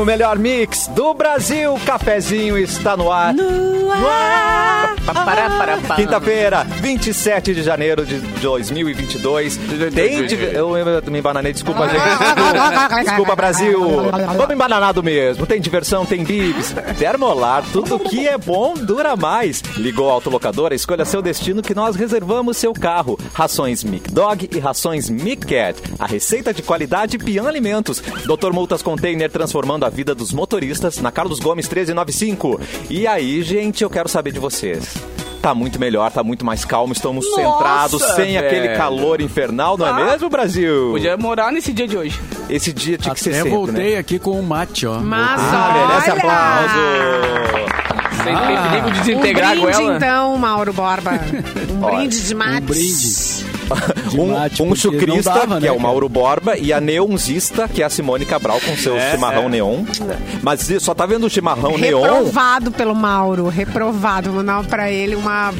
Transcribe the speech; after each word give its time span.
O 0.00 0.04
melhor 0.04 0.38
mix 0.38 0.86
do 0.88 1.12
Brasil. 1.12 1.78
Cafezinho 1.84 2.56
está 2.56 2.96
no 2.96 3.12
ar. 3.12 3.34
No 3.34 3.90
ar. 3.92 4.94
Quinta-feira, 5.96 6.64
27 6.64 7.52
de 7.54 7.62
janeiro 7.62 8.06
de 8.06 8.18
2022. 8.40 9.58
Tem 9.94 10.24
div- 10.26 10.54
eu, 10.54 10.70
me 11.10 11.18
embananei, 11.18 11.52
desculpa, 11.52 11.86
gente. 11.88 12.00
Desculpa, 13.04 13.34
Brasil. 13.36 13.80
Vamos 14.36 14.54
embananado 14.54 15.02
mesmo. 15.02 15.46
Tem 15.46 15.60
diversão, 15.60 16.06
tem 16.06 16.22
bibs, 16.24 16.74
termolar, 16.98 17.64
tudo 17.72 17.98
que 17.98 18.26
é 18.28 18.38
bom 18.38 18.74
dura 18.74 19.16
mais. 19.16 19.60
Ligou 19.76 20.08
a 20.08 20.14
autolocadora, 20.14 20.74
escolha 20.74 21.04
seu 21.04 21.20
destino 21.20 21.60
que 21.62 21.74
nós 21.74 21.96
reservamos 21.96 22.56
seu 22.56 22.72
carro. 22.72 23.18
Rações 23.34 23.82
Mic 23.84 24.10
Dog 24.10 24.48
e 24.54 24.58
rações 24.58 25.10
Mic 25.10 25.44
Cat. 25.46 25.80
A 25.98 26.06
receita 26.06 26.54
de 26.54 26.62
qualidade 26.62 27.18
Pian 27.18 27.46
Alimentos. 27.48 28.00
Dr. 28.00 28.52
Multas 28.52 28.82
Container 28.82 29.30
transformando 29.30 29.84
a 29.84 29.89
vida 29.90 30.14
dos 30.14 30.32
motoristas 30.32 30.98
na 30.98 31.10
Carlos 31.12 31.38
Gomes 31.40 31.66
1395. 31.66 32.60
E 32.88 33.06
aí, 33.06 33.42
gente, 33.42 33.82
eu 33.84 33.90
quero 33.90 34.08
saber 34.08 34.32
de 34.32 34.38
vocês. 34.38 34.94
Tá 35.42 35.54
muito 35.54 35.80
melhor, 35.80 36.10
tá 36.12 36.22
muito 36.22 36.44
mais 36.44 36.66
calmo, 36.66 36.92
estamos 36.92 37.24
Nossa, 37.24 37.42
centrados, 37.42 38.02
sem 38.14 38.34
velho. 38.34 38.46
aquele 38.46 38.76
calor 38.76 39.22
infernal, 39.22 39.78
não 39.78 39.86
é 39.86 39.90
Ah. 39.90 39.94
mesmo, 40.12 40.28
Brasil? 40.28 40.90
Podia 40.92 41.16
morar 41.16 41.50
nesse 41.50 41.72
dia 41.72 41.88
de 41.88 41.96
hoje. 41.96 42.20
Esse 42.50 42.72
dia 42.74 42.98
tinha 42.98 43.14
que 43.14 43.20
ser 43.20 43.30
Até 43.30 43.38
sempre, 43.38 43.50
voltei 43.56 43.92
né? 43.94 43.98
aqui 43.98 44.18
com 44.18 44.38
o 44.38 44.42
mate, 44.42 44.86
ó. 44.86 44.98
Mas 45.00 45.40
Ah, 45.40 45.72
merece 45.88 46.10
aplauso. 46.10 47.70
Sem 48.22 48.36
ter 48.36 48.62
perigo 48.68 48.90
de 48.90 48.98
Um 48.98 49.02
desintegrar 49.02 49.50
a 49.52 49.54
brinde, 49.54 49.72
goela. 49.78 49.96
então, 49.96 50.36
Mauro 50.36 50.72
Borba. 50.74 51.12
Um 51.72 51.80
brinde 51.96 52.20
de 52.20 52.34
mates. 52.34 52.60
Um 52.62 53.46
brinde. 53.46 53.59
Um, 54.16 54.66
um 54.70 54.74
chucrista, 54.74 55.30
dava, 55.32 55.60
que 55.60 55.66
é 55.66 55.70
né, 55.70 55.76
o 55.76 55.80
Mauro 55.80 56.08
Borba, 56.08 56.56
e 56.56 56.72
a 56.72 56.80
neonzista, 56.80 57.68
que 57.68 57.82
é 57.82 57.86
a 57.86 57.90
Simone 57.90 58.26
Cabral, 58.26 58.60
com 58.60 58.76
seu 58.76 58.96
É, 58.96 59.12
chimarrão 59.12 59.44
é. 59.44 59.48
neon. 59.48 59.84
Mas 60.42 60.68
só 60.80 60.94
tá 60.94 61.06
vendo 61.06 61.26
o 61.26 61.30
chimarrão 61.30 61.76
neon? 61.78 62.02
Reprovado 62.02 62.70
pelo 62.72 62.94
Mauro, 62.94 63.48
reprovado. 63.48 64.30
Vou 64.30 64.36
mandar 64.42 64.64
pra 64.66 64.90
ele 64.90 65.14
uma, 65.14 65.52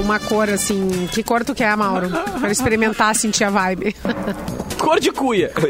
uma 0.00 0.18
cor 0.18 0.48
assim. 0.48 1.08
Que 1.12 1.22
cor 1.22 1.44
tu 1.44 1.54
quer, 1.54 1.76
Mauro? 1.76 2.10
Pra 2.40 2.50
experimentar, 2.50 3.14
sentir 3.14 3.44
a 3.44 3.50
vibe. 3.50 3.94
Cor 4.82 5.00
de 5.00 5.10
cuia. 5.10 5.50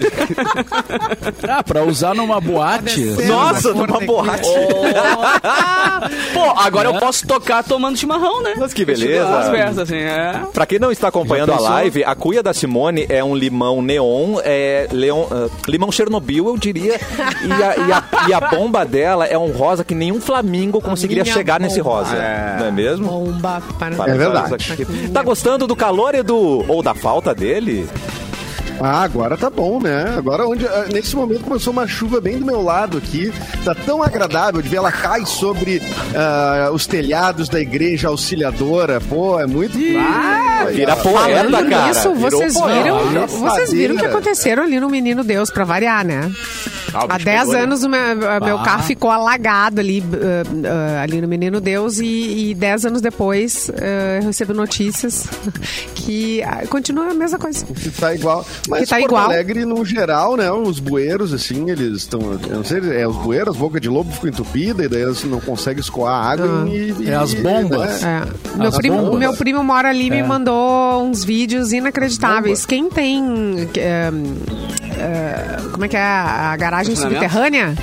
Ah, 1.48 1.62
pra 1.62 1.82
usar 1.82 2.14
numa 2.14 2.40
boate. 2.40 3.00
Nossa, 3.26 3.72
numa 3.72 4.00
boate. 4.00 4.48
Pô, 6.34 6.50
agora 6.56 6.88
eu 6.90 6.94
posso 6.98 7.26
tocar 7.26 7.62
tomando 7.64 7.96
chimarrão, 7.96 8.42
né? 8.42 8.54
Mas 8.56 8.72
que 8.74 8.84
beleza. 8.84 9.38
As 9.38 9.48
festas, 9.50 9.78
assim, 9.78 9.96
é. 9.96 10.40
Pra 10.52 10.66
quem 10.66 10.78
não 10.78 10.90
está 10.92 11.08
acompanhando 11.08 11.52
a 11.52 11.58
live, 11.60 12.04
a 12.04 12.14
cuia 12.14 12.42
da 12.42 12.52
Simone 12.52 13.06
é 13.08 13.22
um 13.24 13.34
limão 13.34 13.80
neon, 13.82 14.38
é 14.44 14.88
leon, 14.92 15.24
ah, 15.30 15.48
limão 15.66 15.90
Chernobyl, 15.90 16.48
eu 16.48 16.56
diria. 16.58 16.98
E 17.44 17.52
a, 17.52 17.76
e, 17.76 17.92
a, 17.92 18.04
e 18.28 18.32
a 18.34 18.40
bomba 18.40 18.84
dela 18.84 19.24
é 19.26 19.38
um 19.38 19.50
rosa 19.52 19.84
que 19.84 19.94
nenhum 19.94 20.20
flamingo 20.20 20.80
conseguiria 20.80 21.24
chegar 21.24 21.58
nesse 21.60 21.82
bomba. 21.82 21.96
rosa. 21.98 22.14
Não 22.58 22.66
é 22.66 22.70
mesmo? 22.70 23.06
Bomba. 23.08 23.62
Para... 23.78 23.96
Para- 23.96 24.12
É 24.12 24.16
verdade. 24.16 24.86
Tá 25.12 25.22
gostando 25.22 25.66
do 25.66 25.74
calor, 25.76 26.14
Edu? 26.14 26.64
Ou 26.68 26.82
da 26.82 26.94
falta 26.94 27.34
dele? 27.34 27.88
Ah, 28.80 29.02
agora 29.02 29.36
tá 29.36 29.50
bom, 29.50 29.80
né? 29.80 30.14
Agora 30.16 30.46
onde 30.46 30.64
ah, 30.66 30.86
nesse 30.92 31.16
momento 31.16 31.40
começou 31.42 31.72
uma 31.72 31.86
chuva 31.86 32.20
bem 32.20 32.38
do 32.38 32.44
meu 32.46 32.62
lado 32.62 32.98
aqui. 32.98 33.32
Tá 33.64 33.74
tão 33.74 34.02
agradável 34.02 34.62
de 34.62 34.68
ver 34.68 34.76
ela 34.76 34.92
cai 34.92 35.26
sobre 35.26 35.82
ah, 36.14 36.70
os 36.72 36.86
telhados 36.86 37.48
da 37.48 37.60
igreja 37.60 38.08
auxiliadora. 38.08 39.00
Pô, 39.00 39.38
é 39.40 39.46
muito. 39.46 39.76
Ah, 39.98 40.66
vira 40.72 40.94
poeta, 40.96 41.18
Falando 41.50 41.68
cara. 41.70 41.92
Virou 41.92 42.14
vocês 42.14 42.54
poeta. 42.54 42.82
viram, 42.82 42.96
Olha, 42.96 43.26
vocês 43.26 43.72
viram 43.72 43.94
o 43.94 43.98
que 43.98 44.06
aconteceram 44.06 44.62
ali 44.62 44.78
no 44.78 44.88
Menino 44.88 45.24
Deus, 45.24 45.50
pra 45.50 45.64
variar, 45.64 46.04
né? 46.04 46.30
Ah, 46.94 47.04
Há 47.08 47.14
bicho 47.14 47.24
10 47.26 47.38
pegou, 47.40 47.52
né? 47.54 47.60
anos 47.60 47.82
o 47.82 47.88
meu, 47.88 48.16
meu 48.16 48.58
Ah. 48.58 48.62
carro 48.64 48.82
ficou 48.84 49.10
alagado 49.10 49.80
ali, 49.80 50.02
ah, 50.14 50.98
ah, 50.98 51.02
ali 51.02 51.20
no 51.20 51.28
Menino 51.28 51.60
Deus 51.60 51.98
e, 51.98 52.50
e 52.50 52.54
10 52.54 52.86
anos 52.86 53.00
depois 53.02 53.70
ah, 53.76 54.18
eu 54.20 54.26
recebo 54.26 54.54
notícias 54.54 55.26
que 55.94 56.42
ah, 56.42 56.62
continua 56.68 57.10
a 57.10 57.14
mesma 57.14 57.38
coisa. 57.38 57.66
Que 57.66 57.90
tá 57.90 58.14
igual. 58.14 58.46
Mas 58.68 58.80
Que 58.80 58.86
tá 58.86 58.96
Porto 58.96 59.10
igual. 59.10 59.24
Alegre, 59.24 59.64
no 59.64 59.84
geral, 59.84 60.36
né? 60.36 60.50
Os 60.50 60.78
bueiros, 60.78 61.32
assim, 61.32 61.70
eles 61.70 61.96
estão. 61.98 62.20
Eu 62.48 62.56
não 62.56 62.64
sei, 62.64 62.78
é 63.00 63.06
os 63.06 63.16
bueiros, 63.16 63.54
as 63.54 63.56
bocas 63.60 63.80
de 63.80 63.88
lobo 63.88 64.12
ficam 64.12 64.28
entupidas, 64.30 64.86
e 64.86 64.88
daí 64.88 65.02
eles 65.02 65.22
não 65.24 65.40
conseguem 65.40 65.80
escoar 65.80 66.26
água 66.26 66.64
Ah. 66.64 66.68
e, 66.68 66.94
e- 67.00 67.10
É 67.10 67.14
as 67.14 67.34
bombas. 67.34 68.02
né? 68.02 68.24
É. 68.54 68.58
Meu, 68.58 68.68
As 68.68 68.76
primo, 68.76 68.98
bombas. 68.98 69.18
meu 69.18 69.32
primo 69.34 69.64
mora 69.64 69.88
ali 69.88 70.06
e 70.06 70.10
me 70.10 70.18
É. 70.18 70.22
mandou 70.22 71.02
uns 71.04 71.24
vídeos 71.24 71.72
inacreditáveis. 71.72 72.64
Quem 72.66 72.88
tem. 72.90 73.68
é, 73.76 74.10
é, 74.98 75.56
como 75.72 75.84
é 75.84 75.88
que 75.88 75.96
é? 75.96 76.00
A 76.02 76.56
garagem 76.56 76.92
Estacionamento? 76.92 77.30
subterrânea 77.32 77.74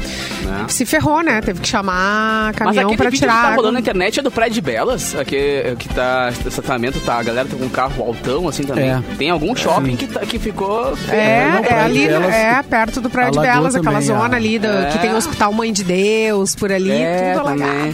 se 0.68 0.86
ferrou, 0.86 1.22
né? 1.24 1.42
Teve 1.42 1.60
que 1.62 1.68
chamar 1.68 2.48
Mas 2.48 2.56
caminhão 2.56 2.84
aquele 2.86 2.98
pra 2.98 3.10
vídeo 3.10 3.20
tirar. 3.22 3.36
que 3.42 3.50
tá 3.50 3.56
rolando 3.56 3.74
na 3.74 3.80
internet 3.80 4.20
é 4.20 4.24
do 4.24 4.32
Prédio 4.32 4.54
de 4.56 4.62
Belas, 4.62 5.16
que, 5.26 5.76
que 5.80 5.90
tá, 5.90 6.30
esse 6.32 6.50
tratamento 6.62 7.00
tá, 7.00 7.16
a 7.20 7.24
galera 7.24 7.48
tá 7.48 7.56
com 7.56 7.66
um 7.66 7.70
carro 7.70 8.04
altão, 8.04 8.48
assim, 8.48 8.64
também. 8.64 8.90
É. 8.90 9.02
Tem 9.18 9.30
algum 9.30 9.56
shopping 9.56 9.96
que, 9.96 10.08
tá, 10.08 10.20
que 10.22 10.38
ficou... 10.38 10.75
É, 11.10 11.62
é 11.70 11.80
ali, 11.82 12.08
Belas- 12.08 12.34
é 12.34 12.64
perto 12.64 13.02
do 13.02 13.10
Praia 13.10 13.32
de 13.32 13.40
Belas, 13.40 13.76
aquela 13.76 13.92
também, 13.94 14.08
zona 14.08 14.34
a- 14.34 14.38
ali 14.38 14.60
do, 14.60 14.68
É. 14.68 14.90
que 14.92 15.00
tem 15.00 15.14
o 15.14 15.18
Hospital 15.18 15.54
Mãe 15.54 15.72
de 15.74 15.84
Deus, 15.84 16.56
por 16.56 16.72
ali, 16.72 16.92
É, 16.92 17.34
tudo 17.34 17.46
também. 17.46 17.94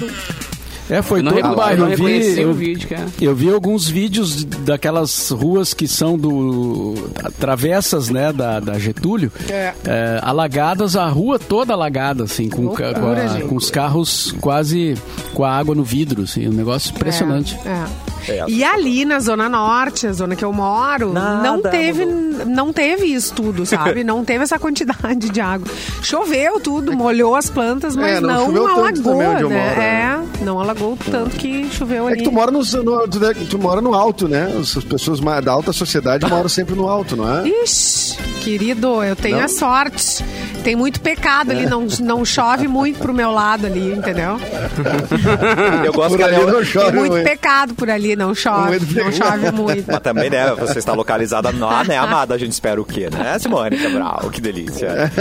É, 0.90 1.02
foi 1.02 1.24
todo 1.24 1.38
o 1.52 1.56
bairro. 1.56 1.90
eu 1.90 1.98
vi, 1.98 2.40
eu, 2.42 2.50
o 2.50 2.54
vídeo, 2.54 2.90
cara. 2.90 3.06
eu 3.22 3.34
vi 3.36 3.50
alguns 3.50 3.88
vídeos 3.88 4.44
daquelas 4.44 5.30
ruas 5.30 5.74
que 5.74 5.88
são 5.88 6.18
do. 6.18 6.96
travessas, 7.40 8.10
né, 8.10 8.32
da, 8.34 8.60
da 8.60 8.78
Getúlio. 8.78 9.32
É. 9.50 9.74
é, 9.86 10.20
alagadas, 10.22 10.96
a 10.96 11.08
rua 11.08 11.40
toda 11.40 11.74
alagada, 11.74 12.24
assim, 12.26 12.50
com, 12.50 12.70
ca- 12.70 12.94
com, 12.94 13.06
a- 13.08 13.14
Loucura, 13.14 13.48
com 13.48 13.56
os 13.56 13.70
carros 13.72 14.34
quase 14.42 14.96
com 15.34 15.44
a 15.44 15.52
água 15.52 15.74
no 15.76 15.84
vidro, 15.84 16.24
assim, 16.24 16.48
um 16.48 16.52
negócio 16.54 16.92
impressionante. 16.94 17.58
É, 17.66 17.70
é. 17.70 18.12
É. 18.28 18.46
E 18.48 18.64
ali 18.64 19.04
na 19.04 19.20
Zona 19.20 19.50
Norte, 19.50 20.06
a 20.06 20.14
zona 20.14 20.36
que 20.36 20.46
eu 20.46 20.54
moro, 20.54 21.12
Nada 21.12 21.42
não 21.42 21.60
teve 21.60 22.06
mudou. 22.06 22.46
não 22.46 22.72
teve 22.72 23.06
isso 23.08 23.34
tudo, 23.34 23.66
sabe? 23.66 24.04
não 24.06 24.24
teve 24.24 24.44
essa 24.44 24.60
quantidade 24.60 25.30
de 25.32 25.42
água. 25.42 25.68
Choveu 26.04 26.60
tudo, 26.60 26.94
molhou 26.96 27.36
as 27.36 27.50
plantas, 27.50 27.96
mas 27.96 28.18
É, 28.18 28.20
não 28.20 28.52
não, 28.52 28.68
alagou, 28.68 29.16
né? 29.18 29.28
moro, 29.34 29.50
né? 29.50 30.20
É, 30.24 30.31
não 30.44 30.60
alagou 30.60 30.98
tanto 31.10 31.38
que 31.38 31.70
choveu 31.72 32.08
ali. 32.08 32.16
É 32.16 32.18
que 32.18 32.24
tu 32.24 32.32
mora 32.32 32.52
no, 32.52 32.60
no- 32.60 33.08
tu, 33.08 33.20
tu 33.50 33.60
mora 33.60 33.82
no 33.82 33.94
alto, 33.94 34.28
né? 34.28 34.52
As 34.60 34.74
pessoas 34.84 35.20
da 35.42 35.52
alta 35.52 35.72
sociedade 35.74 36.26
moram 36.28 36.50
sempre 36.50 36.76
no 36.76 36.88
alto, 36.88 37.16
não 37.16 37.30
é? 37.40 37.48
Ixi, 37.48 38.18
querido, 38.42 39.04
eu 39.04 39.16
tenho 39.16 39.38
Não? 39.38 39.46
a 39.46 39.48
sorte. 39.48 40.24
Tem 40.64 40.76
muito 40.76 41.02
pecado 41.02 41.52
ali, 41.52 41.66
não, 41.66 41.88
não 42.02 42.24
chove 42.24 42.68
muito 42.68 43.00
pro 43.00 43.14
meu 43.14 43.32
lado 43.32 43.66
ali, 43.66 43.94
entendeu? 43.94 44.38
Eu 45.84 45.92
gosto 45.92 46.10
Por 46.10 46.18
que 46.18 46.24
a 46.24 46.28
ali 46.28 46.46
não 46.46 46.54
Tem 46.58 46.66
chove 46.66 46.98
muito 47.00 47.12
muito. 47.14 47.24
pecado 47.24 47.74
por 47.74 47.90
ali, 47.90 48.16
não 48.16 48.36
chove, 48.36 48.70
Muito 48.80 48.96
não 48.96 49.12
chove 49.12 49.52
muito. 49.52 49.86
Mas 49.88 50.00
também, 50.02 50.30
né? 50.30 50.54
Você 50.56 50.78
está 50.78 50.94
localizada 50.94 51.52
lá, 51.58 51.84
né, 51.84 51.98
amada? 51.98 52.36
A 52.36 52.38
gente 52.38 52.52
espera 52.52 52.80
o 52.80 52.86
quê, 52.86 53.10
né, 53.12 53.40
Simone 53.40 53.78
Cabral? 53.78 54.30
Que 54.32 54.40
delícia. 54.40 55.12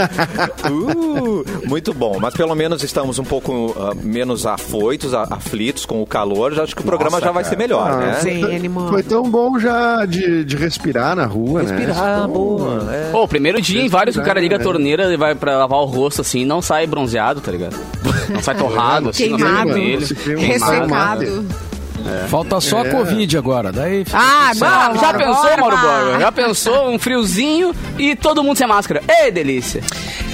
Uh, 0.69 1.43
muito 1.67 1.93
bom. 1.93 2.17
Mas 2.19 2.33
pelo 2.35 2.53
menos 2.55 2.83
estamos 2.83 3.17
um 3.19 3.23
pouco 3.23 3.75
ah, 3.77 3.93
menos 4.01 4.45
afoitos, 4.45 5.13
aflitos 5.13 5.85
com 5.85 6.01
o 6.01 6.05
calor. 6.05 6.53
Já 6.53 6.63
acho 6.63 6.75
que 6.75 6.81
o 6.81 6.85
programa 6.85 7.17
Nossa, 7.17 7.25
já 7.25 7.31
vai 7.31 7.43
cara. 7.43 7.55
ser 7.55 7.59
melhor, 7.59 7.89
Ah, 7.91 7.97
né? 7.97 8.13
Sim, 8.21 8.55
animou. 8.55 8.89
Foi 8.89 9.03
tão 9.03 9.23
bom 9.29 9.57
já 9.59 10.05
de, 10.05 10.43
de 10.45 10.55
respirar 10.55 11.15
na 11.15 11.25
rua, 11.25 11.63
né? 11.63 11.75
Respirar, 11.77 12.27
boa. 12.27 12.91
É. 12.93 13.10
Pô, 13.11 13.27
primeiro 13.27 13.61
dia 13.61 13.81
em 13.81 13.89
vários 13.89 14.15
que 14.15 14.21
o 14.21 14.25
cara 14.25 14.39
liga 14.39 14.55
a 14.55 14.59
torneira 14.59 15.11
e 15.13 15.17
vai 15.17 15.35
pra 15.35 15.57
lavar 15.57 15.79
o 15.79 15.85
rosto, 15.85 16.21
assim, 16.21 16.45
não 16.45 16.61
sai 16.61 16.87
bronzeado, 16.87 17.41
tá 17.41 17.51
ligado? 17.51 17.75
Não 18.29 18.41
sai 18.41 18.55
torrado, 18.57 19.09
assim, 19.09 19.29
não 19.29 19.37
sai 19.39 19.47
Queimado, 19.49 19.73
vermelho. 19.73 20.03
Esse 20.03 20.15
clima 20.15 20.41
ressecado. 20.41 21.45
Falta 22.29 22.59
só 22.59 22.79
a 22.81 22.85
Covid 22.89 23.37
agora. 23.37 23.71
Daí 23.71 24.03
fica 24.03 24.17
Ah, 24.17 24.51
Mauro 24.57 24.99
já 24.99 25.13
pensou, 25.13 25.57
Mauro? 25.59 25.77
Borba? 25.77 26.19
Já 26.19 26.31
pensou 26.31 26.89
um 26.89 26.97
friozinho 26.97 27.75
e 27.99 28.15
todo 28.15 28.43
mundo 28.43 28.57
sem 28.57 28.65
máscara? 28.65 29.03
Ei, 29.07 29.29
delícia! 29.31 29.83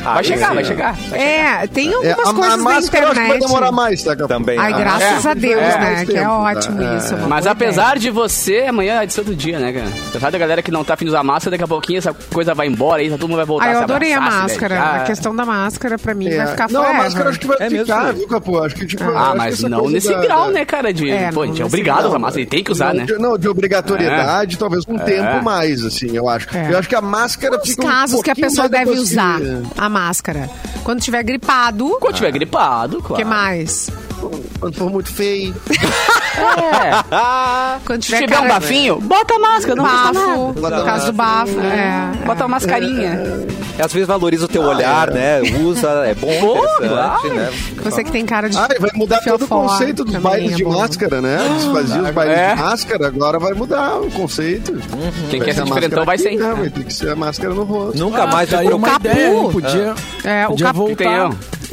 Vai 0.03 0.19
Ah, 0.19 0.23
chegar, 0.23 0.49
sim. 0.49 0.55
vai 0.55 0.63
chegar. 0.63 0.95
É, 1.11 1.67
tem 1.67 1.89
É, 1.89 1.93
algumas 1.95 2.17
a, 2.19 2.29
a 2.29 2.33
coisas 2.33 2.57
na 2.57 2.57
máscara 2.57 3.05
eu 3.05 3.11
acho 3.11 3.19
que 3.19 3.27
vai 3.27 3.37
internet. 3.37 3.47
demorar 3.47 3.71
mais, 3.71 4.03
tá? 4.03 4.15
Também. 4.15 4.57
Ai, 4.57 4.73
ah, 4.73 4.77
graças 4.77 5.25
É. 5.25 5.29
a 5.29 5.33
Deus, 5.33 5.61
É. 5.61 5.67
né? 5.67 5.77
Mais 5.77 6.03
Que 6.09 6.17
é 6.17 6.19
tempo, 6.21 6.31
ótimo 6.31 6.77
tá? 6.81 6.95
isso. 6.97 7.13
é 7.13 7.17
Mas 7.27 7.47
apesar 7.47 7.97
de 7.97 8.09
você, 8.09 8.65
amanhã 8.69 8.99
é 8.99 9.03
edição 9.03 9.23
do 9.23 9.35
dia, 9.35 9.59
né, 9.59 9.71
cara? 9.73 9.87
Apesar 10.09 10.31
da 10.31 10.37
galera 10.37 10.61
que 10.61 10.71
não 10.71 10.83
tá 10.83 10.93
afim 10.93 11.05
de 11.05 11.09
usar 11.09 11.23
máscara, 11.23 11.51
daqui 11.51 11.63
a 11.63 11.67
pouquinho 11.67 11.97
essa 11.99 12.13
coisa 12.33 12.53
vai 12.53 12.67
embora 12.67 13.01
aí, 13.01 13.09
todo 13.09 13.27
mundo 13.27 13.37
vai 13.37 13.45
voltar 13.45 13.65
Ah, 13.65 13.69
a 13.69 13.73
eu 13.73 13.79
adorei 13.81 14.13
a 14.13 14.21
máscara. 14.21 14.75
beijar. 14.75 14.95
A 14.95 15.03
questão 15.03 15.35
da 15.35 15.45
máscara, 15.45 15.97
pra 15.97 16.13
mim, 16.13 16.27
É. 16.29 16.37
vai 16.37 16.47
ficar 16.47 16.69
Não, 16.69 16.81
a 16.81 16.85
forever. 16.85 17.03
máscara 17.03 17.29
acho 17.29 17.39
que 17.39 17.47
vai 17.47 17.57
É 17.59 17.69
ficar, 17.69 18.13
viu, 18.13 18.27
Capô? 18.27 18.63
Acho 18.63 18.75
que, 18.75 18.85
tipo, 18.85 19.03
Ah, 19.03 19.33
mas 19.35 19.61
não 19.63 19.89
nesse 19.89 20.09
da- 20.09 20.21
grau, 20.21 20.49
né, 20.51 20.63
cara? 20.65 20.93
De, 20.93 21.09
É, 21.09 21.31
pô, 21.31 21.43
de 21.45 21.51
nesse 21.51 21.63
obrigado 21.63 22.05
a 22.05 22.09
usar 22.09 22.19
máscara, 22.19 22.41
ele 22.41 22.49
tem 22.49 22.63
que 22.63 22.71
usar, 22.71 22.93
né? 22.93 23.05
não, 23.19 23.37
de 23.37 23.47
obrigatoriedade, 23.47 24.57
talvez 24.57 24.83
um 24.87 24.95
É. 24.97 25.03
tempo 25.03 25.43
mais, 25.43 25.83
assim, 25.83 26.15
eu 26.15 26.27
acho. 26.29 26.47
É. 26.55 26.71
Eu 26.73 26.77
acho 26.79 26.87
que 26.89 26.95
a 26.95 27.01
máscara 27.01 27.57
Os 27.61 27.69
fica 27.69 27.83
um 27.83 27.87
casos 27.89 28.21
que 28.21 28.31
a 28.31 28.35
pessoa 28.35 28.67
deve 28.69 28.91
usar 28.91 29.39
a 29.77 29.89
máscara. 29.97 30.49
Quando 30.83 31.01
tiver 31.01 31.23
gripado, 31.23 31.97
Quando 31.99 32.15
tiver 32.15 32.31
gripado, 32.31 32.99
o 32.99 33.01
claro. 33.01 33.23
que 33.23 33.27
mais? 33.27 33.89
Quando 34.59 34.75
for 34.75 34.89
muito 34.91 35.11
feio. 35.11 35.55
É. 36.37 37.79
Quando 37.85 38.01
Se 38.03 38.07
tiver 38.07 38.19
tiver 38.21 38.39
um 38.39 38.43
cara- 38.43 38.53
bafinho, 38.55 38.99
bota 39.01 39.35
a 39.35 39.39
máscara, 39.39 39.75
não 39.75 39.83
nada. 39.83 40.19
bafo, 40.19 40.53
no 40.59 40.85
caso 40.85 41.05
do 41.07 41.13
bafo, 41.13 41.59
é. 41.59 42.11
Bota 42.25 42.43
uma 42.43 42.49
mascarinha. 42.55 43.19
Às 43.79 43.93
vezes 43.93 44.07
valoriza 44.07 44.45
o 44.45 44.47
teu 44.47 44.63
olhar, 44.63 45.11
né? 45.11 45.41
Usa, 45.63 45.87
é 46.05 46.13
bom, 46.15 46.27
interessante, 46.31 46.87
claro. 46.89 47.33
né? 47.35 47.49
Você 47.83 48.03
que 48.03 48.11
tem 48.11 48.25
cara 48.25 48.49
de. 48.49 48.57
Ah, 48.57 48.67
e 48.75 48.79
vai 48.79 48.89
mudar 48.95 49.19
todo 49.21 49.45
o 49.45 49.47
conceito 49.47 50.03
dos 50.03 50.15
bailes 50.17 50.51
é 50.53 50.55
de 50.55 50.63
máscara, 50.65 51.21
né? 51.21 51.37
Eles 51.45 51.65
faziam 51.65 52.03
os 52.03 52.11
bailes 52.11 52.37
É. 52.37 52.55
de 52.55 52.61
máscara, 52.61 53.07
agora 53.07 53.39
vai 53.39 53.53
mudar 53.53 53.99
o 54.01 54.11
conceito. 54.11 54.73
Quem 55.29 55.39
Vai 55.39 55.47
quer 55.49 55.55
ser 55.55 55.63
diferentão 55.63 56.05
vai 56.05 56.17
ser. 56.17 56.35
né? 56.37 56.53
Vai 56.57 56.69
ter 56.69 56.83
que 56.83 56.93
ser 56.93 57.09
a 57.11 57.15
máscara 57.15 57.53
no 57.53 57.63
rosto. 57.63 57.97
Nunca 57.99 58.25
mais 58.27 58.49
Daí 58.49 58.65
vai 58.65 58.73
uma 58.73 58.87
Capu. 58.89 59.07
ideia? 59.07 59.43
Podia, 59.51 59.95
É, 60.23 60.45
o 60.45 60.49
podia 60.49 60.65
Capu 60.67 60.85
Que 60.87 60.95
tem 60.95 61.07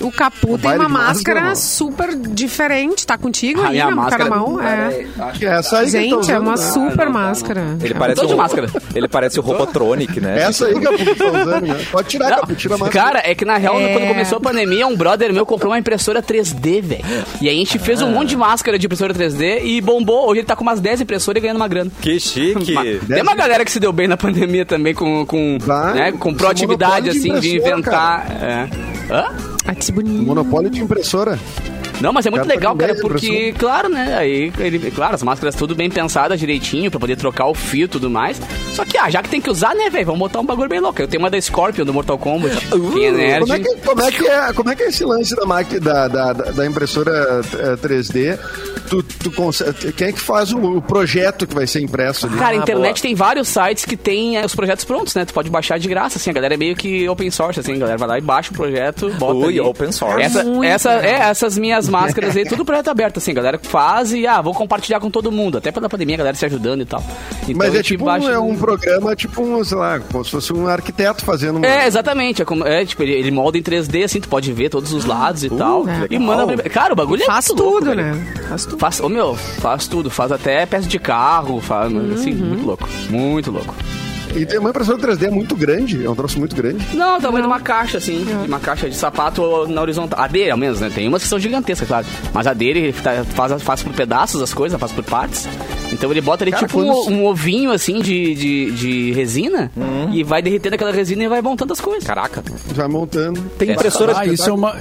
O 0.00 0.10
Capu 0.10 0.48
tem 0.48 0.58
baile 0.58 0.80
uma 0.80 0.88
máscara, 0.88 1.40
máscara 1.40 1.48
não. 1.48 1.54
super 1.56 2.14
diferente. 2.16 3.06
Tá 3.06 3.16
contigo 3.16 3.60
A 3.62 3.66
aí, 3.66 3.72
minha 3.72 3.86
né? 3.86 3.94
Máscara. 3.94 4.24
na 4.24 4.36
mão? 4.36 4.60
É. 4.60 5.06
Que 5.34 5.46
é 5.46 5.50
essa 5.58 5.78
aí 5.78 5.90
que 5.90 5.96
eu 5.96 6.08
tô 6.10 6.22
Gente, 6.22 6.32
é 6.32 6.38
uma 6.38 6.50
né? 6.52 6.56
super 6.56 7.08
máscara. 7.08 7.76
Ele 7.82 7.94
parece 7.94 8.20
Tô 8.20 8.26
de 8.26 8.34
um- 8.34 8.36
máscara. 8.36 8.68
Ele 8.94 9.08
parece 9.08 9.38
o 9.38 9.42
Robotronic, 9.42 10.20
né? 10.20 10.42
Essa 10.42 10.66
aí 10.66 10.78
que 10.78 10.86
a 10.86 10.92
Pupu 10.92 11.14
tá 11.14 11.24
usando, 11.26 11.66
né? 11.66 11.86
Pode 11.92 12.08
tirar, 12.08 12.30
Não, 12.30 12.40
Capu, 12.40 12.54
tira 12.54 12.74
a 12.74 12.78
máscara. 12.78 13.04
Cara, 13.06 13.22
é 13.24 13.34
que 13.34 13.44
na 13.44 13.56
real, 13.56 13.78
É. 13.80 13.92
quando 13.92 14.08
começou 14.08 14.38
a 14.38 14.40
pandemia, 14.40 14.86
um 14.86 14.96
brother 14.96 15.32
meu 15.32 15.46
comprou 15.46 15.70
uma 15.72 15.78
impressora 15.78 16.22
3D, 16.22 16.80
velho. 16.80 17.04
E 17.40 17.48
aí 17.48 17.54
a 17.54 17.58
gente 17.58 17.78
fez 17.78 18.02
um 18.02 18.10
monte 18.10 18.30
de 18.30 18.36
máscara 18.36 18.78
de 18.78 18.86
impressora 18.86 19.14
3D 19.14 19.60
e 19.64 19.80
bombou. 19.80 20.28
Hoje 20.28 20.40
ele 20.40 20.46
tá 20.46 20.56
com 20.56 20.62
umas 20.62 20.80
10 20.80 21.00
impressoras 21.02 21.38
e 21.38 21.42
ganhando 21.42 21.56
uma 21.58 21.68
grana. 21.68 21.90
Que 22.00 22.18
chique. 22.18 22.72
Mas 22.72 23.00
Tem 23.06 23.22
uma 23.22 23.34
galera 23.34 23.64
que 23.64 23.70
se 23.70 23.78
deu 23.80 23.92
bem 23.92 24.08
na 24.08 24.16
pandemia 24.16 24.64
também 24.66 24.92
com, 24.94 25.24
com, 25.26 25.58
Vai, 25.60 25.94
né, 25.94 26.12
com 26.12 26.28
esse 26.30 26.38
proatividade, 26.38 27.10
assim, 27.10 27.38
de 27.38 27.56
inventar. 27.56 28.26
é. 28.42 28.68
Hã? 29.10 29.53
Ah, 29.66 29.74
que 29.74 29.92
bonito. 29.92 30.22
Monopólio 30.22 30.70
de 30.70 30.78
impressora. 30.78 31.38
Não, 32.00 32.12
mas 32.12 32.26
é 32.26 32.30
muito 32.30 32.42
Cara, 32.42 32.54
legal, 32.54 32.76
cara, 32.76 32.94
porque, 32.96 33.52
claro, 33.58 33.88
né? 33.88 34.16
Aí, 34.18 34.52
ele, 34.58 34.90
claro, 34.90 35.14
as 35.14 35.22
máscaras 35.22 35.54
tudo 35.54 35.74
bem 35.74 35.88
pensadas 35.88 36.38
direitinho 36.40 36.90
pra 36.90 36.98
poder 37.00 37.16
trocar 37.16 37.46
o 37.46 37.54
fio 37.54 37.84
e 37.84 37.88
tudo 37.88 38.10
mais. 38.10 38.40
Só 38.72 38.84
que, 38.84 38.98
ah, 38.98 39.08
já 39.08 39.22
que 39.22 39.28
tem 39.28 39.40
que 39.40 39.48
usar, 39.50 39.74
né, 39.74 39.88
velho? 39.90 40.06
Vamos 40.06 40.20
botar 40.20 40.40
um 40.40 40.44
bagulho 40.46 40.68
bem 40.68 40.80
louco. 40.80 41.00
Eu 41.00 41.08
tenho 41.08 41.22
uma 41.22 41.30
da 41.30 41.40
Scorpion 41.40 41.84
do 41.84 41.94
Mortal 41.94 42.18
Kombat, 42.18 42.56
que 42.92 43.04
é 43.04 43.10
nerd. 43.12 43.40
Como 43.40 43.52
é 43.54 43.58
que, 43.60 43.76
como, 43.76 44.02
é 44.02 44.10
que 44.12 44.26
é, 44.26 44.52
como 44.52 44.70
é 44.70 44.76
que 44.76 44.82
é 44.82 44.88
esse 44.88 45.04
lance 45.04 45.34
da, 45.36 45.46
máquina, 45.46 45.80
da, 45.80 46.08
da, 46.08 46.32
da- 46.32 46.66
impressora 46.66 47.40
eh, 47.54 47.76
3D? 47.76 48.38
Tu, 48.90 49.02
tu 49.02 49.30
consegue, 49.30 49.92
quem 49.92 50.08
é 50.08 50.12
que 50.12 50.20
faz 50.20 50.52
o, 50.52 50.58
o 50.58 50.82
projeto 50.82 51.46
que 51.46 51.54
vai 51.54 51.66
ser 51.66 51.80
impresso 51.80 52.26
ali? 52.26 52.36
Cara, 52.36 52.54
a 52.56 52.58
Ah, 52.58 52.62
internet 52.62 52.96
boa. 52.96 53.02
tem 53.02 53.14
vários 53.14 53.48
sites 53.48 53.84
que 53.84 53.96
tem 53.96 54.36
é, 54.36 54.44
os 54.44 54.54
projetos 54.54 54.84
prontos, 54.84 55.14
né? 55.14 55.24
Tu 55.24 55.32
pode 55.32 55.48
baixar 55.48 55.78
de 55.78 55.88
graça, 55.88 56.18
assim. 56.18 56.28
A 56.30 56.32
galera 56.32 56.54
é 56.54 56.56
meio 56.56 56.76
que 56.76 57.08
open 57.08 57.30
source, 57.30 57.60
assim. 57.60 57.74
A 57.74 57.78
galera 57.78 57.98
vai 57.98 58.08
lá 58.08 58.18
e 58.18 58.20
baixa 58.20 58.50
o 58.50 58.54
projeto, 58.54 59.08
bota 59.18 59.34
Ui, 59.34 59.44
ali. 59.58 59.60
open 59.60 59.90
source. 59.92 60.20
Essa, 60.20 60.44
Muito 60.44 60.64
essa, 60.64 60.92
é, 60.94 61.12
essas 61.30 61.56
minhas 61.56 61.83
máscaras 61.88 62.36
aí, 62.36 62.44
tudo 62.44 62.64
projeto 62.64 62.88
aberto, 62.88 63.18
assim. 63.18 63.30
A 63.30 63.34
galera 63.34 63.60
faz 63.62 64.12
e, 64.12 64.26
ah, 64.26 64.40
vou 64.40 64.54
compartilhar 64.54 65.00
com 65.00 65.10
todo 65.10 65.30
mundo. 65.32 65.58
Até 65.58 65.70
pela 65.72 65.88
pandemia, 65.88 66.16
a 66.16 66.18
galera 66.18 66.36
se 66.36 66.44
ajudando 66.46 66.82
e 66.82 66.84
tal. 66.84 67.02
Então, 67.42 67.54
Mas 67.56 67.74
é 67.74 67.82
tipo 67.82 68.02
um, 68.04 68.06
baixa- 68.06 68.30
é 68.30 68.38
um 68.38 68.56
programa, 68.56 69.14
tipo 69.16 69.42
um, 69.42 69.62
sei 69.64 69.76
lá, 69.76 70.00
como 70.00 70.24
se 70.24 70.30
fosse 70.30 70.52
um 70.52 70.66
arquiteto 70.66 71.24
fazendo 71.24 71.56
uma... 71.58 71.66
É, 71.66 71.86
exatamente. 71.86 72.42
É, 72.42 72.44
como, 72.44 72.66
é 72.66 72.84
tipo, 72.84 73.02
ele, 73.02 73.12
ele 73.12 73.30
molda 73.30 73.58
em 73.58 73.62
3D, 73.62 74.04
assim, 74.04 74.20
tu 74.20 74.28
pode 74.28 74.52
ver 74.52 74.68
todos 74.70 74.92
os 74.92 75.04
lados 75.04 75.44
e 75.44 75.50
tal. 75.50 75.84
legal. 75.84 76.06
E 76.10 76.18
manda. 76.18 76.56
Cara, 76.70 76.92
o 76.92 76.96
bagulho 76.96 77.22
é 77.22 77.26
Faz 77.26 77.48
louco, 77.48 77.62
tudo, 77.80 77.86
velho. 77.86 78.02
né? 78.02 78.34
Faz 78.48 78.64
tudo. 78.66 78.78
Faz, 78.78 79.00
ô 79.00 79.08
meu, 79.08 79.34
faz 79.34 79.86
tudo, 79.86 80.10
faz 80.10 80.32
até 80.32 80.64
peça 80.66 80.88
de 80.88 80.98
carro, 80.98 81.60
faz, 81.60 81.92
assim, 82.12 82.32
Uhum. 82.32 82.46
muito 82.48 82.66
louco, 82.66 82.88
muito 83.10 83.50
louco. 83.50 83.74
E 84.36 84.44
tem 84.44 84.58
uma 84.58 84.70
impressora 84.70 84.98
3D 84.98 85.30
muito 85.30 85.54
grande, 85.54 86.04
é 86.04 86.10
um 86.10 86.14
troço 86.14 86.38
muito 86.38 86.56
grande. 86.56 86.84
Não, 86.94 87.20
tamanho 87.20 87.42
de 87.42 87.46
uma 87.48 87.60
caixa, 87.60 87.98
assim, 87.98 88.24
de 88.24 88.48
uma 88.48 88.58
caixa 88.58 88.88
de 88.90 88.96
sapato 88.96 89.66
na 89.68 89.80
horizontal. 89.80 90.18
A 90.20 90.26
dele, 90.26 90.50
ao 90.50 90.58
menos, 90.58 90.80
né? 90.80 90.90
Tem 90.92 91.06
umas 91.06 91.22
que 91.22 91.28
são 91.28 91.38
gigantescas, 91.38 91.86
claro. 91.86 92.06
Mas 92.32 92.46
a 92.46 92.52
dele 92.52 92.80
ele 92.80 92.92
tá- 92.92 93.24
faz, 93.24 93.62
faz 93.62 93.82
por 93.82 93.92
pedaços 93.92 94.42
as 94.42 94.52
coisas, 94.52 94.78
faz 94.78 94.90
por 94.90 95.04
partes. 95.04 95.46
Então 95.94 96.10
ele 96.10 96.20
bota 96.20 96.44
ali 96.44 96.50
Cara, 96.50 96.66
tipo 96.66 96.80
um, 96.80 96.86
quando- 96.86 97.10
um 97.10 97.24
ovinho, 97.26 97.70
assim, 97.70 98.00
de, 98.00 98.34
de, 98.34 98.70
de 98.72 99.12
resina 99.12 99.70
e 100.12 100.22
vai 100.22 100.42
derretendo 100.42 100.74
aquela 100.74 100.92
resina 100.92 101.24
e 101.24 101.28
vai 101.28 101.40
montando 101.40 101.72
as 101.72 101.80
coisas. 101.80 102.04
Caraca. 102.04 102.42
Já 102.74 102.88
montando. 102.88 103.40
Tem 103.58 103.70
impressora 103.72 104.12
Ah, 104.16 104.26
isso 104.26 104.48
é, 104.48 104.52
uma, 104.52 104.76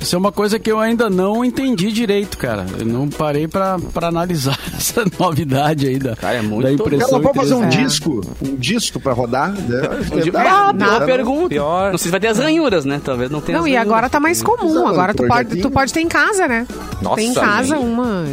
isso 0.00 0.14
é 0.14 0.18
uma 0.18 0.30
coisa 0.32 0.58
que 0.58 0.70
eu 0.70 0.78
ainda 0.78 1.08
não 1.10 1.44
entendi 1.44 1.90
direito, 1.90 2.38
cara. 2.38 2.64
Eu 2.78 2.84
não 2.86 3.08
parei 3.08 3.48
pra, 3.48 3.78
pra 3.92 4.08
analisar 4.08 4.58
essa 4.76 5.04
novidade 5.18 5.86
aí 5.88 5.98
da, 5.98 6.14
Cara, 6.14 6.36
é 6.38 6.42
muito 6.42 6.62
da 6.62 6.68
doido. 6.68 6.84
Cara, 6.84 6.94
impressão. 6.96 7.18
ela 7.18 7.22
pode 7.26 7.38
fazer 7.38 7.54
um 7.54 7.64
É. 7.64 7.68
disco, 7.68 8.20
um 8.42 8.56
disco 8.56 9.00
pra 9.00 9.12
rodar. 9.12 9.50
né? 9.52 9.60
Um 10.10 10.30
Dá, 10.30 10.68
Ah, 10.68 10.72
boa 10.72 11.00
pergunta. 11.02 11.48
Pior. 11.48 11.90
Não 11.90 11.98
sei 11.98 12.04
se 12.06 12.10
vai 12.10 12.20
ter 12.20 12.28
as 12.28 12.38
ranhuras, 12.38 12.84
né? 12.84 13.00
Talvez 13.02 13.30
não 13.30 13.40
tenha 13.40 13.58
Não, 13.58 13.64
as 13.64 13.70
e 13.70 13.74
ranhuras. 13.74 13.92
agora 13.92 14.08
tá 14.10 14.20
mais 14.20 14.42
comum. 14.42 14.86
Agora 14.86 15.14
tu 15.14 15.26
pode, 15.26 15.56
tu 15.60 15.70
pode 15.70 15.92
ter 15.92 16.00
em 16.00 16.08
casa, 16.08 16.46
né? 16.46 16.66
Nossa, 17.02 17.16
tem 17.16 17.28
em 17.28 17.34
casa 17.34 17.74
gente. 17.76 17.84
uma. 17.84 18.24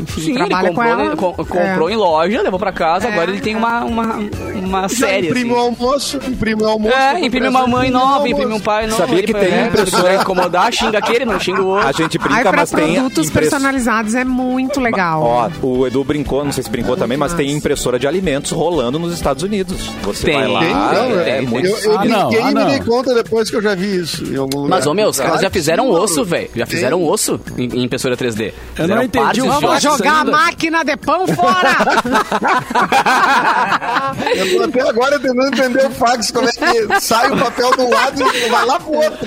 Enfim, 0.00 0.20
Sim, 0.20 0.30
ele 0.30 0.38
trabalha 0.38 0.72
com 0.72 0.82
ela. 0.82 1.04
né, 1.10 1.16
com- 1.16 1.32
comprou 1.68 1.88
É. 1.88 1.92
em 1.92 1.96
loja, 1.96 2.42
levou 2.42 2.58
pra 2.58 2.72
casa, 2.72 3.08
É, 3.08 3.12
agora 3.12 3.30
ele 3.30 3.40
tem 3.40 3.54
uma, 3.54 3.84
uma, 3.84 4.16
uma 4.54 4.88
série, 4.88 5.28
imprime 5.28 5.50
assim. 5.50 5.58
o 5.58 5.62
almoço, 5.62 6.16
imprime 6.28 6.62
o 6.62 6.68
almoço. 6.68 6.94
É, 6.96 7.20
imprime 7.20 7.48
uma 7.48 7.66
mãe 7.66 7.90
nova, 7.90 8.28
imprime 8.28 8.52
um 8.52 8.60
pai 8.60 8.86
novo. 8.86 8.96
Sabia 8.98 9.22
que 9.22 9.32
tem 9.32 9.52
é, 9.52 9.66
impressora- 9.66 10.14
incomodar, 10.16 10.72
xinga 10.72 10.98
aquele, 10.98 11.24
não 11.24 11.38
xinga 11.40 11.62
o 11.62 11.66
outro. 11.68 11.86
A 11.88 11.92
gente 11.92 12.18
Ai, 12.20 12.28
brinca, 12.28 12.42
pra 12.50 12.52
mas 12.60 12.70
tem 12.70 12.94
produtos 12.94 13.28
impress- 13.28 13.50
personalizados 13.50 14.14
é 14.14 14.24
muito 14.24 14.80
legal. 14.80 15.22
Ó, 15.22 15.50
o 15.66 15.86
Edu 15.86 16.02
brincou, 16.04 16.44
não 16.44 16.52
sei 16.52 16.62
se 16.62 16.70
brincou 16.70 16.96
também, 16.96 17.16
mas 17.18 17.32
tem 17.34 17.50
impressora 17.52 17.98
de 17.98 18.06
alimentos 18.06 18.50
rolando 18.50 18.98
nos 18.98 19.12
Estados 19.12 19.42
Unidos. 19.42 19.76
Você 20.02 20.26
Tem, 20.26 20.34
vai 20.36 20.48
lá, 20.48 20.60
Tem, 20.60 20.72
é, 20.72 21.24
tem, 21.38 21.46
muito 21.46 21.66
Eu, 21.66 21.76
eu 21.78 21.98
Ah, 21.98 22.04
não, 22.04 22.28
brinquei 22.28 22.44
ah, 22.46 22.50
e 22.50 22.54
me 22.54 22.64
dei 22.66 22.80
conta 22.80 23.14
depois 23.14 23.50
que 23.50 23.56
eu 23.56 23.62
já 23.62 23.74
vi 23.74 24.00
isso 24.00 24.24
em 24.24 24.36
algum 24.36 24.58
lugar. 24.62 24.70
Mas, 24.76 24.86
ô 24.86 24.94
meu, 24.94 25.08
os 25.08 25.18
caras 25.18 25.40
já 25.40 25.50
fizeram 25.50 25.90
osso, 25.90 26.24
velho. 26.24 26.50
Já 26.54 26.66
fizeram 26.66 27.02
osso 27.04 27.40
em, 27.56 27.82
impressora 27.84 28.16
3D. 28.16 28.52
Eu 28.78 28.88
não 28.88 29.02
entendi 29.02 29.40
Vamos 29.40 29.82
jogar 29.82 30.20
a 30.20 30.24
máquina 30.24 30.84
de 30.84 30.96
pão 30.96 31.26
fora! 31.26 31.45
Eu 34.36 34.56
tô 34.58 34.64
até 34.64 34.88
agora 34.88 35.18
tentando 35.18 35.46
entender 35.48 35.86
o 35.86 35.90
fax, 35.90 36.30
como 36.30 36.48
é 36.48 36.52
que 36.52 37.00
sai 37.00 37.30
o 37.30 37.36
papel 37.38 37.70
de 37.76 37.80
um 37.82 37.90
lado 37.90 38.22
e 38.34 38.48
vai 38.48 38.64
lá 38.66 38.78
pro 38.80 38.92
outro. 38.94 39.26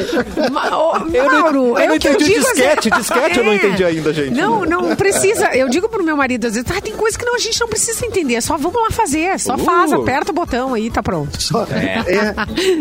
Ma- 0.52 0.76
ô, 0.78 0.98
Eu 1.14 1.32
não, 1.32 1.42
Mauro, 1.42 1.60
eu 1.70 1.78
é 1.80 1.88
não 1.88 1.96
o 1.96 2.00
que 2.00 2.08
eu 2.08 2.14
entendi 2.14 2.34
digo, 2.34 2.46
disquete. 2.46 2.90
assim, 2.92 3.00
Disquete 3.02 3.38
eu 3.40 3.44
não 3.46 3.52
é. 3.52 3.56
entendi 3.56 3.84
ainda, 3.84 4.14
gente. 4.14 4.32
Não, 4.32 4.66
não 4.66 4.96
precisa. 4.96 5.48
Eu 5.56 5.70
digo 5.70 5.88
pro 5.90 6.04
meu 6.04 6.16
marido, 6.18 6.48
às 6.48 6.54
vezes, 6.56 6.70
ah, 6.76 6.82
tem 6.82 6.96
coisa 6.96 7.18
que 7.18 7.26
não, 7.26 7.36
a 7.36 7.40
gente 7.40 7.60
não 7.60 7.68
precisa 7.68 8.06
entender. 8.06 8.42
Só 8.42 8.58
vamos 8.58 8.82
lá 8.82 8.90
fazer. 8.92 9.40
Só 9.40 9.56
Uh. 9.56 9.60
faz, 9.60 9.92
aperta 9.94 10.32
o 10.32 10.36
botão 10.36 10.74
aí, 10.74 10.90
tá 10.92 11.02
pronto. 11.04 11.42
Só- 11.42 11.66
é, 11.72 12.04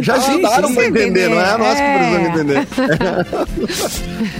já 0.03 0.15
Ah, 0.15 0.21
sim, 0.21 0.31
ajudaram 0.33 0.73
pra 0.75 0.83
sim, 0.83 0.89
entender, 0.89 1.29
não 1.29 1.41
é 1.41 1.57
nós 1.59 1.77
que 1.77 1.83
é. 1.83 1.99
precisamos 1.99 2.29
entender. 2.29 2.67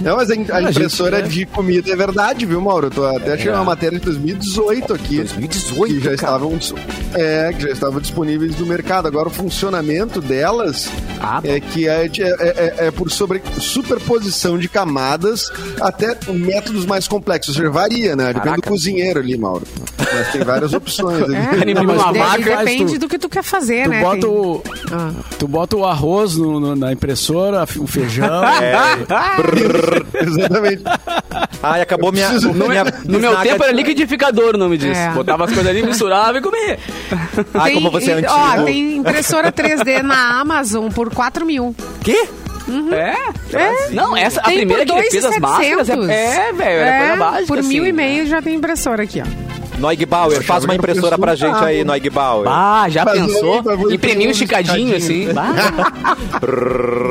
Não, 0.01 0.15
mas 0.17 0.29
a, 0.31 0.33
a 0.57 0.61
impressora 0.63 1.21
de 1.21 1.45
comida 1.45 1.91
é 1.91 1.95
verdade, 1.95 2.45
viu, 2.45 2.59
Mauro? 2.61 2.87
Eu 2.87 2.91
tô 2.91 3.05
até 3.05 3.33
achando 3.33 3.55
uma 3.55 3.63
matéria 3.65 3.97
de 3.99 4.05
2018 4.05 4.88
aqui. 4.93 5.17
2018, 5.17 5.93
que 5.93 5.99
já 5.99 6.03
cara. 6.03 6.15
estavam 6.15 6.59
é, 7.13 7.53
que 7.53 7.61
já 7.63 7.69
estavam 7.69 7.99
disponíveis 7.99 8.57
no 8.57 8.65
mercado. 8.65 9.07
Agora 9.07 9.27
o 9.27 9.31
funcionamento 9.31 10.21
delas 10.21 10.89
Ah, 11.21 11.41
é 11.43 11.59
que 11.59 11.87
é, 11.87 12.07
de- 12.07 12.23
é- 12.23 12.27
é- 12.39 12.87
é 12.87 12.91
por 12.91 13.11
sobre, 13.11 13.41
superposição 13.59 14.57
de 14.57 14.67
camadas 14.69 15.51
até 15.81 16.17
métodos 16.31 16.85
mais 16.85 17.07
complexos. 17.07 17.55
Ou 17.55 17.61
seja, 17.61 17.71
varia, 17.71 18.15
né? 18.15 18.27
Depende 18.27 18.39
do 18.39 18.43
Caraca. 18.51 18.69
cozinheiro 18.69 19.19
ali, 19.19 19.37
Mauro. 19.37 19.65
Mas 19.97 20.31
tem 20.31 20.41
várias 20.43 20.73
opções 20.73 21.21
ali. 21.23 21.35
É, 21.35 21.73
mas 21.73 21.83
uma 22.01 22.13
vaca, 22.13 22.57
depende 22.57 22.93
tu- 22.93 22.99
do 22.99 23.07
que 23.07 23.17
tu 23.19 23.29
quer 23.29 23.43
fazer, 23.43 23.83
Tu 23.83 23.89
né? 23.89 24.01
bota, 24.01 24.21
Tem- 24.21 24.29
o, 24.29 24.63
Ah. 24.91 25.11
tu 25.37 25.47
bota 25.47 25.75
o 25.75 25.85
arroz 25.85 26.35
no- 26.35 26.59
no- 26.59 26.75
na 26.75 26.91
impressora, 26.93 27.63
o 27.77 27.85
feijão. 27.87 28.27
Exatamente. 30.21 30.83
Ai, 31.61 31.81
acabou 31.81 32.11
minha. 32.11 32.27
Preciso- 32.29 32.53
minha 32.53 32.83
meu- 32.83 32.93
no 33.05 33.19
meu 33.19 33.37
tempo 33.37 33.63
era 33.63 33.71
liquidificador 33.73 34.55
o 34.55 34.57
nome 34.57 34.77
disso. 34.79 34.99
É. 34.99 35.09
Botava 35.11 35.45
as 35.45 35.51
coisas 35.53 35.67
ali, 35.67 35.83
misturava 35.83 36.37
e 36.37 36.41
comia. 36.41 36.79
Ai, 37.53 37.73
como 37.73 37.91
você 37.91 38.11
é 38.11 38.13
antigo. 38.15 38.33
Ó, 38.33 38.63
tem 38.63 38.95
impressora 38.97 39.51
3D 39.51 40.01
na 40.01 40.39
Amazon 40.39 40.89
por 40.89 41.13
4 41.13 41.45
mil. 41.45 41.75
Quê? 42.03 42.27
É? 42.91 43.57
É? 43.57 43.89
Não, 43.91 44.15
essa, 44.15 44.41
a 44.41 44.43
Tem 44.43 44.57
primeira 44.57 44.85
que 44.85 44.91
ele 44.91 45.09
fez 45.09 45.25
as 45.25 45.35
2.700. 45.35 45.39
máscaras 45.39 45.89
é, 45.89 46.49
é 46.49 46.53
velho, 46.53 46.81
É, 46.81 46.99
coisa 46.99 47.15
básica. 47.15 47.47
Por 47.47 47.63
mil 47.63 47.81
assim. 47.83 47.89
e 47.89 47.93
meio 47.93 48.25
já 48.27 48.41
tem 48.41 48.55
impressora 48.55 49.03
aqui, 49.03 49.21
ó. 49.21 49.48
Noig 49.79 50.05
Bauer, 50.05 50.43
faz 50.43 50.63
uma 50.65 50.73
o 50.73 50.75
impressora 50.75 51.17
pra 51.17 51.35
gente 51.35 51.53
carro. 51.53 51.65
aí, 51.65 51.83
Noig 51.83 52.09
Bauer. 52.09 52.47
Ah, 52.49 52.87
já 52.89 53.05
Mas 53.05 53.19
pensou? 53.19 53.63
vou 53.63 53.91
Imprimir 53.91 54.27
um 54.27 54.31
esticadinho 54.31 54.95
assim. 54.95 55.27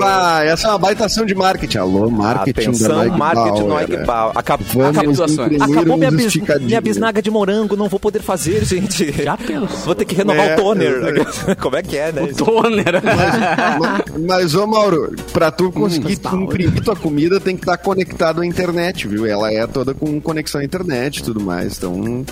Ah, 0.02 0.42
essa 0.44 0.68
é 0.68 0.70
uma 0.70 0.78
baita 0.78 1.06
ação 1.06 1.24
de 1.24 1.34
marketing. 1.34 1.78
Alô, 1.78 2.10
marketing 2.10 2.52
da 2.54 2.68
Atenção, 2.70 2.96
Noig 2.96 3.18
marketing 3.18 3.66
Bauer. 3.68 3.88
Noig 3.88 4.06
Bauer. 4.06 4.32
Acab- 4.36 4.60
Vamos 4.74 4.96
Capitulações. 4.96 5.52
imprimir 5.52 5.62
Acabou 5.78 5.94
uns 5.94 5.98
minha, 5.98 6.10
bis- 6.10 6.60
minha 6.60 6.80
bisnaga 6.80 7.22
de 7.22 7.30
morango, 7.30 7.76
não 7.76 7.88
vou 7.88 7.98
poder 8.00 8.20
fazer, 8.22 8.64
gente. 8.64 9.12
Já 9.22 9.36
pensou? 9.36 9.68
Vou 9.84 9.94
ter 9.94 10.04
que 10.04 10.14
renovar 10.14 10.48
É, 10.50 10.54
o 10.54 10.56
toner. 10.62 11.26
Como 11.60 11.76
é 11.76 11.82
que 11.82 11.96
é, 11.96 12.12
né? 12.12 12.26
Toner. 12.36 13.02
Mas, 13.02 14.22
mas, 14.26 14.54
ô 14.54 14.66
Mauro, 14.66 15.14
pra 15.32 15.50
tu 15.50 15.70
conseguir 15.72 16.18
imprimir 16.34 16.82
tua 16.82 16.96
comida, 16.96 17.40
tem 17.40 17.56
que 17.56 17.62
estar 17.62 17.76
conectado 17.78 18.40
à 18.40 18.46
internet, 18.46 19.06
viu? 19.08 19.26
Ela 19.26 19.52
é 19.52 19.66
toda 19.66 19.94
com 19.94 20.20
conexão 20.20 20.60
à 20.60 20.64
internet 20.64 21.18
e 21.18 21.22
tudo 21.22 21.40
mais. 21.40 21.76
Então, 21.78 22.24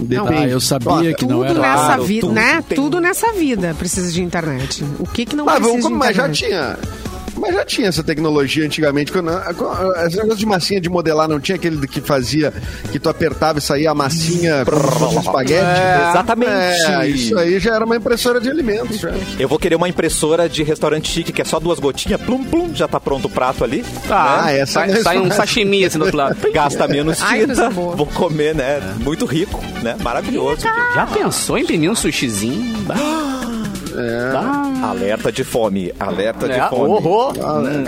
depende. 0.00 0.34
Ah, 0.36 0.48
eu 0.48 0.60
sabia 0.60 1.12
que 1.14 1.24
não 1.26 1.38
Tudo 1.38 1.44
era. 1.44 1.54
nessa 1.60 1.84
Claro, 1.84 2.04
vida, 2.04 2.20
tudo 2.22 2.32
né? 2.34 2.64
tem- 2.68 2.76
Tudo 2.76 3.00
nessa 3.00 3.32
vida 3.32 3.74
precisa 3.78 4.10
de 4.12 4.22
internet. 4.22 4.84
O 4.98 5.06
que 5.06 5.24
que 5.26 5.36
não 5.36 5.44
Mas, 5.44 5.56
precisa 5.56 5.82
vamos, 5.82 5.92
de 5.92 5.98
mas 5.98 6.16
já 6.16 6.28
internet? 6.28 6.38
tinha. 6.46 6.78
Mas 7.40 7.54
já 7.54 7.64
tinha 7.64 7.88
essa 7.88 8.02
tecnologia 8.02 8.64
antigamente. 8.64 9.12
Quando, 9.12 9.30
esse 10.06 10.16
negócio 10.16 10.36
de 10.38 10.46
massinha 10.46 10.80
de 10.80 10.88
modelar 10.88 11.28
não 11.28 11.40
tinha 11.40 11.56
aquele 11.56 11.86
que 11.86 12.00
fazia 12.00 12.52
que 12.90 12.98
tu 12.98 13.08
apertava 13.08 13.58
e 13.58 13.62
saía 13.62 13.90
a 13.90 13.94
massinha 13.94 14.64
um 15.14 15.20
espaguete? 15.20 15.62
É, 15.64 16.08
exatamente. 16.10 16.50
É, 16.90 17.08
isso 17.08 17.38
aí 17.38 17.58
já 17.58 17.74
era 17.74 17.84
uma 17.84 17.96
impressora 17.96 18.40
de 18.40 18.50
alimentos. 18.50 18.98
Já. 18.98 19.10
Eu 19.38 19.48
vou 19.48 19.58
querer 19.58 19.74
uma 19.76 19.88
impressora 19.88 20.48
de 20.48 20.62
restaurante 20.62 21.08
chique, 21.10 21.32
que 21.32 21.42
é 21.42 21.44
só 21.44 21.58
duas 21.60 21.78
gotinhas, 21.78 22.20
plum, 22.20 22.44
plum, 22.44 22.74
já 22.74 22.88
tá 22.88 22.98
pronto 23.00 23.26
o 23.26 23.30
prato 23.30 23.64
ali. 23.64 23.84
Tá, 24.06 24.44
Ah, 24.44 24.52
essa 24.52 24.72
sai, 24.74 25.02
sai 25.02 25.18
um 25.18 25.30
sashimi 25.30 25.84
assim 25.84 25.98
do 25.98 26.04
outro 26.04 26.18
lado. 26.18 26.36
Gasta 26.52 26.86
menos 26.88 27.18
tinta. 27.18 27.70
Vou 27.70 28.06
comer, 28.06 28.54
né? 28.54 28.80
Muito 29.00 29.24
rico, 29.26 29.62
né? 29.82 29.96
Maravilhoso. 30.02 30.62
Já 30.94 31.06
pensou 31.06 31.58
em 31.58 31.62
imprimir 31.62 31.90
um 31.90 31.94
sushizinho? 31.94 32.86
Bah. 34.32 34.88
Alerta 34.90 35.32
de 35.32 35.44
fome, 35.44 35.92
alerta 35.98 36.46
de 36.48 36.54
É, 36.54 36.68
fome. 36.68 36.82
horror. 36.90 37.32
É, 37.36 37.40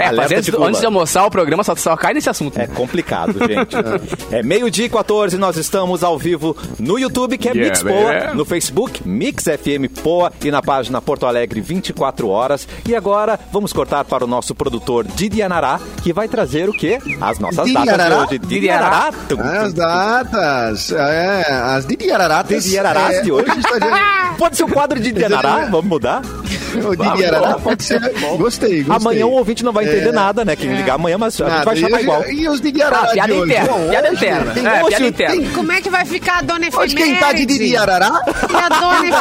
alerta 0.07 0.12
mas 0.17 0.33
antes, 0.33 0.45
de 0.47 0.52
Cuba. 0.52 0.67
antes 0.69 0.81
de 0.81 0.87
almoçar 0.87 1.25
o 1.26 1.31
programa 1.31 1.62
só, 1.64 1.75
só 1.76 1.97
cai 1.97 2.14
nesse 2.14 2.29
assunto. 2.29 2.59
É 2.59 2.67
complicado, 2.67 3.35
gente. 3.38 3.76
é 4.35 4.43
meio-dia 4.43 4.87
e 4.87 4.88
14, 4.88 5.37
nós 5.38 5.57
estamos 5.57 6.02
ao 6.05 6.19
vivo 6.19 6.57
no 6.79 6.99
YouTube, 6.99 7.38
que 7.38 7.49
é 7.49 7.52
Yeah, 7.52 7.71
Mix 7.71 7.83
Poa, 7.83 8.12
baby. 8.12 8.37
no 8.37 8.45
Facebook, 8.45 9.02
Mix 9.07 9.45
FM 9.45 9.88
Poa 10.02 10.33
e 10.43 10.50
na 10.50 10.62
página 10.62 11.00
Porto 11.00 11.26
Alegre 11.26 11.61
24 11.61 12.29
horas. 12.29 12.67
E 12.88 12.95
agora 12.95 13.38
vamos 13.52 13.73
cortar 13.73 14.05
para 14.05 14.25
o 14.25 14.26
nosso 14.26 14.55
produtor 14.55 15.05
Didi 15.07 15.43
Anará, 15.43 15.81
que 16.02 16.12
vai 16.12 16.29
trazer 16.29 16.69
o 16.69 16.73
quê? 16.73 16.99
As 17.21 17.38
nossas 17.38 17.64
Didi 17.64 17.75
datas 17.75 17.95
Anará? 17.95 18.17
de 18.17 18.23
hoje. 18.35 18.38
Didi 18.38 18.71
Anará. 18.71 19.12
Tum, 19.29 19.37
tum, 19.37 19.43
As 19.43 19.73
datas. 19.73 20.93
É, 20.93 21.45
as 21.50 21.87
Didi 21.87 22.11
Araratas. 22.11 22.64
Didi 22.64 22.79
Ararás 22.79 23.17
é, 23.17 23.23
de 23.23 23.33
hoje. 23.33 23.50
está 23.59 23.79
de- 23.79 24.37
Pode 24.38 24.57
ser 24.57 24.64
o 24.64 24.69
quadro 24.69 24.99
de 24.99 25.12
Didi 25.12 25.25
Anará? 25.25 25.67
Vamos 25.71 26.00
mudar? 26.00 26.23
O 26.71 26.95
Didi 26.95 27.25
Arará 27.26 27.54
pode 27.59 27.83
ser. 27.83 27.99
Gostei, 27.99 28.37
gostei. 28.37 28.85
Amanhã 28.88 29.26
o 29.26 29.33
ouvinte 29.33 29.64
não 29.64 29.73
vai 29.73 29.85
entender 29.87 30.11
É. 30.11 30.12
nada, 30.12 30.45
né? 30.45 30.54
Quem 30.54 30.73
ligar 30.73 30.95
amanhã, 30.95 31.19
mas 31.19 31.35
a 31.40 31.45
gente 31.45 31.52
Nada. 31.52 31.64
vai 31.64 31.75
chamar 31.76 32.00
igual. 32.00 32.25
E 32.30 32.49
os 32.49 32.61
Didi 32.61 32.80
Arará 32.80 33.09
Ah, 33.09 33.12
piada 33.12 33.33
de 33.33 33.38
hoje? 33.40 33.50
interna, 33.52 33.75
piada 33.90 34.09
interna. 34.12 34.52
tem- 34.52 34.66
É, 34.69 34.85
piada 34.85 35.07
interna. 35.09 35.35
tem- 35.35 35.50
Como 35.50 35.73
é 35.73 35.80
que 35.80 35.90
vai 35.90 36.04
ficar 36.04 36.38
a 36.38 36.42
dona 36.42 36.69
Hoje 36.73 36.95
quem 36.95 37.16
tá 37.16 37.33
de 37.33 37.45
Didi 37.45 37.76
Arará? 37.76 38.23
E 38.49 38.54
a 38.54 38.69
dona 38.69 39.09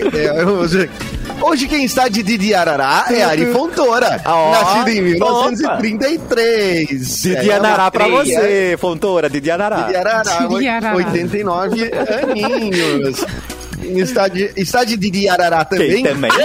efeméride? 0.00 0.16
É, 0.16 0.44
hoje, 0.46 0.90
hoje 1.42 1.68
quem 1.68 1.84
está 1.84 2.08
de 2.08 2.22
Didi 2.22 2.54
Arará 2.54 3.04
é 3.10 3.22
Ari 3.24 3.52
Fontoura, 3.52 4.22
Ó, 4.24 4.52
nascido 4.52 4.88
em 4.88 5.02
1933. 5.02 6.88
Didi 7.22 7.50
É, 7.50 7.54
Anará 7.56 7.90
pra 7.90 8.06
uma 8.06 8.22
estreia. 8.22 8.70
você, 8.70 8.76
Fontoura. 8.80 9.28
Didi 9.28 9.50
Arará, 9.50 9.82
Didi 9.82 9.96
Arará. 10.68 10.94
89 10.96 11.90
aninhos. 12.22 13.22
Está 13.82 14.28
de, 14.28 14.50
está 14.56 14.84
de 14.84 15.28
Arará 15.28 15.64
também? 15.64 16.02
Quem 16.02 16.04
também? 16.04 16.30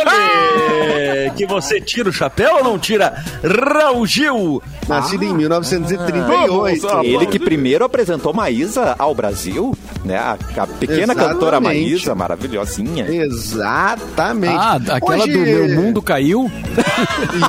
Ele, 0.90 1.30
que 1.32 1.46
você 1.46 1.80
tira 1.80 2.10
o 2.10 2.14
chapéu 2.14 2.58
ou 2.58 2.64
não 2.64 2.78
tira? 2.80 3.24
Raul 3.44 4.06
Gil. 4.06 4.62
Nascido 4.88 5.24
em 5.24 5.34
1938. 5.34 6.88
Ele 7.04 7.26
que 7.28 7.38
primeiro 7.40 7.86
apresentou 7.86 8.34
Maísa 8.34 8.96
ao 8.98 9.14
Brasil, 9.14 9.78
né? 10.04 10.18
A, 10.18 10.32
a 10.58 10.68
pequena 10.68 11.14
Exatamente. 11.14 11.34
cantora 11.34 11.60
Maísa, 11.62 12.16
maravilhosinha. 12.16 13.06
Exatamente. 13.08 14.56
Ah, 14.56 14.80
aquela 14.96 15.24
Hoje- 15.24 15.32
do 15.34 15.40
Meu 15.40 15.70
Mundo 15.76 16.02
Caiu? 16.02 16.52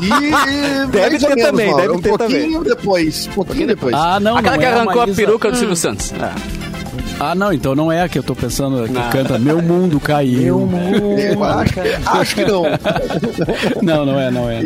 E, 0.03 0.87
Deve 0.91 1.19
ter 1.19 1.29
menos, 1.29 1.45
também, 1.45 1.67
Mauro, 1.71 1.83
deve 1.83 1.95
um 1.95 2.01
ter 2.01 2.09
pouquinho 2.11 2.65
depois. 2.65 3.27
Um 3.29 3.33
pouquinho 3.33 3.67
depois. 3.69 3.95
Ah, 3.95 4.21
não, 4.21 4.37
Aquela 4.37 4.57
não 4.57 4.61
que 4.61 4.67
é 4.67 4.73
arrancou 4.73 5.03
a 5.03 5.07
Maísa. 5.07 5.17
peruca 5.17 5.51
do 5.51 5.57
Silvio 5.57 5.77
Santos. 5.77 6.13
Ah, 6.21 6.35
não, 7.35 7.53
então 7.53 7.75
não 7.75 7.93
é 7.93 8.03
a 8.03 8.09
que 8.09 8.19
eu 8.19 8.23
tô 8.23 8.35
pensando, 8.35 8.87
que 8.87 8.93
Não. 8.93 9.11
canta 9.11 9.39
Meu 9.39 9.61
Mundo 9.61 10.01
Caiu. 10.01 10.69
Eu 11.19 11.45
acho, 11.45 11.75
acho 12.07 12.35
que 12.35 12.45
não. 12.47 12.63
Não, 13.83 14.07
não 14.07 14.19
é, 14.21 14.31
não 14.31 14.51
é. 14.51 14.61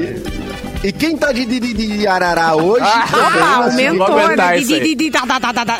E 0.85 0.93
quem 0.93 1.17
tá 1.17 1.33
de, 1.33 1.47
de, 1.47 1.59
de, 1.59 1.73
de 1.73 2.07
Arará 2.07 2.55
hoje? 2.55 2.85
Ah, 2.85 3.65
aumentou, 3.65 4.07
vou 4.07 4.19
aguentar 4.19 4.51
né? 4.51 4.59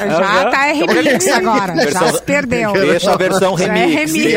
Já 0.09 0.51
tá 0.51 0.67
é 0.69 0.73
remix 0.73 1.29
agora. 1.29 1.75
Já 1.77 1.83
Versão- 1.85 2.15
se 2.15 2.23
perdeu. 2.23 2.73
Deixa 2.73 3.13
a 3.13 3.17
versão 3.17 3.59
Já 3.59 3.67
é 3.67 3.87
remix. 3.87 4.13
remix. 4.13 4.35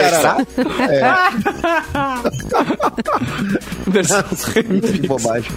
Que 4.82 5.08
bobagem. 5.08 5.52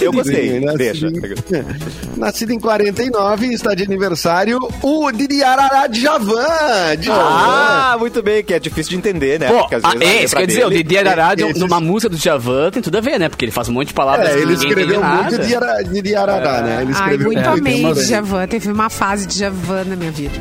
Eu 0.00 0.12
gostei, 0.12 0.60
Nascido 0.60 0.78
deixa. 0.78 1.06
em- 1.08 2.18
Nascido 2.18 2.52
em 2.52 2.58
49, 2.60 3.46
está 3.52 3.74
de 3.74 3.82
aniversário 3.82 4.58
o 4.82 5.10
Didi 5.12 5.42
Arará 5.42 5.86
Djavan. 5.86 6.96
Djavan. 6.98 7.20
Ah, 7.20 7.96
muito 7.98 8.22
bem, 8.22 8.42
que 8.44 8.54
é 8.54 8.58
difícil 8.58 8.90
de 8.90 8.96
entender, 8.96 9.40
né? 9.40 9.48
Pô, 9.48 9.66
ah, 9.82 9.92
é, 9.94 9.96
letra 9.96 10.24
isso 10.24 10.36
quer 10.36 10.46
dizer, 10.46 10.66
o 10.66 10.70
Didi 10.70 10.96
Arará, 10.98 11.34
numa 11.56 11.80
música 11.80 12.08
do 12.08 12.16
Djavan, 12.16 12.70
tem 12.70 12.82
tudo 12.82 12.96
a 12.98 13.00
ver, 13.00 13.18
né? 13.18 13.28
Porque 13.28 13.44
ele 13.44 13.52
faz 13.52 13.68
um 13.68 13.72
monte 13.72 13.88
de 13.88 13.94
palavras 13.94 14.28
É, 14.28 14.32
ele 14.38 14.52
ninguém 14.52 14.54
entende 14.54 14.68
escreveu 14.68 15.02
muito 15.04 15.38
de, 15.38 16.02
de 16.02 16.14
Arará, 16.16 16.62
né? 16.62 16.78
Ele 16.82 16.92
Ai, 16.94 17.16
muito 17.18 17.40
É, 17.40 17.46
amei. 17.46 17.92
Djavan. 17.94 18.46
Teve 18.46 18.70
uma 18.70 18.88
fase 18.90 19.26
de 19.26 19.34
Djavan 19.34 19.84
na 19.84 19.96
minha 19.96 20.12
vida. 20.12 20.34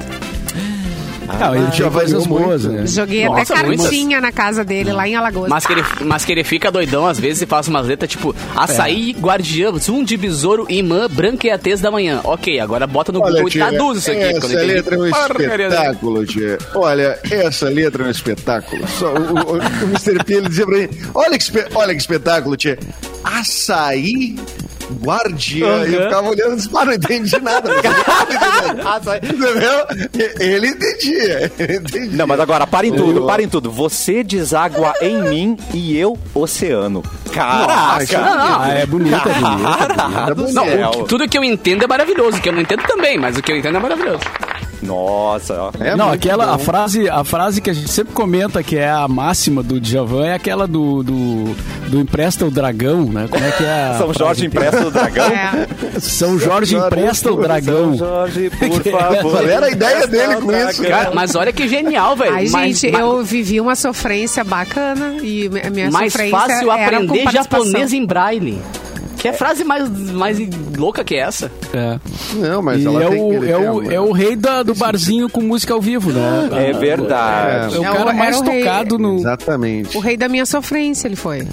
Ah, 1.27 1.56
ele 1.56 1.65
tinha 1.72 1.89
Djavan 1.89 2.00
coisas 2.00 2.27
muito. 2.27 2.44
boas, 2.44 2.65
né? 2.65 2.86
Joguei 2.88 3.25
Nossa, 3.25 3.53
até 3.53 3.65
muitas. 3.65 3.86
cartinha 3.88 4.22
na 4.22 4.32
casa 4.32 4.63
dele, 4.63 4.92
lá 4.92 5.08
em 5.08 5.15
Alagoas. 5.15 5.50
Mas 5.50 5.65
que, 5.65 5.74
ele, 5.74 5.84
mas 6.01 6.25
que 6.25 6.32
ele 6.32 6.44
fica 6.44 6.72
doidão 6.72 7.06
às 7.08 7.20
vezes 7.20 7.42
e 7.42 7.46
faz 7.46 7.68
umas 7.68 7.88
letras 7.88 8.10
tipo 8.12 8.36
açaí, 8.56 9.12
guardiã, 9.20 9.72
zoom 9.77 10.03
de 10.03 10.18
besouro, 10.18 10.65
imã, 10.70 11.08
branca 11.10 11.48
e 11.48 11.51
a 11.51 11.58
tez 11.58 11.80
da 11.82 11.89
manhã. 11.92 12.22
Ok, 12.24 12.60
agora 12.60 12.86
bota 12.88 13.12
no 13.12 13.20
Google 13.22 13.48
e 13.48 13.51
tia, 13.51 13.68
traduz 13.68 14.00
isso 14.00 14.12
aqui. 14.12 14.20
Essa 14.22 14.48
letra 14.48 14.96
é 14.96 15.00
um 15.00 15.08
espetáculo, 15.08 16.25
tia. 16.25 16.58
Olha, 16.75 17.20
essa 17.32 17.70
letra 17.70 18.03
é 18.03 18.08
um 18.08 18.12
espetáculo. 18.12 18.88
Só, 18.88 19.13
o, 19.13 19.18
o, 19.18 19.58
o 19.58 19.86
Mr. 19.89 20.24
P 20.24 20.34
ele 20.36 20.50
dizia 20.50 20.65
pra 20.65 20.77
mim: 20.77 20.89
olha 21.13 21.38
que, 21.38 21.44
espe- 21.44 21.68
olha 21.75 21.94
que 21.94 22.01
espetáculo, 22.01 22.56
tia. 22.58 22.77
Açaí. 23.24 24.36
Guardiã, 25.04 25.86
e 25.88 25.94
eu 25.96 26.04
ficava 26.04 26.30
olhando 26.30 26.54
e 26.54 26.56
disse, 26.58 26.70
"Pá, 26.70 26.86
não 26.86 26.94
entendi 26.94 27.40
nada. 27.42 27.70
Açaí. 28.86 29.20
Entendeu? 29.24 30.30
Ele 30.40 30.68
entendia. 30.68 31.52
Ele 31.60 31.78
entendia. 31.78 32.18
Não, 32.18 32.28
mas 32.28 32.40
agora, 32.40 32.66
parem 32.68 32.92
tudo, 32.94 33.25
parem 33.25 33.48
tudo. 33.48 33.72
Você 33.72 34.24
deságua 34.24 34.94
em 35.02 35.22
mim 35.24 35.58
e 35.74 35.98
eu 35.98 36.18
oceano. 36.34 37.02
Caraca! 37.34 38.20
Ah, 38.20 38.68
é 38.78 38.82
é 38.84 38.86
bonita. 38.86 39.18
Caraca 39.20 40.36
do 40.36 40.52
Não, 40.52 40.66
céu. 40.66 40.90
o 40.90 40.92
que- 40.92 41.04
tudo 41.10 41.28
que 41.28 41.38
eu 41.38 41.44
entendo 41.44 41.84
é 41.84 41.88
maravilhoso, 41.88 42.38
o 42.38 42.42
que 42.42 42.50
eu 42.50 42.54
não 42.54 42.62
entendo 42.62 42.84
também, 42.84 43.18
mas 43.18 43.38
o 43.38 43.42
que 43.42 43.52
eu 43.52 43.58
entendo 43.58 43.78
é 43.78 43.80
maravilhoso. 43.80 44.20
Nossa, 44.86 45.54
ó. 45.62 45.72
É 45.80 45.96
não, 45.96 46.12
aquela 46.12 46.46
bom. 46.48 46.54
a 46.54 46.58
frase, 46.58 47.10
a 47.10 47.24
frase 47.24 47.62
que 47.62 47.70
a 47.70 47.74
gente 47.74 47.90
sempre 47.90 48.13
comenta 48.13 48.62
que 48.63 48.75
é 48.78 48.90
a 48.90 49.08
máxima 49.08 49.62
do 49.63 49.80
Djavan 49.80 50.25
é 50.28 50.34
aquela 50.34 50.68
do, 50.68 51.04
do, 51.04 51.56
do 51.90 52.00
empresta 52.00 52.46
o 52.46 52.52
dragão, 52.52 53.06
né? 53.06 53.28
Como 53.30 53.44
é 53.44 53.52
que 53.52 53.63
é? 53.63 53.84
a 53.84 53.98
São 53.98 54.13
Jorge 54.13 54.46
empresta 54.46 54.88
o 54.88 54.92
dragão? 54.92 55.25
É. 55.28 55.68
São 56.00 56.40
Jorge 56.40 56.75
empresta 56.75 57.32
o 57.32 57.38
dragão. 57.42 57.96
Jorge, 57.98 58.50
por 58.50 58.84
favor. 58.92 59.32
Qual 59.32 59.48
era 59.48 59.66
a 59.68 59.70
ideia 59.72 60.08
dele 60.08 60.36
com 60.38 60.52
isso. 60.52 60.84
Cara, 60.84 61.12
mas 61.13 61.36
olha 61.36 61.52
que 61.54 61.68
genial, 61.68 62.16
velho. 62.16 62.34
Ai, 62.34 62.48
Mas- 62.50 62.80
gente, 62.80 62.92
mas- 62.94 63.02
eu 63.02 63.24
vivi 63.24 63.60
uma 63.62 63.75
sofrência 63.75 64.44
bacana 64.44 65.18
e 65.22 65.50
a 65.66 65.70
minha 65.70 65.90
mais 65.92 66.12
sofrência 66.12 66.38
fácil 66.40 66.72
era 66.72 66.98
com 66.98 67.04
aprender 67.06 67.32
japonês 67.32 67.94
em 67.94 68.06
braille. 68.06 68.62
Que 69.24 69.30
é 69.30 69.34
frase 69.34 69.63
mais, 69.63 69.89
mais 70.12 70.38
louca 70.77 71.01
que 71.01 71.15
essa? 71.15 71.50
É. 71.74 71.98
Não, 72.36 72.62
mas 72.62 72.82
E 72.82 72.86
ela 72.86 73.03
é 73.06 73.10
tem 73.10 73.22
o, 73.22 73.46
é, 73.50 73.58
o, 73.58 73.92
é 73.94 74.00
o 74.01 74.12
rei 74.12 74.36
da- 74.36 74.63
do 74.63 74.75
barzinho 74.75 75.30
com 75.30 75.39
música 75.42 75.74
ao 75.74 75.80
vivo, 75.80 76.12
né? 76.12 76.50
É 76.51 76.74
verdade. 76.74 77.74
É 77.74 77.80
o 77.80 77.84
É 77.86 77.89
o- 77.92 77.96
cara 77.96 78.12
mais 78.12 78.38
o 78.42 78.44
rei. 78.44 78.60
tocado 78.63 79.00
no. 79.00 79.15
Exatamente. 79.20 79.96
O 79.98 80.01
rei 80.01 80.18
da 80.18 80.27
minha 80.27 80.46
sofrência, 80.46 81.08
ele 81.08 81.15
foi. 81.15 81.48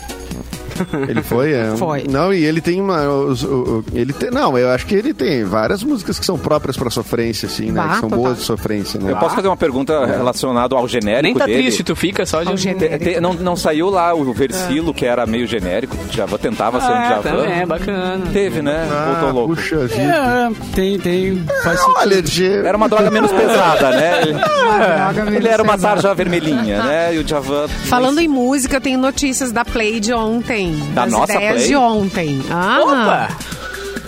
Ele 1.09 1.23
foi, 1.23 1.53
é. 1.53 1.75
Foi. 1.77 2.05
Não, 2.09 2.33
e 2.33 2.45
ele 2.45 2.61
tem 2.61 2.81
uma. 2.81 3.09
os- 3.09 3.43
o- 3.43 3.49
o- 3.49 3.85
ele 3.95 4.13
tem, 4.13 4.31
não, 4.31 4.57
eu 4.59 4.71
acho 4.71 4.87
que 4.87 4.95
ele 4.95 5.13
tem 5.15 5.45
várias 5.45 5.83
músicas 5.83 6.19
que 6.19 6.25
são 6.27 6.39
próprias 6.39 6.77
pra 6.77 6.91
sofrência, 6.91 7.47
assim, 7.47 7.71
né? 7.71 7.81
Bah, 7.81 7.95
que 7.95 8.01
são 8.01 8.09
boas 8.09 8.39
de 8.39 8.45
sofrência, 8.45 9.01
né? 9.01 9.13
Eu 9.13 9.17
posso 9.17 9.35
fazer 9.35 9.49
uma 9.49 9.57
pergunta 9.57 10.05
relacionada 10.07 10.75
ao 10.75 10.87
genérico 10.89 11.23
Nem 11.23 11.35
tá 11.35 11.47
dele? 11.47 11.63
triste, 11.65 11.83
tu 11.85 11.95
fica 11.97 12.25
só 12.27 12.43
de... 12.43 12.51
Te- 12.55 12.57
genérico. 12.59 13.05
te- 13.05 13.21
não, 13.21 13.33
não 13.35 13.57
saiu 13.57 13.91
lá 13.91 14.15
o 14.15 14.33
versilo 14.33 14.93
que 14.95 15.05
era 15.07 15.27
meio 15.27 15.47
genérico. 15.47 15.97
Djavan 16.11 16.37
tentava 16.39 16.81
ser 16.81 16.89
um 16.91 16.95
Ah, 16.95 17.09
Djavan. 17.09 17.23
também 17.43 17.61
é 17.61 17.67
bacana. 17.67 18.25
Teve, 18.33 18.63
né? 18.63 18.89
Ah, 18.91 19.13
Voltou 19.21 19.33
louco. 19.41 19.55
puxa 19.57 19.87
vida. 19.87 20.03
É, 20.03 20.51
tem, 20.75 20.99
tem. 20.99 21.45
Faz 21.63 21.79
sentido. 21.81 21.99
Olha, 21.99 22.27
Gê, 22.27 22.57
Era 22.65 22.77
uma 22.77 22.89
droga 22.89 23.11
menos 23.11 23.31
pesada, 23.33 23.91
né? 23.91 24.21
Ele, 25.37 25.49
era 25.49 25.63
uma 25.63 25.77
tarja 25.79 26.15
vermelhinha, 26.15 26.83
né? 26.83 27.15
E 27.15 27.19
o 27.19 27.25
Djavan... 27.25 27.67
Falando 27.69 28.21
em 28.21 28.29
música, 28.29 28.77
eu 28.77 28.81
tenho 28.81 28.99
notícias 28.99 29.51
da 29.53 29.65
Play 29.65 30.01
de 30.01 30.13
ontem. 30.13 30.70
Da 30.95 31.03
das 31.05 31.13
nossa 31.13 31.33
ideias 31.35 31.55
Play? 31.57 31.67
de 31.69 31.77
ontem. 31.77 32.43
Ah, 32.51 32.79
Opa! 32.83 33.29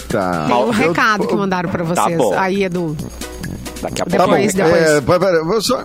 tá. 0.09 0.45
Tem 0.47 0.57
um 0.57 0.71
recado 0.71 1.27
que 1.27 1.35
mandaram 1.35 1.69
pra 1.71 1.85
Tá 1.85 2.05
vocês. 2.05 2.19
bom. 2.19 2.35
Aí, 2.39 2.65
Edu. 2.65 2.97
Daqui 3.81 4.03
a 4.03 4.05
Tá 4.05 4.27
bom. 4.27 4.33
Depois, 4.33 4.55
depois. 4.55 4.83
É, 4.83 5.01
pera, 5.01 5.21
pera, 5.21 5.45
vou 5.45 5.61
só... 5.61 5.85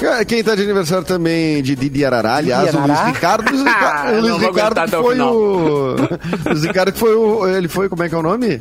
Ah, 0.00 0.24
Quem 0.24 0.44
tá 0.44 0.54
de 0.54 0.62
aniversário 0.62 1.04
também 1.04 1.62
de 1.62 1.74
Didi 1.74 2.04
Arará, 2.04 2.36
aliás, 2.36 2.72
o 2.74 2.78
Luiz 2.78 3.00
Ricardo. 3.06 3.48
O 3.48 3.52
Luiz 3.52 3.64
Ricardo, 3.64 4.20
Luiz 4.20 4.36
Ricardo 4.38 4.58
aguentar 4.60 4.84
até 4.84 4.98
o 4.98 5.02
foi. 5.02 5.20
O 5.20 5.96
Luiz 6.46 6.62
Ricardo 6.64 6.92
foi 6.96 7.14
o. 7.16 7.46
Ele 7.48 7.66
foi, 7.68 7.88
como 7.88 8.02
é 8.04 8.08
que 8.08 8.14
é 8.14 8.18
o 8.18 8.22
nome? 8.22 8.60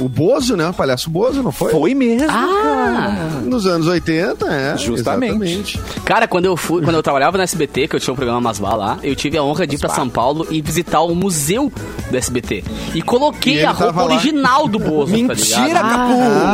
O 0.00 0.08
Bozo, 0.08 0.56
né? 0.56 0.68
O 0.68 0.72
palhaço 0.74 1.10
Bozo, 1.10 1.42
não 1.42 1.52
foi? 1.52 1.70
Foi 1.70 1.94
mesmo. 1.94 2.26
Ah! 2.30 3.40
Nos 3.44 3.66
anos 3.66 3.86
80, 3.86 4.46
é. 4.46 4.76
Justamente. 4.78 5.32
exatamente. 5.78 5.80
Cara, 6.04 6.26
quando 6.26 6.46
eu 6.46 6.56
fui, 6.56 6.82
quando 6.82 6.96
eu 6.96 7.02
trabalhava 7.02 7.36
no 7.36 7.42
SBT, 7.42 7.86
que 7.88 7.96
eu 7.96 8.00
tinha 8.00 8.12
um 8.12 8.16
programa 8.16 8.40
Masbá 8.40 8.74
lá, 8.74 8.98
eu 9.02 9.14
tive 9.14 9.36
a 9.36 9.42
honra 9.42 9.66
de 9.66 9.76
ir 9.76 9.78
pra 9.78 9.88
São 9.90 10.08
Paulo 10.08 10.46
e 10.50 10.60
visitar 10.62 11.00
o 11.02 11.14
museu 11.14 11.70
do 12.10 12.16
SBT. 12.16 12.64
E 12.94 13.02
coloquei 13.02 13.56
E 13.60 13.64
a 13.64 13.70
roupa 13.70 13.86
tava 13.86 14.04
lá. 14.04 14.14
original 14.14 14.66
do 14.68 14.78
Bozo, 14.78 15.12
tá 15.12 15.18
Mentira, 15.18 15.66
ligado? 15.66 15.82
Capu! 15.90 16.12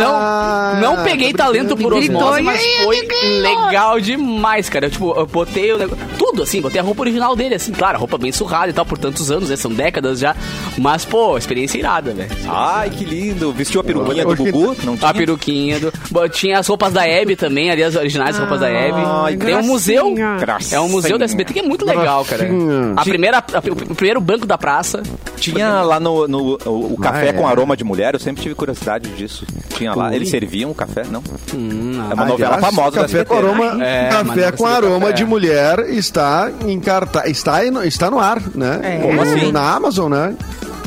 Ah, 0.09 0.79
Não, 0.81 0.97
não 0.97 1.05
peguei 1.05 1.31
tô 1.33 1.39
talento 1.39 1.77
por 1.77 1.93
osmose, 1.95 2.41
"E 2.41 2.43
mas 2.43 2.61
foi 2.85 2.99
amiguinho?" 2.99 3.43
legal 3.43 4.01
demais, 4.01 4.69
cara. 4.69 4.87
Eu, 4.87 4.91
tipo, 4.91 5.15
eu 5.17 5.27
botei 5.27 5.73
o 5.73 5.79
negócio, 5.79 6.05
tudo 6.19 6.43
assim, 6.43 6.61
botei 6.61 6.81
a 6.81 6.85
roupa 6.85 7.03
original 7.03 7.35
dele, 7.37 7.55
assim, 7.55 7.73
claro, 7.73 7.97
a 7.97 7.99
roupa 7.99 8.19
bem 8.19 8.33
surrada 8.33 8.71
e 8.71 8.73
tal, 8.73 8.85
por 8.85 8.99
tantos 8.99 9.31
anos, 9.31 9.51
né? 9.51 9.57
São 9.57 9.71
décadas 9.73 10.19
já. 10.19 10.35
Mas, 10.79 11.05
pô, 11.05 11.37
experiência 11.39 11.79
irada, 11.79 12.13
velho. 12.13 12.31
Ai, 12.49 12.91
que 12.91 13.05
lindo. 13.05 13.36
Vestiu 13.55 13.81
a 13.81 13.85
peruquinha 13.85 14.25
do 14.25 14.35
Gugu? 14.37 14.77
Não 14.85 14.97
tinha? 14.97 15.11
A 15.11 15.15
peruquinha 15.15 15.81
do. 15.81 15.93
Bom, 16.11 16.29
Tinha 16.29 16.59
as 16.59 16.67
roupas 16.67 16.93
da 16.93 17.07
Hebe 17.07 17.37
também, 17.37 17.71
ali 17.71 17.83
as 17.83 17.95
originais 17.97 18.37
roupas 18.39 18.61
da 18.61 18.69
Hebe. 18.69 18.99
Ai, 19.05 19.37
Tem 19.37 19.57
um 19.57 19.63
museu. 19.63 20.15
gracinha. 20.41 20.79
É 20.79 20.81
um 20.81 20.89
museu 20.89 21.19
da 21.19 21.25
SBT 21.25 21.53
que 21.55 21.59
é 21.61 21.63
muito 21.63 21.85
legal, 21.85 22.25
cara. 22.25 22.49
A 22.97 23.03
primeira, 23.03 23.39
a- 23.39 23.43
o 23.91 23.95
primeiro 23.95 24.21
banco 24.21 24.47
da 24.47 24.59
praça. 24.59 25.03
Tinha 25.37 25.83
lá 25.83 26.01
no, 26.01 26.27
no- 26.27 26.59
o, 26.65 26.95
o 26.95 26.97
café 26.99 27.27
Ah, 27.27 27.31
é. 27.31 27.33
com 27.33 27.47
aroma 27.47 27.77
de 27.77 27.85
mulher, 27.85 28.15
eu 28.15 28.21
sempre 28.21 28.43
tive 28.43 28.55
curiosidade 28.55 29.09
disso. 29.11 29.47
Tinha 29.77 29.95
lá. 29.95 30.15
Eles 30.15 30.29
serviam 30.31 30.71
o 30.71 30.75
café? 30.75 31.03
Não. 31.11 31.23
Hum, 31.55 31.93
É 32.11 32.15
uma 32.15 32.25
novela 32.25 32.59
famosa 32.59 32.91
da 32.93 33.03
Café 33.03 33.19
SBT. 33.21 33.27
com 33.27 33.37
aroma, 33.37 33.85
É, 33.85 34.09
café 34.09 34.25
mas 34.25 34.51
com 34.57 34.67
aroma 34.67 35.01
café. 35.01 35.13
de 35.13 35.25
mulher 35.25 35.79
está 35.91 36.51
em 36.67 36.81
cartaz, 36.81 37.31
está, 37.31 37.65
está 37.85 38.11
no 38.11 38.19
ar, 38.19 38.41
né? 38.55 38.81
É. 38.83 38.99
Como 39.03 39.21
assim? 39.23 39.53
Na 39.53 39.75
Amazon, 39.75 40.11
né? 40.11 40.35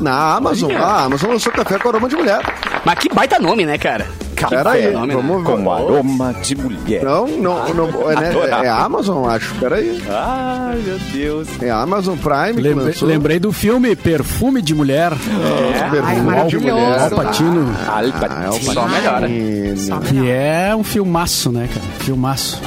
Na 0.01 0.35
Amazon. 0.35 0.71
A 0.75 1.03
Amazon 1.03 1.31
lançou 1.31 1.51
café 1.51 1.77
com 1.77 1.89
aroma 1.89 2.07
de 2.09 2.15
mulher. 2.15 2.41
Mas 2.85 2.99
que 2.99 3.09
baita 3.13 3.39
nome, 3.39 3.65
né, 3.65 3.77
cara? 3.77 4.07
Pera 4.47 4.71
aí, 4.71 4.91
nome, 4.93 5.07
né? 5.07 5.15
vamos 5.15 5.43
ver. 5.45 5.63
Com 5.63 5.71
aroma 5.71 6.33
de 6.33 6.55
mulher. 6.55 7.03
Não, 7.03 7.27
não, 7.27 7.73
não 7.73 8.11
é, 8.11 8.15
né? 8.15 8.33
É 8.63 8.69
Amazon, 8.69 9.27
acho. 9.29 9.53
Pera 9.55 9.75
aí. 9.75 10.01
Ai, 10.09 10.77
meu 10.77 10.97
Deus. 11.11 11.47
É 11.61 11.69
Amazon 11.69 12.15
Prime 12.17 12.53
que 12.55 12.61
Lembrei, 12.61 12.85
lançou. 12.87 13.07
lembrei 13.07 13.39
do 13.39 13.51
filme 13.51 13.95
Perfume 13.95 14.61
de 14.61 14.73
Mulher. 14.73 15.11
Esse 15.11 15.89
perfume 15.91 16.35
Ai, 16.37 16.47
de 16.47 16.57
mulher. 16.57 16.99
Al 17.01 17.09
Pacino. 17.11 17.75
Ah, 17.85 18.01
é 18.45 18.49
o 18.49 18.53
Só 18.53 18.87
melhora. 18.87 19.27
Pacino. 19.27 20.01
Que 20.01 20.29
é 20.29 20.73
um 20.75 20.83
filmaço, 20.83 21.51
né, 21.51 21.67
cara? 21.67 21.85
Filmaço. 21.99 22.61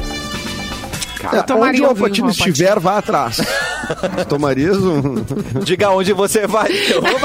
É, 1.32 1.42
tomaria 1.42 1.70
onde 1.70 1.82
o 1.82 1.86
Alpatino 1.86 2.30
estiver, 2.30 2.78
vá 2.80 2.98
atrás. 2.98 3.40
Tomarias 4.28 4.76
um... 4.78 5.14
Diga 5.64 5.90
onde 5.90 6.12
você 6.12 6.46
vai. 6.46 6.70
Eu 6.90 7.02
vou. 7.02 7.12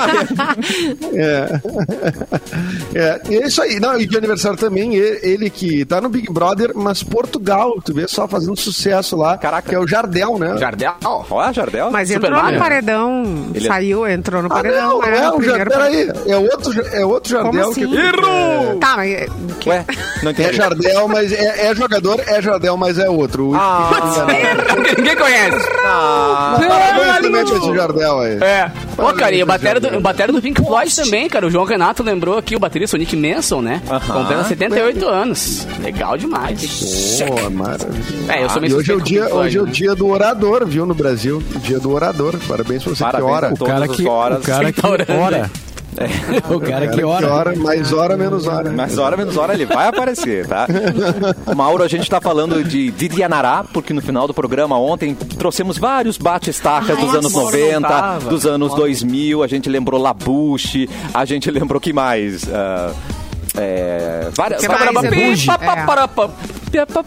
É. 1.14 1.62
é. 2.96 3.22
E 3.30 3.36
é 3.38 3.48
isso 3.48 3.62
aí. 3.62 3.80
Não, 3.80 4.00
e 4.00 4.06
de 4.06 4.18
aniversário 4.18 4.58
também, 4.58 4.96
ele, 4.96 5.20
ele 5.24 5.50
que 5.50 5.86
tá 5.86 6.00
no 6.02 6.10
Big 6.10 6.32
Brother, 6.32 6.72
mas 6.76 7.04
Portugal, 7.04 7.80
tu 7.84 7.94
vê 7.94 8.08
só 8.08 8.28
fazendo 8.28 8.56
sucesso 8.58 9.16
lá, 9.16 9.38
Caraca. 9.38 9.68
que 9.70 9.76
é 9.76 9.80
o 9.80 9.88
Jardel, 9.88 10.38
né? 10.38 10.58
Jardel. 10.58 10.94
Ó, 11.04 11.52
Jardel. 11.54 11.92
Mas 11.92 12.10
Super 12.10 12.28
entrou 12.28 12.42
Mario. 12.42 12.58
no 12.58 12.64
paredão, 12.64 13.24
Ele 13.54 13.66
é- 13.66 13.68
saiu, 13.70 14.08
entrou 14.08 14.42
no 14.42 14.48
Ah, 14.48 14.56
paredão. 14.56 14.88
não, 14.90 15.02
não 15.02 15.08
é 15.08 15.30
o 15.30 15.38
primeiro 15.38 15.58
Jardel. 15.58 15.78
Peraí, 15.78 16.12
é 16.28 16.38
outro, 16.38 16.82
é 16.92 17.06
outro 17.06 17.38
Como 17.40 17.54
Jardel 17.54 17.72
assim? 17.72 17.88
que. 17.88 17.98
É, 17.98 18.76
Tá, 18.80 18.94
mas... 18.98 19.12
é- 19.12 19.28
que- 19.60 19.70
Ué, 19.70 19.86
não 20.24 20.30
é 20.30 20.32
entendi. 20.34 20.54
Jardel, 20.56 21.08
mas 21.08 21.32
é, 21.32 21.68
é 21.68 21.76
jogador, 21.76 22.22
é 22.28 22.42
Jardel, 22.42 22.78
mas 22.78 23.00
é 23.00 23.10
outro. 23.10 23.52
O 23.52 23.56
Ah. 23.56 23.87
Ninguém 24.98 25.16
conhece. 25.16 25.68
Ah, 25.86 26.58
Parabéns 26.60 27.76
Jardel 27.76 28.20
aí. 28.20 28.38
É. 28.42 28.72
Pô, 28.96 29.14
cara, 29.14 29.34
e 29.36 29.44
o 29.44 29.46
bateria 29.46 29.80
do, 29.80 30.00
bateria 30.00 30.34
do 30.34 30.42
Pink 30.42 30.62
Floyd 30.62 30.96
também, 30.96 31.30
cara. 31.30 31.46
O 31.46 31.52
João 31.52 31.66
Renato 31.66 32.02
lembrou 32.04 32.38
aqui 32.38 32.56
o 32.56 32.60
baterista 32.60 32.96
o 32.96 33.00
Nick 33.00 33.16
Manson, 33.16 33.62
né? 33.62 33.82
Aham. 33.90 34.14
Completa 34.22 34.44
78 34.46 35.08
anos. 35.08 35.68
Legal 35.82 36.18
demais. 36.18 37.22
Pô, 37.28 37.50
maravilha. 37.50 38.34
É, 38.34 38.44
eu 38.44 38.50
sou 38.50 38.62
meio 38.62 38.78
hoje 38.78 38.92
é, 38.92 38.96
o 38.96 39.02
dia, 39.02 39.28
Floyd, 39.30 39.38
hoje 39.48 39.58
é 39.58 39.62
o 39.62 39.66
né? 39.66 39.72
dia 39.72 39.96
do 39.96 40.08
orador, 40.08 40.66
viu, 40.66 40.86
no 40.86 40.94
Brasil. 40.94 41.42
O 41.56 41.60
dia 41.60 41.80
do 41.80 41.92
orador. 41.92 42.36
Parabéns 42.48 42.84
pra 42.84 42.96
você 42.96 43.04
Parabéns 43.04 43.28
que 43.30 43.34
ora. 43.36 43.48
a 43.50 43.54
O 43.54 43.58
cara 43.58 43.88
que, 43.88 44.08
horas. 44.08 44.40
o 44.40 44.42
cara 44.42 44.72
que 44.74 44.82
Tá 44.82 44.90
orando, 44.90 45.50
ora. 46.00 46.56
O 46.56 46.60
cara 46.60 46.88
que 46.88 47.04
ora. 47.04 47.56
mais 47.56 47.92
hora, 47.94 48.18
menos 48.18 48.46
hora. 48.48 48.72
Mais 48.72 48.98
hora, 48.98 49.18
menos 49.18 49.38
hora, 49.38 49.54
ele 49.54 49.66
vai 49.66 49.88
aparecer, 49.88 50.46
tá? 50.48 50.68
Mauro, 51.56 51.84
a 51.84 51.88
gente 51.88 52.10
tá 52.10 52.22
falando 52.22 52.64
de 52.64 52.92
Vidianará, 52.92 53.64
porque 53.74 53.94
no 53.94 54.02
final 54.02 54.28
do 54.28 54.34
programa 54.34 54.78
ontem 54.80 55.14
trouxemos 55.16 55.78
vários 55.78 56.18
bate-estacas 56.18 56.98
dos 56.98 57.14
anos 57.16 57.34
Mauro 57.34 57.52
não 57.58 57.62
90, 57.62 57.88
tava. 57.88 58.30
dos 58.30 58.46
anos 58.46 58.74
2000, 58.76 59.44
a 59.44 59.48
gente 59.48 59.70
lembrou 59.70 60.00
Labuche, 60.02 60.90
a 61.14 61.26
gente 61.26 61.50
lembrou 61.50 61.80
que 61.82 61.92
mais? 61.94 62.44
Ah, 62.52 62.92
é, 63.56 64.30
várias, 64.36 64.62
Que 64.62 64.68
várias- 64.68 64.96
É. 65.54 65.86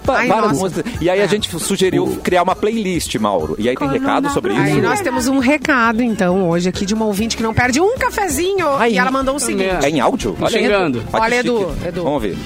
Ai, 0.08 0.28
várias 0.28 0.52
nossa. 0.52 0.60
músicas. 0.62 0.92
E 1.00 1.10
aí 1.10 1.22
a 1.22 1.26
gente 1.26 1.48
sugeriu 1.60 2.18
criar 2.22 2.42
uma 2.42 2.56
playlist, 2.56 3.14
Mauro. 3.16 3.54
E 3.58 3.68
aí 3.68 3.76
tem 3.76 3.88
recado 3.88 4.30
sobre 4.30 4.52
isso? 4.52 4.62
Aí 4.62 4.80
nós 4.80 5.00
temos 5.00 5.28
um 5.28 5.38
recado, 5.38 6.02
então, 6.02 6.48
hoje 6.48 6.68
aqui 6.68 6.84
de 6.84 6.94
uma 6.94 7.06
ouvinte 7.06 7.36
que 7.36 7.42
não 7.42 7.54
perde 7.54 7.80
um 7.80 7.96
cafezinho. 7.96 8.68
Ai, 8.76 8.92
e 8.92 8.98
ela 8.98 9.10
mandou 9.10 9.36
o 9.36 9.40
seguinte. 9.40 9.84
É 9.84 9.88
em 9.88 10.00
áudio? 10.00 10.36
Tá 10.38 10.48
xingando. 10.48 11.00
que 11.00 11.16
Olha, 11.16 11.34
Edu. 11.36 11.74
Edu. 11.86 12.04
Vamos 12.04 12.22
ver. 12.22 12.36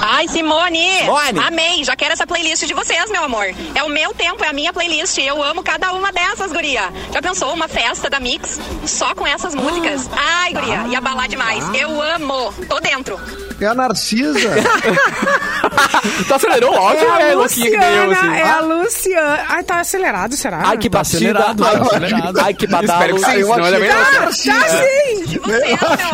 Ai, 0.00 0.28
Simone! 0.28 0.98
Simone! 1.00 1.38
Amei! 1.46 1.84
Já 1.84 1.96
quero 1.96 2.12
essa 2.12 2.26
playlist 2.26 2.64
de 2.66 2.74
vocês, 2.74 3.10
meu 3.10 3.24
amor. 3.24 3.46
É 3.74 3.82
o 3.82 3.88
meu 3.88 4.12
tempo, 4.14 4.42
é 4.44 4.48
a 4.48 4.52
minha 4.52 4.72
playlist. 4.72 5.18
Eu 5.18 5.42
amo 5.42 5.62
cada 5.62 5.92
uma 5.92 6.12
dessas, 6.12 6.52
guria. 6.52 6.92
Já 7.12 7.20
pensou 7.22 7.52
uma 7.52 7.68
festa 7.68 8.08
da 8.08 8.20
Mix 8.20 8.60
só 8.86 9.14
com 9.14 9.26
essas 9.26 9.54
músicas? 9.54 10.08
Ai, 10.12 10.52
guria, 10.52 10.86
ia 10.88 11.00
balar 11.00 11.28
demais. 11.28 11.64
Eu 11.74 12.00
amo. 12.00 12.52
Tô 12.68 12.80
dentro. 12.80 13.18
É 13.60 13.66
a 13.66 13.74
Narcisa. 13.74 14.50
Tu 16.26 16.34
acelerou 16.34 16.69
o 16.70 16.76
áudio, 16.76 17.04
É 17.06 17.10
a 17.10 17.14
é, 17.14 17.18
que 17.18 17.26
deu, 17.26 17.38
Luciana, 17.40 18.20
assim. 18.20 18.36
é 18.38 18.42
a 18.50 18.60
Luciana. 18.60 19.44
Ai, 19.48 19.62
tá 19.64 19.80
acelerado, 19.80 20.36
será? 20.36 20.62
Ai, 20.64 20.78
que 20.78 20.90
Tá 20.90 20.98
batida. 20.98 21.16
acelerado, 21.18 21.62
tá 21.64 21.70
acelerado. 21.96 22.40
Ai, 22.40 22.54
que 22.54 22.66
badalo. 22.66 23.00
Espero 23.02 23.14
que 23.16 23.24
sim, 23.24 23.40
eu 23.40 23.46
senão 23.54 23.66
ele 23.66 23.86
é. 23.86 23.90
Tá, 23.90 24.04
tá 24.20 24.32
sim! 24.32 25.40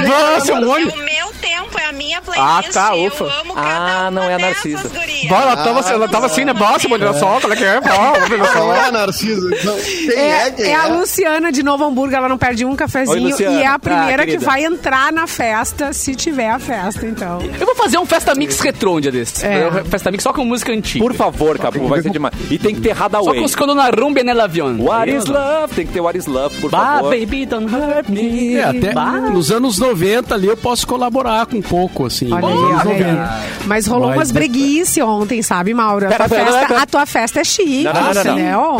Nossa, 0.08 0.56
amor. 0.56 0.80
Simone. 0.80 0.90
É 0.90 0.94
o 0.94 0.96
meu 0.96 1.32
tempo, 1.40 1.78
é 1.78 1.84
a 1.86 1.92
minha 1.92 2.18
Ah, 2.18 2.22
playlist. 2.22 2.72
tá, 2.72 2.94
ufa. 2.94 3.24
Eu 3.24 3.30
amo 3.40 3.52
Ah, 3.56 4.10
não 4.10 4.22
é 4.24 4.34
a 4.34 4.36
dessas, 4.38 4.72
Narcisa. 4.72 4.88
Bom, 5.28 5.34
ela 5.36 5.56
tava, 5.56 5.80
ela 5.90 6.08
tava 6.08 6.26
assim, 6.26 6.44
né? 6.44 6.52
Nossa, 6.52 6.88
olha 6.90 7.12
só, 7.14 7.40
qual 7.40 7.52
é 7.52 7.56
que 7.56 7.64
é? 7.64 7.80
Não 7.80 8.44
só. 8.52 8.74
é 8.74 8.80
a 8.86 8.92
Narcisa. 8.92 9.48
Não, 9.64 9.76
quem 9.76 10.10
é, 10.18 10.46
É, 10.46 10.50
quem 10.50 10.72
é 10.72 10.74
a 10.76 10.86
Luciana 10.88 11.50
de 11.52 11.62
Novo 11.62 11.84
Hamburgo, 11.84 12.14
ela 12.14 12.28
não 12.28 12.38
perde 12.38 12.64
um 12.64 12.70
Oi, 12.70 12.76
cafezinho 12.76 13.28
Luciana. 13.30 13.56
e 13.60 13.62
é 13.62 13.66
a 13.66 13.74
Ah, 13.74 13.78
primeira 13.78 14.26
que 14.26 14.38
vai 14.38 14.64
entrar 14.64 15.12
na 15.12 15.26
festa, 15.26 15.92
se 15.92 16.14
tiver 16.14 16.50
a 16.50 16.58
festa, 16.58 17.06
então. 17.06 17.38
Eu 17.58 17.66
vou 17.66 17.74
fazer 17.74 17.98
um 17.98 18.06
Festa 18.06 18.34
Mix 18.34 18.58
retrô 18.60 18.96
um 18.96 19.00
dia 19.00 19.12
desses. 19.12 19.42
É. 19.44 19.70
Festa 19.84 20.10
Mix 20.10 20.22
só 20.22 20.32
com 20.32 20.44
música 20.44 20.72
antiga. 20.72 21.04
Por 21.04 21.14
favor, 21.14 21.58
Capu, 21.58 21.86
vai 21.88 22.00
ser 22.02 22.10
demais. 22.10 22.34
E 22.50 22.58
tem 22.58 22.74
que 22.74 22.80
ter 22.80 22.96
Só 22.96 23.04
Hadaway. 23.04 23.38
com 23.38 23.44
os 23.44 23.54
quando 23.54 23.74
na 23.74 23.88
rumba 23.90 24.22
nela 24.22 24.44
avião. 24.44 24.76
What 24.80 25.10
is 25.10 25.24
love? 25.26 25.74
Tem 25.74 25.86
que 25.86 25.92
ter 25.92 26.00
What 26.00 26.18
is 26.18 26.26
love, 26.26 26.56
por 26.60 26.70
Bah, 26.70 26.96
favor. 26.96 27.10
baby, 27.18 27.46
don't 27.46 27.72
hurt 27.74 28.08
me. 28.08 28.54
É, 28.56 28.64
até 28.64 28.92
Bah. 28.92 29.12
nos 29.30 29.50
anos 29.50 29.78
90 29.78 30.34
ali 30.34 30.46
eu 30.46 30.56
posso 30.56 30.86
colaborar 30.86 31.46
com 31.46 31.56
um 31.58 31.62
pouco, 31.62 32.06
assim. 32.06 32.32
Olha 32.32 32.46
aí, 32.46 32.54
nos 32.54 32.62
anos 32.62 32.80
olha 32.80 32.84
90. 32.84 33.22
aí. 33.22 33.50
Mas 33.66 33.86
rolou 33.86 34.08
Mas 34.08 34.16
umas 34.18 34.28
de- 34.28 34.34
breguice 34.34 35.00
ontem, 35.06 35.42
sabe, 35.42 35.72
Mauro? 35.72 36.06
A 36.06 36.08
tua, 36.08 36.18
Pera, 36.18 36.28
pera, 36.28 36.44
festa, 36.52 36.66
pera. 36.68 36.82
a 36.82 36.86
tua 36.86 37.06
festa 37.06 37.40
é 37.40 37.44
chique, 37.44 37.84
Não, 37.84 37.92
não, 37.92 38.12
não, 38.14 38.24
não, 38.24 38.36
não. 38.36 38.76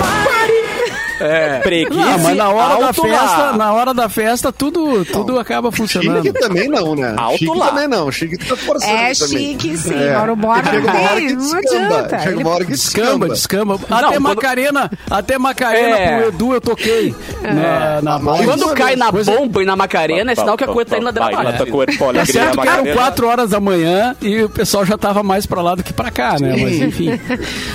Ó, 1.21 1.63
Preguiça. 1.63 2.01
Ah, 2.15 2.19
mas 2.19 2.37
na 2.37 2.49
hora 2.51 2.81
da 2.81 2.93
festa, 2.93 3.37
lá. 3.37 3.53
na 3.57 3.73
hora 3.73 3.95
da 3.95 4.09
festa, 4.09 4.53
tudo, 4.53 5.05
tudo 5.07 5.39
acaba 5.39 5.73
funcionando. 5.73 6.23
Chique 6.27 6.39
também 6.41 6.69
não, 6.69 6.95
né? 6.95 7.15
Alto 7.17 7.39
chique 7.39 7.59
lá. 7.59 7.69
também 7.69 7.89
não. 7.89 8.11
Chique 8.13 8.37
tá 8.39 8.57
forçando 8.57 8.93
É 8.93 9.13
também. 9.15 9.39
chique, 9.39 9.77
sim. 9.79 9.95
É. 9.95 10.15
Mauro 10.15 10.37
Borba 10.37 10.71
Chega 10.71 10.91
uma 10.91 11.01
hora 11.01 11.21
que 11.21 11.33
não 11.33 11.37
descamba. 11.39 11.65
adianta. 11.99 12.19
Chega 12.19 12.31
Ele- 12.33 12.43
uma 12.43 12.51
hora 12.51 12.65
que 12.65 12.71
Descamba, 12.73 13.29
descamba. 13.29 13.29
descamba. 13.29 13.75
Até 13.91 14.07
quando- 14.09 14.23
Macarena, 14.23 14.91
até 15.11 15.39
Macarena 15.39 15.97
É. 15.99 16.19
pro 16.19 16.29
Edu 16.29 16.53
eu 16.55 16.61
toquei. 16.61 17.15
Na, 17.43 18.03
na 18.03 18.19
Mas- 18.19 18.45
Quando 18.45 18.75
cai 18.75 18.97
na 18.97 19.11
bomba 19.11 19.63
e 19.63 19.67
na 19.67 19.77
Macarena, 19.77 20.33
é 20.33 20.35
sinal 20.35 20.57
que 20.57 20.65
a 20.65 20.69
coisa 20.69 20.91
tá 20.91 20.97
indo 20.99 21.05
lá 21.05 21.13
tá 21.13 21.27
o 21.27 21.31
Tá 21.31 22.25
certo 22.27 22.33
que 22.33 22.39
eram 22.39 22.57
Macarena. 22.57 22.95
4 22.95 23.27
horas 23.29 23.51
da 23.51 23.61
manhã 23.61 24.15
e 24.21 24.43
o 24.43 24.49
pessoal 24.49 24.85
já 24.85 24.99
tava 24.99 25.23
mais 25.23 25.47
pra 25.47 25.63
lá 25.63 25.75
do 25.75 25.83
que 25.83 25.93
pra 25.93 26.11
cá, 26.11 26.37
né? 26.41 26.55
Mas 26.59 26.75
enfim. 26.81 27.19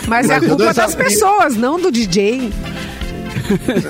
Mas 0.07 0.29
é 0.29 0.35
a 0.35 0.39
culpa 0.41 0.73
das 0.73 0.95
pessoas, 0.95 1.55
não 1.55 1.79
do 1.79 1.91
DJ. 1.91 2.51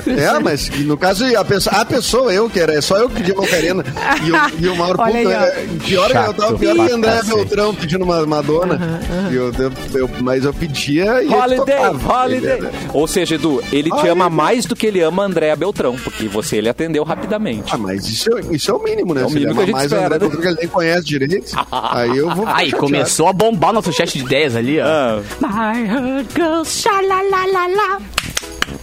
É, 0.07 0.39
mas 0.39 0.69
no 0.81 0.97
caso, 0.97 1.25
a 1.37 1.45
pessoa, 1.45 1.75
a 1.77 1.85
pessoa 1.85 2.33
eu 2.33 2.49
que 2.49 2.59
era, 2.59 2.73
é 2.73 2.81
só 2.81 2.97
eu 2.97 3.09
que 3.09 3.15
pedi 3.15 3.33
Macarena. 3.35 3.83
E, 4.23 4.31
o- 4.31 4.65
e 4.65 4.69
o 4.69 4.75
Mauro 4.75 4.97
Olha 5.01 5.15
aí, 5.19 5.23
puta, 5.25 5.37
ó. 5.37 5.43
é, 5.43 5.65
pior 5.87 6.11
que 6.11 6.17
eu 6.17 6.33
tava 6.33 6.57
pior 6.57 6.75
que 6.75 6.93
André 6.93 7.11
cacete. 7.11 7.35
Beltrão 7.35 7.75
pedindo 7.75 8.03
uma 8.03 8.25
Madonna. 8.25 8.99
E 9.31 9.35
eu, 9.35 9.51
eu- 9.53 9.71
eu- 10.01 10.09
mas 10.21 10.45
eu 10.45 10.53
pedia 10.53 11.21
e 11.23 11.25
ele 11.27 11.35
Holiday, 11.35 11.75
tocava. 11.77 12.23
holiday. 12.23 12.57
Ele 12.57 12.69
Ou 12.93 13.07
seja, 13.07 13.35
Edu, 13.35 13.61
ele 13.71 13.83
te 13.89 13.93
Holiday. 13.93 14.11
ama 14.11 14.29
mais 14.29 14.65
do 14.65 14.75
que 14.75 14.87
ele 14.87 15.01
ama 15.01 15.23
a 15.23 15.25
Andréa 15.25 15.55
Beltrão, 15.55 15.95
porque 16.03 16.27
você 16.27 16.57
ele 16.57 16.69
atendeu 16.69 17.03
rapidamente. 17.03 17.73
Ah, 17.73 17.77
mas 17.77 18.07
isso, 18.07 18.29
é- 18.37 18.41
isso 18.55 18.71
é 18.71 18.73
o 18.73 18.79
mínimo, 18.83 19.13
né? 19.13 19.21
É 19.21 19.25
o 19.25 19.29
Se 19.29 19.35
mínimo 19.35 19.51
ele 19.51 19.53
que 19.53 19.59
a 19.59 19.63
ama 19.63 19.65
gente 19.65 19.73
mais 19.73 19.85
espera, 19.91 20.05
André 20.05 20.13
né? 20.15 20.19
Beltrão, 20.19 20.41
que 20.41 20.47
ele 20.47 20.57
nem 20.59 20.67
conhece 20.67 21.03
direito. 21.05 21.51
aí 21.71 22.17
eu 22.17 22.29
vou. 22.35 22.47
Aí, 22.47 22.71
começou 22.71 23.27
a 23.27 23.33
bombar 23.33 23.69
o 23.71 23.73
nosso 23.73 23.91
chat 23.93 24.11
de 24.17 24.23
ideias 24.23 24.55
ali, 24.55 24.79
ó. 24.79 24.85
Ah, 24.85 25.19
My 25.41 25.87
heart 25.87 26.27
goes 26.37 26.81
shalalala, 26.81 27.99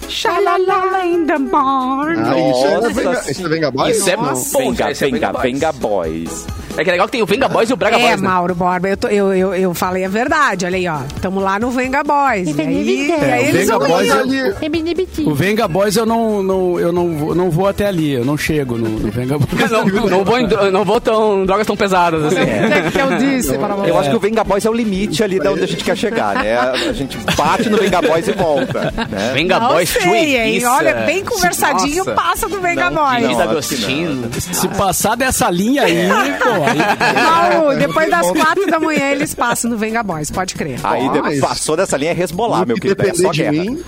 shalalala 0.08 1.04
in 1.04 1.26
the 1.26 1.38
morning. 1.38 2.22
Ah, 2.24 2.38
isso 2.38 2.66
é 2.66 3.30
isso 3.30 3.46
é 3.46 3.48
Venga 3.48 3.70
Boys? 3.70 3.96
Isso 3.96 4.10
é 4.10 4.16
venga, 4.16 4.90
esse 4.90 5.04
é 5.04 5.10
venga, 5.10 5.26
Venga 5.32 5.40
venga, 5.42 5.72
boys. 5.72 6.46
É 6.76 6.84
que 6.84 6.90
é 6.90 6.92
legal 6.92 7.08
que 7.08 7.12
tem 7.12 7.22
o 7.22 7.26
Venga 7.26 7.48
Boys 7.48 7.68
e 7.70 7.72
o 7.72 7.76
Braga 7.76 7.96
É, 7.98 8.10
Boys, 8.10 8.20
né? 8.22 8.28
Mauro 8.28 8.54
Borba, 8.54 8.88
eu, 8.88 8.96
tô- 8.96 9.08
eu, 9.08 9.34
eu, 9.34 9.52
eu 9.52 9.74
falei 9.74 10.04
a 10.04 10.08
verdade. 10.08 10.64
Olha 10.64 10.76
aí, 10.76 10.86
ó. 10.86 10.98
Tamo 11.20 11.40
lá 11.40 11.58
no 11.58 11.72
Venga 11.72 12.04
Boys. 12.04 12.46
E 12.56 12.60
aí, 12.60 13.10
aí 13.12 13.44
o 13.46 13.48
eles 13.48 13.66
Venga 13.66 13.78
vão 13.80 13.88
Boys 13.88 14.08
indo. 14.08 14.36
é- 15.26 15.28
O 15.28 15.34
Venga 15.34 15.66
Boys 15.66 15.96
eu 15.96 16.06
não, 16.06 16.40
não, 16.40 16.78
eu 16.78 16.92
não, 16.92 17.16
vou- 17.16 17.34
não 17.34 17.50
vou 17.50 17.66
até 17.66 17.86
ali, 17.88 18.12
eu 18.12 18.24
não 18.24 18.36
chego 18.38 18.78
no, 18.78 18.88
no 18.88 19.10
Venga 19.10 19.36
Boys. 19.38 19.70
Não, 19.72 19.84
não 20.08 20.24
vou, 20.24 20.38
em 20.38 20.46
não 20.70 20.84
vou 20.84 21.00
tão, 21.00 21.44
drogas 21.44 21.66
tão 21.66 21.76
pesadas 21.76 22.24
assim. 22.26 22.36
O 22.36 22.82
que 22.84 22.90
que 22.92 22.98
eu 23.00 23.18
disse 23.18 23.58
para 23.58 23.74
você? 23.74 23.90
Eu 23.90 23.98
acho 23.98 24.10
que 24.10 24.16
o 24.16 24.20
Venga 24.20 24.44
Boys 24.44 24.64
é 24.64 24.70
o 24.70 24.72
limite 24.74 25.24
ali 25.24 25.40
de 25.40 25.48
onde 25.48 25.64
a 25.64 25.66
gente 25.66 25.82
quer 25.82 25.96
chegar, 25.96 26.36
né? 26.36 26.58
A 26.58 26.92
gente 26.92 27.18
bate 27.36 27.68
no 27.68 27.76
Venga 27.78 28.00
Boys 28.00 28.28
e 28.28 28.32
volta. 28.32 28.92
Né? 29.10 29.32
Venga 29.34 29.58
Boys, 29.58 29.97
Twin 30.02 30.34
hein? 30.34 30.64
Olha, 30.66 30.88
é. 30.90 31.06
bem 31.06 31.24
conversadinho, 31.24 32.04
Nossa. 32.04 32.12
passa 32.14 32.48
do 32.48 32.60
Não, 32.60 32.90
não. 32.90 33.16
Que 33.16 33.42
Agostinho. 33.42 34.30
Se 34.38 34.68
passar 34.68 35.16
dessa 35.16 35.50
linha 35.50 35.82
aí, 35.84 36.08
pô, 36.38 36.48
aí, 36.48 37.52
Mauro, 37.60 37.78
depois 37.78 38.10
das 38.10 38.30
quatro 38.30 38.66
da 38.70 38.78
manhã 38.80 39.10
eles 39.10 39.34
passam 39.34 39.70
no 39.70 39.76
Venga 39.76 40.02
Boys, 40.02 40.30
pode 40.30 40.54
crer. 40.54 40.78
Aí 40.82 41.08
de- 41.08 41.20
Mas- 41.22 41.40
passou 41.40 41.76
dessa 41.76 41.96
linha 41.96 42.10
é 42.10 42.14
resbolar, 42.14 42.66
meu 42.66 42.76
querido. 42.76 43.00
É 43.02 43.04
depender 43.06 43.22
só 43.22 43.32
de 43.32 43.42
guerra. 43.42 43.52
mim, 43.52 43.84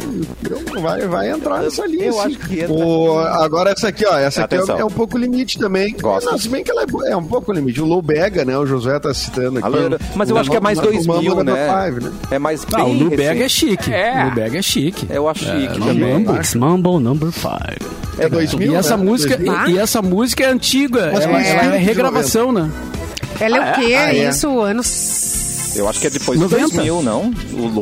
eu- 0.48 0.80
vai, 0.80 1.00
vai 1.06 1.30
entrar 1.30 1.62
nessa 1.62 1.86
linha. 1.86 2.06
eu 2.06 2.12
sim. 2.14 2.20
acho 2.20 2.38
que 2.38 2.60
entra. 2.60 2.72
O- 2.72 3.18
agora 3.18 3.70
essa 3.70 3.88
aqui, 3.88 4.06
ó. 4.06 4.16
Essa 4.18 4.44
aqui 4.44 4.56
é, 4.56 4.80
é 4.80 4.84
um 4.84 4.90
pouco 4.90 5.16
limite 5.18 5.58
também. 5.58 5.94
Gosto. 6.00 6.30
Não, 6.30 6.38
se 6.38 6.48
bem 6.48 6.62
que 6.64 6.70
ela 6.70 6.82
é, 6.82 7.12
é 7.12 7.16
um 7.16 7.24
pouco 7.24 7.52
limite. 7.52 7.80
O 7.80 7.84
Low 7.84 8.02
Bega, 8.02 8.44
né? 8.44 8.56
O 8.56 8.66
Josué 8.66 8.98
tá 8.98 9.12
citando 9.14 9.58
aqui. 9.58 9.66
Alô, 9.66 9.98
Mas 10.14 10.30
eu 10.30 10.38
acho 10.38 10.50
que 10.50 10.56
é 10.56 10.60
mais 10.60 10.78
O 10.78 10.82
2000, 10.82 11.36
Mambo 11.36 11.42
né? 11.44 11.90
Né? 12.00 12.12
É 12.30 12.38
mais 12.38 12.66
Ah, 12.72 12.84
o 12.84 12.86
bem 12.86 13.02
Lubega 13.02 13.44
é 13.44 13.48
chique. 13.48 13.92
É. 13.92 14.22
O 14.24 14.28
Lubega 14.28 14.58
é 14.58 14.62
chique. 14.62 15.06
Eu 15.10 15.28
acho 15.28 15.44
chique 15.44 15.78
também. 15.78 15.99
Mambo. 16.00 16.36
It's 16.36 16.54
Mambo 16.54 17.00
Number 17.00 17.30
5. 17.32 17.50
É 18.18 18.28
2000, 18.28 18.72
E 18.72 18.74
essa 18.74 18.96
né? 18.96 19.04
música, 19.04 19.36
2000. 19.36 19.68
e, 19.68 19.72
e 19.72 19.78
essa 19.78 20.02
música 20.02 20.44
é 20.44 20.48
antiga. 20.48 21.10
Mas 21.12 21.24
Ela, 21.24 21.74
é 21.74 21.78
regravação, 21.78 22.52
né? 22.52 22.70
Ela 23.40 23.56
é 23.56 23.60
o 23.60 23.74
quê? 23.74 23.94
Ah, 23.94 24.14
é. 24.14 24.28
Isso, 24.28 24.60
anos... 24.60 25.72
Eu 25.76 25.88
acho 25.88 26.00
que 26.00 26.08
é 26.08 26.10
depois 26.10 26.36
de 26.36 26.44
90. 26.44 26.62
2000, 26.74 27.02
não? 27.02 27.32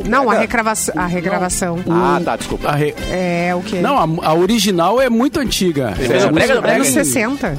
Não, 0.07 0.29
a 0.29 0.35
regravação. 0.35 0.93
A 0.95 1.07
regravação. 1.07 1.79
Ah, 1.89 2.21
tá, 2.23 2.35
desculpa. 2.35 2.69
A 2.69 2.75
re- 2.75 2.93
É 3.11 3.51
o 3.55 3.61
quê? 3.63 3.77
Não, 3.81 3.97
a, 4.21 4.27
a 4.27 4.33
original 4.35 5.01
é 5.01 5.09
muito 5.09 5.39
antiga. 5.39 5.95
Essa 5.99 6.27
o 6.27 6.31
Brega 6.31 6.31
música 6.31 6.55
do 6.55 6.61
Brega? 6.61 6.75
Anos 6.75 6.87
bem- 6.89 7.03
60. 7.03 7.57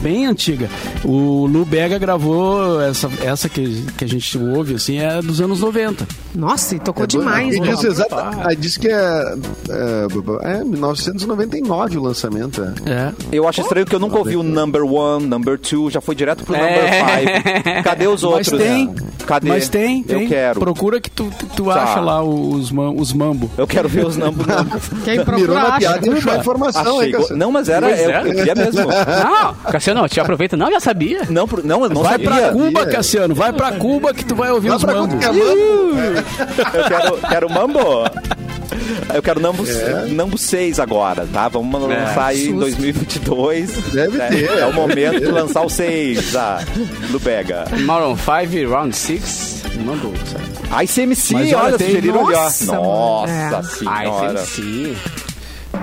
Bem 0.00 0.26
antiga. 0.26 0.68
O 1.04 1.46
Lu 1.46 1.64
Bega 1.64 1.98
gravou 1.98 2.80
essa, 2.80 3.10
essa 3.22 3.48
que, 3.48 3.84
que 3.96 4.04
a 4.04 4.08
gente 4.08 4.36
ouve, 4.38 4.74
assim, 4.74 4.98
é 4.98 5.20
dos 5.20 5.40
anos 5.40 5.60
90. 5.60 6.06
Nossa, 6.34 6.74
e 6.76 6.78
tocou 6.78 7.06
demais, 7.06 7.54
E 7.54 7.60
né? 7.60 7.68
diz, 7.68 7.84
exata, 7.84 8.30
ah, 8.42 8.54
diz 8.54 8.76
que 8.78 8.88
é, 8.88 9.34
é, 9.68 10.06
é 10.60 10.64
1999 10.64 11.98
o 11.98 12.02
lançamento. 12.02 12.62
É. 12.86 12.90
É. 12.90 13.12
Eu 13.30 13.46
acho 13.46 13.60
estranho 13.60 13.84
que 13.86 13.94
eu 13.94 14.00
nunca 14.00 14.16
ouvi 14.18 14.36
o 14.36 14.42
number 14.42 14.82
one, 14.84 15.26
number 15.26 15.58
two, 15.58 15.90
já 15.90 16.00
foi 16.00 16.14
direto 16.14 16.44
pro 16.44 16.54
É. 16.54 16.60
number 16.60 17.42
five. 17.62 17.82
Cadê 17.82 18.06
os 18.06 18.22
Mas 18.22 18.32
outros? 18.32 18.58
tem. 18.58 18.94
Cadê? 19.26 19.48
Mas 19.48 19.68
tem, 19.68 20.02
tem. 20.02 20.22
Eu 20.24 20.28
quero. 20.28 20.60
Procura 20.60 21.00
que 21.00 21.10
tu, 21.10 21.30
tu, 21.56 21.64
Tá. 21.64 21.82
acha 21.84 22.00
lá 22.00 22.22
os, 22.24 22.72
os 22.96 23.12
mambo. 23.12 23.50
Eu 23.56 23.66
quero 23.66 23.88
ver 23.88 24.04
os 24.06 24.16
number 24.16 24.46
Quem 25.04 25.18
Mirou 25.18 25.24
procura 25.24 25.54
na 25.54 25.62
acha. 25.68 25.78
piada 25.78 26.06
e 26.08 26.12
achou 26.12 26.32
a 26.32 26.36
informação, 26.38 26.98
Achei. 27.00 27.14
hein? 27.14 27.26
Não, 27.36 27.52
mas 27.52 27.68
era, 27.68 27.88
eu, 27.90 28.10
é. 28.10 28.20
eu 28.28 28.34
queria 28.34 28.54
mesmo. 28.54 28.80
Não, 28.86 29.54
Cassiano, 29.82 30.08
te 30.08 30.18
aproveita. 30.20 30.56
Não, 30.56 30.70
já 30.70 30.78
sabia. 30.80 31.22
Não, 31.28 31.48
não, 31.64 31.82
eu 31.84 31.90
não 31.90 32.02
Vai 32.02 32.12
sabia. 32.12 32.30
pra 32.30 32.52
Cuba. 32.52 32.86
Cassiano. 32.86 33.34
Vai 33.34 33.52
pra 33.52 33.72
Cuba 33.72 34.14
que 34.14 34.24
tu 34.24 34.34
vai 34.34 34.50
ouvir 34.52 34.68
Vai 34.68 34.76
os 34.76 34.84
mambo. 34.84 35.18
que 35.18 35.24
é 35.24 35.32
mambo? 35.32 35.42
Eu 36.78 36.84
quero, 36.88 37.16
quero 37.28 37.50
Mambo. 37.50 37.80
Eu 39.12 39.22
quero 39.22 39.38
Nambo, 39.38 39.64
Nambo 40.12 40.38
6 40.38 40.80
agora, 40.80 41.28
tá? 41.30 41.46
Vamos 41.48 41.78
lançar 41.82 42.26
aí 42.26 42.48
em 42.48 42.56
2022. 42.56 43.70
Deve 43.92 44.18
É, 44.18 44.28
ter. 44.28 44.58
É 44.58 44.64
o 44.66 44.72
momento 44.72 45.18
de 45.20 45.26
lançar 45.26 45.60
o 45.62 45.68
6 45.68 46.34
ah, 46.34 46.60
do 47.10 47.20
Bega. 47.20 47.64
Maroon 47.80 48.16
5, 48.16 48.70
Round 48.70 48.96
6. 48.96 49.62
Mambo, 49.84 50.12
sabe? 50.26 50.44
A 50.70 50.84
ICMC, 50.84 51.34
Mas 51.34 51.48
olha, 51.52 51.58
olha, 51.64 51.76
tem- 51.78 51.88
sugeriram 51.88 52.26
ali, 52.26 52.34
ó. 52.34 52.42
Nossa, 52.44 52.64
Nossa 52.76 53.30
é. 53.30 53.62
senhora. 53.78 54.40
Ai, 54.40 54.46
sim. 54.46 54.96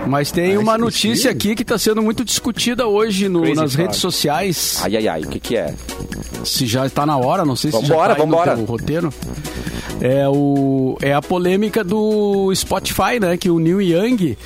Mas 0.08 0.32
tem 0.32 0.58
uma 0.58 0.78
notícia 0.78 1.30
aqui 1.32 1.56
que 1.56 1.62
está 1.62 1.78
sendo 1.78 2.02
muito 2.02 2.26
discutida 2.26 2.88
hoje 2.88 3.30
no- 3.30 3.54
nas 3.54 3.76
redes 3.76 3.98
sociais. 4.00 4.80
Ai, 4.84 4.98
ai, 4.98 5.08
ai, 5.08 5.22
o 5.22 5.28
que 5.28 5.40
que 5.40 5.56
é? 5.56 5.74
Se 6.44 6.66
já 6.66 6.86
está 6.86 7.06
na 7.06 7.18
hora, 7.18 7.46
não 7.46 7.56
sei 7.56 7.72
se 7.72 7.80
Vambora, 7.82 8.10
já 8.10 8.16
tá 8.16 8.24
vambora. 8.24 8.56
no 8.56 8.66
roteiro. 8.66 9.14
É, 10.02 10.26
o, 10.30 10.98
é 11.02 11.14
a 11.14 11.22
polêmica 11.22 11.84
do 11.84 12.54
Spotify, 12.56 13.20
né? 13.20 13.36
Que 13.36 13.50
o 13.50 13.60
Neil 13.60 13.82
Young 13.82 14.38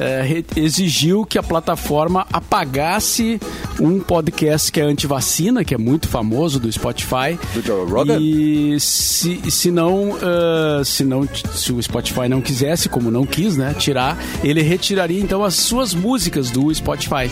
é, 0.00 0.42
exigiu 0.56 1.24
que 1.24 1.38
a 1.38 1.42
plataforma 1.44 2.26
apagasse 2.32 3.40
um 3.80 4.00
podcast 4.00 4.72
que 4.72 4.80
é 4.80 4.82
anti-vacina, 4.82 5.64
que 5.64 5.72
é 5.74 5.78
muito 5.78 6.08
famoso 6.08 6.58
do 6.58 6.70
Spotify. 6.72 7.38
Do 7.54 7.62
Joe 7.62 7.88
Rogan? 7.88 8.18
E 8.20 8.80
se, 8.80 9.40
se 9.48 9.70
não, 9.70 10.16
ah, 10.20 10.82
se 10.84 11.04
não, 11.04 11.28
se 11.54 11.72
o 11.72 11.80
Spotify 11.80 12.28
não 12.28 12.40
quisesse, 12.40 12.88
como 12.88 13.08
não 13.08 13.24
quis, 13.24 13.56
né, 13.56 13.74
tirar, 13.78 14.18
ele 14.42 14.60
retiraria 14.96 15.20
então 15.20 15.44
as 15.44 15.54
suas 15.54 15.92
músicas 15.92 16.50
do 16.50 16.74
Spotify. 16.74 17.28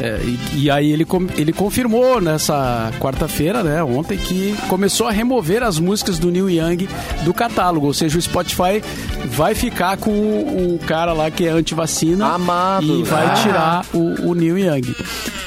É, 0.00 0.20
e, 0.24 0.64
e 0.64 0.70
aí 0.70 0.90
ele, 0.92 1.04
com- 1.04 1.26
ele 1.36 1.52
confirmou 1.52 2.20
nessa 2.20 2.90
quarta-feira, 3.00 3.62
né, 3.62 3.82
ontem, 3.82 4.18
que 4.18 4.54
começou 4.68 5.06
a 5.06 5.10
remover 5.12 5.62
as 5.62 5.78
músicas 5.78 6.18
do 6.18 6.30
Neil 6.30 6.50
Young 6.50 6.88
do 7.24 7.32
catálogo. 7.32 7.86
Ou 7.86 7.94
seja, 7.94 8.18
o 8.18 8.22
Spotify 8.22 8.82
vai 9.26 9.54
ficar 9.54 9.96
com 9.96 10.10
o, 10.10 10.74
o 10.74 10.78
cara 10.86 11.12
lá 11.12 11.30
que 11.30 11.46
é 11.46 11.50
anti-vacina 11.50 12.26
Amado. 12.26 12.84
e 13.00 13.02
vai 13.04 13.26
Ah. 13.26 13.34
tirar 13.34 13.86
o, 13.94 14.30
o 14.30 14.34
Neil 14.34 14.58
Young. 14.58 14.94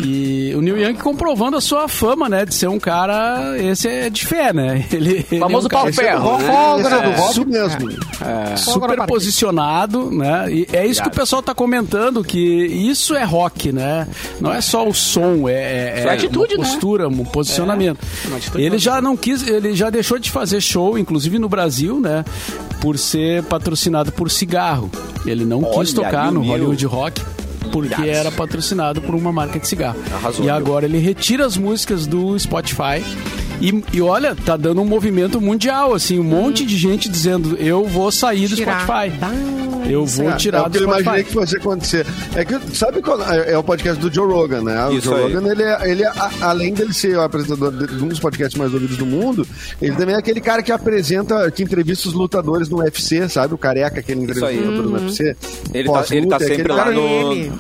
E 0.04 0.54
o 0.56 0.62
Neil 0.62 0.78
Young 0.78 0.96
comprovando 0.96 1.58
a 1.58 1.62
sua 1.62 1.88
fama, 1.88 2.30
né, 2.30 2.46
de 2.46 2.54
ser 2.54 2.68
um 2.68 2.80
cara, 2.80 3.56
esse 3.58 3.88
é 3.88 4.10
de 4.10 4.26
fé, 4.26 4.54
né? 4.54 4.86
Ele, 4.92 5.26
ele 5.32 5.40
Famoso 5.40 5.68
é 5.68 5.68
um 5.68 5.70
pau 5.72 5.88
é 5.90 5.92
ferro. 5.94 6.38
né? 6.38 6.46
é 6.46 7.10
É. 7.12 7.18
Super- 7.34 7.52
mesmo. 7.52 7.92
super 8.58 9.06
posicionado, 9.06 10.10
né? 10.12 10.46
E 10.52 10.68
é 10.74 10.86
isso 10.86 11.02
que 11.02 11.08
o 11.08 11.12
pessoal 11.12 11.42
tá 11.42 11.54
comentando, 11.54 12.24
que 12.24 12.40
isso 12.40 13.16
é 13.16 13.24
rock, 13.24 13.72
né? 13.72 14.08
Não 14.40 14.54
é 14.54 14.62
só 14.62 14.88
o 14.88 14.94
som, 14.94 15.48
é, 15.50 15.54
é, 15.54 16.04
é 16.06 16.10
atitude, 16.10 16.56
uma 16.56 16.64
né? 16.64 16.70
postura, 16.70 17.08
um 17.08 17.26
posicionamento. 17.26 18.00
É, 18.24 18.28
uma 18.28 18.38
atitude 18.38 18.64
ele 18.64 18.78
já 18.78 19.02
não 19.02 19.18
quis, 19.18 19.48
ele 19.48 19.76
já 19.76 19.90
deixou 19.90 20.20
de 20.20 20.30
fazer 20.30 20.62
show, 20.62 20.98
inclusive 20.98 21.40
no 21.40 21.50
Brasil, 21.50 22.00
né? 22.00 22.24
Por 22.80 22.98
ser 22.98 23.44
patrocinado 23.44 24.12
por 24.12 24.30
cigarro. 24.30 24.92
Ele 25.26 25.44
não 25.44 25.64
quis 25.64 25.76
Olha, 25.76 25.94
tocar 25.94 26.24
aí 26.24 26.30
o 26.30 26.32
no 26.32 26.40
Neil. 26.42 26.52
Hollywood 26.52 26.86
Rock. 26.86 27.22
Porque 27.72 28.10
era 28.10 28.32
patrocinado 28.32 29.02
por 29.02 29.14
uma 29.14 29.32
marca 29.32 29.60
de 29.60 29.68
cigarro. 29.68 30.00
Arrasou, 30.14 30.46
e 30.46 30.50
agora 30.50 30.86
ele 30.86 31.00
retira 31.00 31.46
as 31.46 31.58
músicas 31.58 32.08
do 32.08 32.38
Spotify. 32.40 33.04
E, 33.60 33.84
e 33.92 34.02
olha, 34.02 34.36
tá 34.36 34.56
dando 34.56 34.82
um 34.82 34.86
movimento 34.86 35.42
mundial, 35.42 35.94
assim, 35.94 36.20
um 36.20 36.24
monte 36.24 36.66
de 36.66 36.78
gente 36.78 37.10
dizendo: 37.10 37.56
eu 37.58 37.86
vou 37.86 38.12
sair 38.12 38.48
do 38.48 38.56
Tirar. 38.56 38.86
Spotify. 38.86 39.67
Eu 39.90 40.06
vou 40.06 40.30
É, 40.30 40.36
tirar 40.36 40.60
é 40.60 40.62
o 40.62 40.66
do 40.66 40.72
que 40.72 40.78
eu 40.80 40.84
imaginei 40.84 41.24
que 41.24 41.34
fosse 41.34 41.58
acontecer. 41.58 42.06
É 42.36 42.44
que, 42.46 42.76
sabe 42.76 43.02
quando. 43.02 43.24
É 43.24 43.52
é 43.54 43.58
o 43.58 43.64
podcast 43.64 44.00
do 44.02 44.14
Joe 44.14 44.28
Rogan, 44.32 44.62
né? 44.64 44.86
O 44.88 44.94
Isso 44.94 45.10
Joe 45.10 45.16
aí. 45.26 45.34
Rogan, 45.34 45.52
ele, 45.52 45.64
é, 45.64 45.92
ele 45.92 46.04
é, 46.04 46.08
a- 46.08 46.32
além 46.42 46.74
dele 46.74 46.94
ser 46.94 47.16
o 47.18 47.22
apresentador 47.22 47.72
de 47.72 47.88
de 47.98 48.04
um 48.04 48.08
dos 48.08 48.20
podcasts 48.20 48.58
mais 48.58 48.74
ouvidos 48.74 48.98
do 48.98 49.06
mundo, 49.06 49.48
ele 49.82 49.96
também 49.96 50.14
é 50.16 50.18
aquele 50.18 50.42
cara 50.42 50.62
que 50.62 50.72
apresenta, 50.72 51.50
que 51.52 51.64
entrevista 51.64 52.08
os 52.08 52.14
lutadores 52.14 52.68
no 52.70 52.78
UFC, 52.80 53.28
sabe? 53.30 53.54
O 53.54 53.58
careca, 53.58 54.00
aquele 54.00 54.22
entrevistador 54.22 54.60
aí. 54.60 54.82
no 54.82 54.94
UFC. 54.94 55.36
Ele 55.74 55.90
tá, 55.90 56.06
ele 56.12 56.28
tá 56.28 56.40
sempre 56.40 56.72
lá 56.74 56.92
no, 56.92 57.32
Ele. 57.34 57.52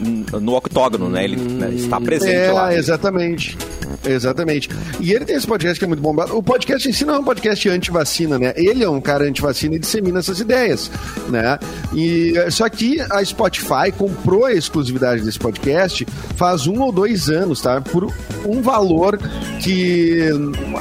no 0.41 0.55
octógono, 0.55 1.09
né? 1.09 1.23
Ele 1.23 1.37
né, 1.37 1.71
está 1.73 1.99
presente 2.01 2.35
É, 2.35 2.51
lá. 2.51 2.73
exatamente. 2.75 3.57
Exatamente. 4.05 4.69
E 4.99 5.11
ele 5.13 5.25
tem 5.25 5.35
esse 5.35 5.47
podcast 5.47 5.77
que 5.79 5.85
é 5.85 5.87
muito 5.87 6.01
bombado. 6.01 6.35
O 6.37 6.43
podcast 6.43 6.87
em 6.87 6.93
si 6.93 7.03
não 7.05 7.15
é 7.15 7.19
um 7.19 7.23
podcast 7.23 7.67
anti-vacina, 7.69 8.37
né? 8.37 8.53
Ele 8.55 8.83
é 8.83 8.89
um 8.89 9.01
cara 9.01 9.25
anti-vacina 9.25 9.75
e 9.75 9.79
dissemina 9.79 10.19
essas 10.19 10.39
ideias, 10.39 10.89
né? 11.29 11.57
E 11.93 12.16
só 12.51 12.67
que 12.69 12.99
a 12.99 13.23
Spotify 13.23 13.91
comprou 13.95 14.45
a 14.45 14.53
exclusividade 14.53 15.23
desse 15.23 15.39
podcast 15.39 16.05
faz 16.35 16.67
um 16.67 16.81
ou 16.81 16.91
dois 16.91 17.29
anos, 17.29 17.61
tá? 17.61 17.81
Por 17.81 18.11
um 18.45 18.61
valor 18.61 19.19
que, 19.61 20.29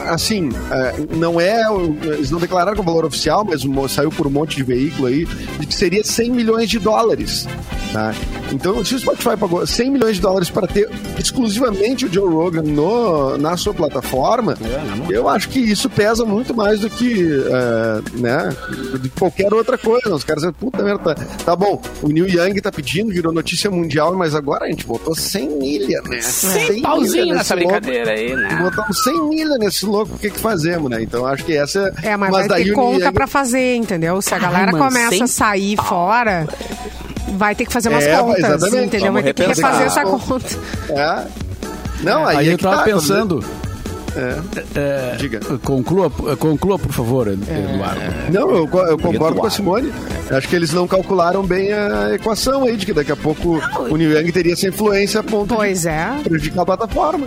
assim, 0.06 0.50
é, 0.70 1.16
não 1.16 1.40
é. 1.40 1.62
Eles 2.02 2.30
não 2.30 2.38
declararam 2.38 2.78
é 2.78 2.80
o 2.80 2.84
valor 2.84 3.04
oficial, 3.04 3.44
mas 3.44 3.62
saiu 3.90 4.10
por 4.10 4.26
um 4.26 4.30
monte 4.30 4.56
de 4.56 4.62
veículo 4.62 5.06
aí, 5.06 5.24
de 5.58 5.66
que 5.66 5.74
seria 5.74 6.04
100 6.04 6.30
milhões 6.30 6.68
de 6.68 6.78
dólares. 6.78 7.46
Tá? 7.92 8.14
Então, 8.52 8.84
se 8.84 8.94
o 8.94 8.98
Spotify 8.98 9.36
pagou 9.36 9.66
100 9.66 9.90
milhões 9.90 10.16
de 10.16 10.22
dólares 10.22 10.50
para 10.50 10.66
ter 10.66 10.88
exclusivamente 11.18 12.06
o 12.06 12.12
Joe 12.12 12.28
Rogan 12.28 12.62
no, 12.62 13.36
na 13.38 13.56
sua 13.56 13.74
plataforma, 13.74 14.56
eu 15.08 15.28
acho 15.28 15.48
que 15.48 15.58
isso 15.58 15.88
pesa 15.88 16.24
muito 16.24 16.54
mais 16.54 16.80
do 16.80 16.90
que, 16.90 17.24
é, 17.24 18.18
né, 18.20 18.56
que 19.02 19.08
qualquer 19.10 19.52
outra 19.52 19.78
coisa. 19.78 20.14
Os 20.14 20.24
caras 20.24 20.42
dizem, 20.42 20.54
puta 20.58 20.82
merda, 20.82 21.14
tá, 21.14 21.25
tá 21.44 21.54
bom, 21.56 21.80
o 22.02 22.08
Neil 22.08 22.28
Young 22.28 22.60
tá 22.60 22.70
pedindo, 22.72 23.12
virou 23.12 23.32
notícia 23.32 23.70
mundial, 23.70 24.14
mas 24.16 24.34
agora 24.34 24.64
a 24.66 24.68
gente 24.68 24.86
botou 24.86 25.14
100 25.14 25.48
milha, 25.58 26.00
né? 26.02 26.20
100 26.20 26.82
Pauzinho 26.82 27.24
milha 27.24 27.34
nessa 27.36 27.54
nesse 27.54 27.66
louco. 27.66 27.80
brincadeira 27.80 28.10
aí, 28.12 28.34
né? 28.36 28.58
Botamos 28.62 29.02
100 29.04 29.28
milha 29.28 29.58
nesse 29.58 29.86
louco, 29.86 30.14
o 30.14 30.18
que 30.18 30.30
que 30.30 30.38
fazemos, 30.38 30.90
né? 30.90 31.02
Então 31.02 31.26
acho 31.26 31.44
que 31.44 31.56
essa... 31.56 31.92
É, 32.02 32.16
mas, 32.16 32.30
vai 32.30 32.48
daí 32.48 32.64
ter 32.64 32.72
conta 32.72 33.04
Young- 33.06 33.12
pra 33.12 33.26
fazer, 33.26 33.74
entendeu? 33.76 34.20
Se 34.22 34.34
a 34.34 34.38
galera 34.38 34.72
mano, 34.72 34.84
começa 34.84 35.24
a 35.24 35.26
sair 35.26 35.76
fora, 35.76 36.46
vai 37.36 37.54
ter 37.54 37.66
que 37.66 37.72
fazer 37.72 37.88
umas 37.88 38.04
É, 38.04 38.16
contas, 38.18 38.44
exatamente. 38.44 38.86
entendeu? 38.86 39.12
Vai 39.12 39.22
ter 39.22 39.34
que 39.34 39.42
repensar. 39.42 39.66
refazer 39.72 39.86
essa 39.86 40.02
conta. 40.04 40.46
É. 40.90 41.26
Não, 42.02 42.26
aí, 42.26 42.36
Aí 42.38 42.48
é 42.48 42.52
eu 42.52 42.56
que 42.58 42.62
tava 42.64 42.76
tá, 42.78 42.82
pensando, 42.84 43.42
É. 44.16 45.16
Diga. 45.16 45.40
Conclua, 45.62 46.10
conclua, 46.38 46.78
por 46.78 46.92
favor, 46.92 47.28
Eduardo. 47.28 48.00
Não, 48.32 48.50
eu, 48.50 48.68
eu 48.88 48.98
concordo 48.98 49.40
com 49.40 49.46
a 49.46 49.50
Simone. 49.50 49.92
Acho 50.30 50.48
que 50.48 50.56
eles 50.56 50.72
não 50.72 50.88
calcularam 50.88 51.42
bem 51.44 51.72
a 51.72 52.14
equação 52.14 52.64
aí, 52.64 52.76
de 52.76 52.86
que 52.86 52.92
daqui 52.92 53.12
a 53.12 53.16
pouco 53.16 53.60
o 53.90 53.96
New 53.96 54.10
Young 54.10 54.32
teria 54.32 54.54
essa 54.54 54.66
influência 54.66 55.20
a 55.20 55.22
ponto 55.22 55.54
Pois 55.54 55.86
é. 55.86 56.16
de 56.18 56.28
prejudicar 56.28 56.62
a 56.62 56.66
plataforma. 56.66 57.26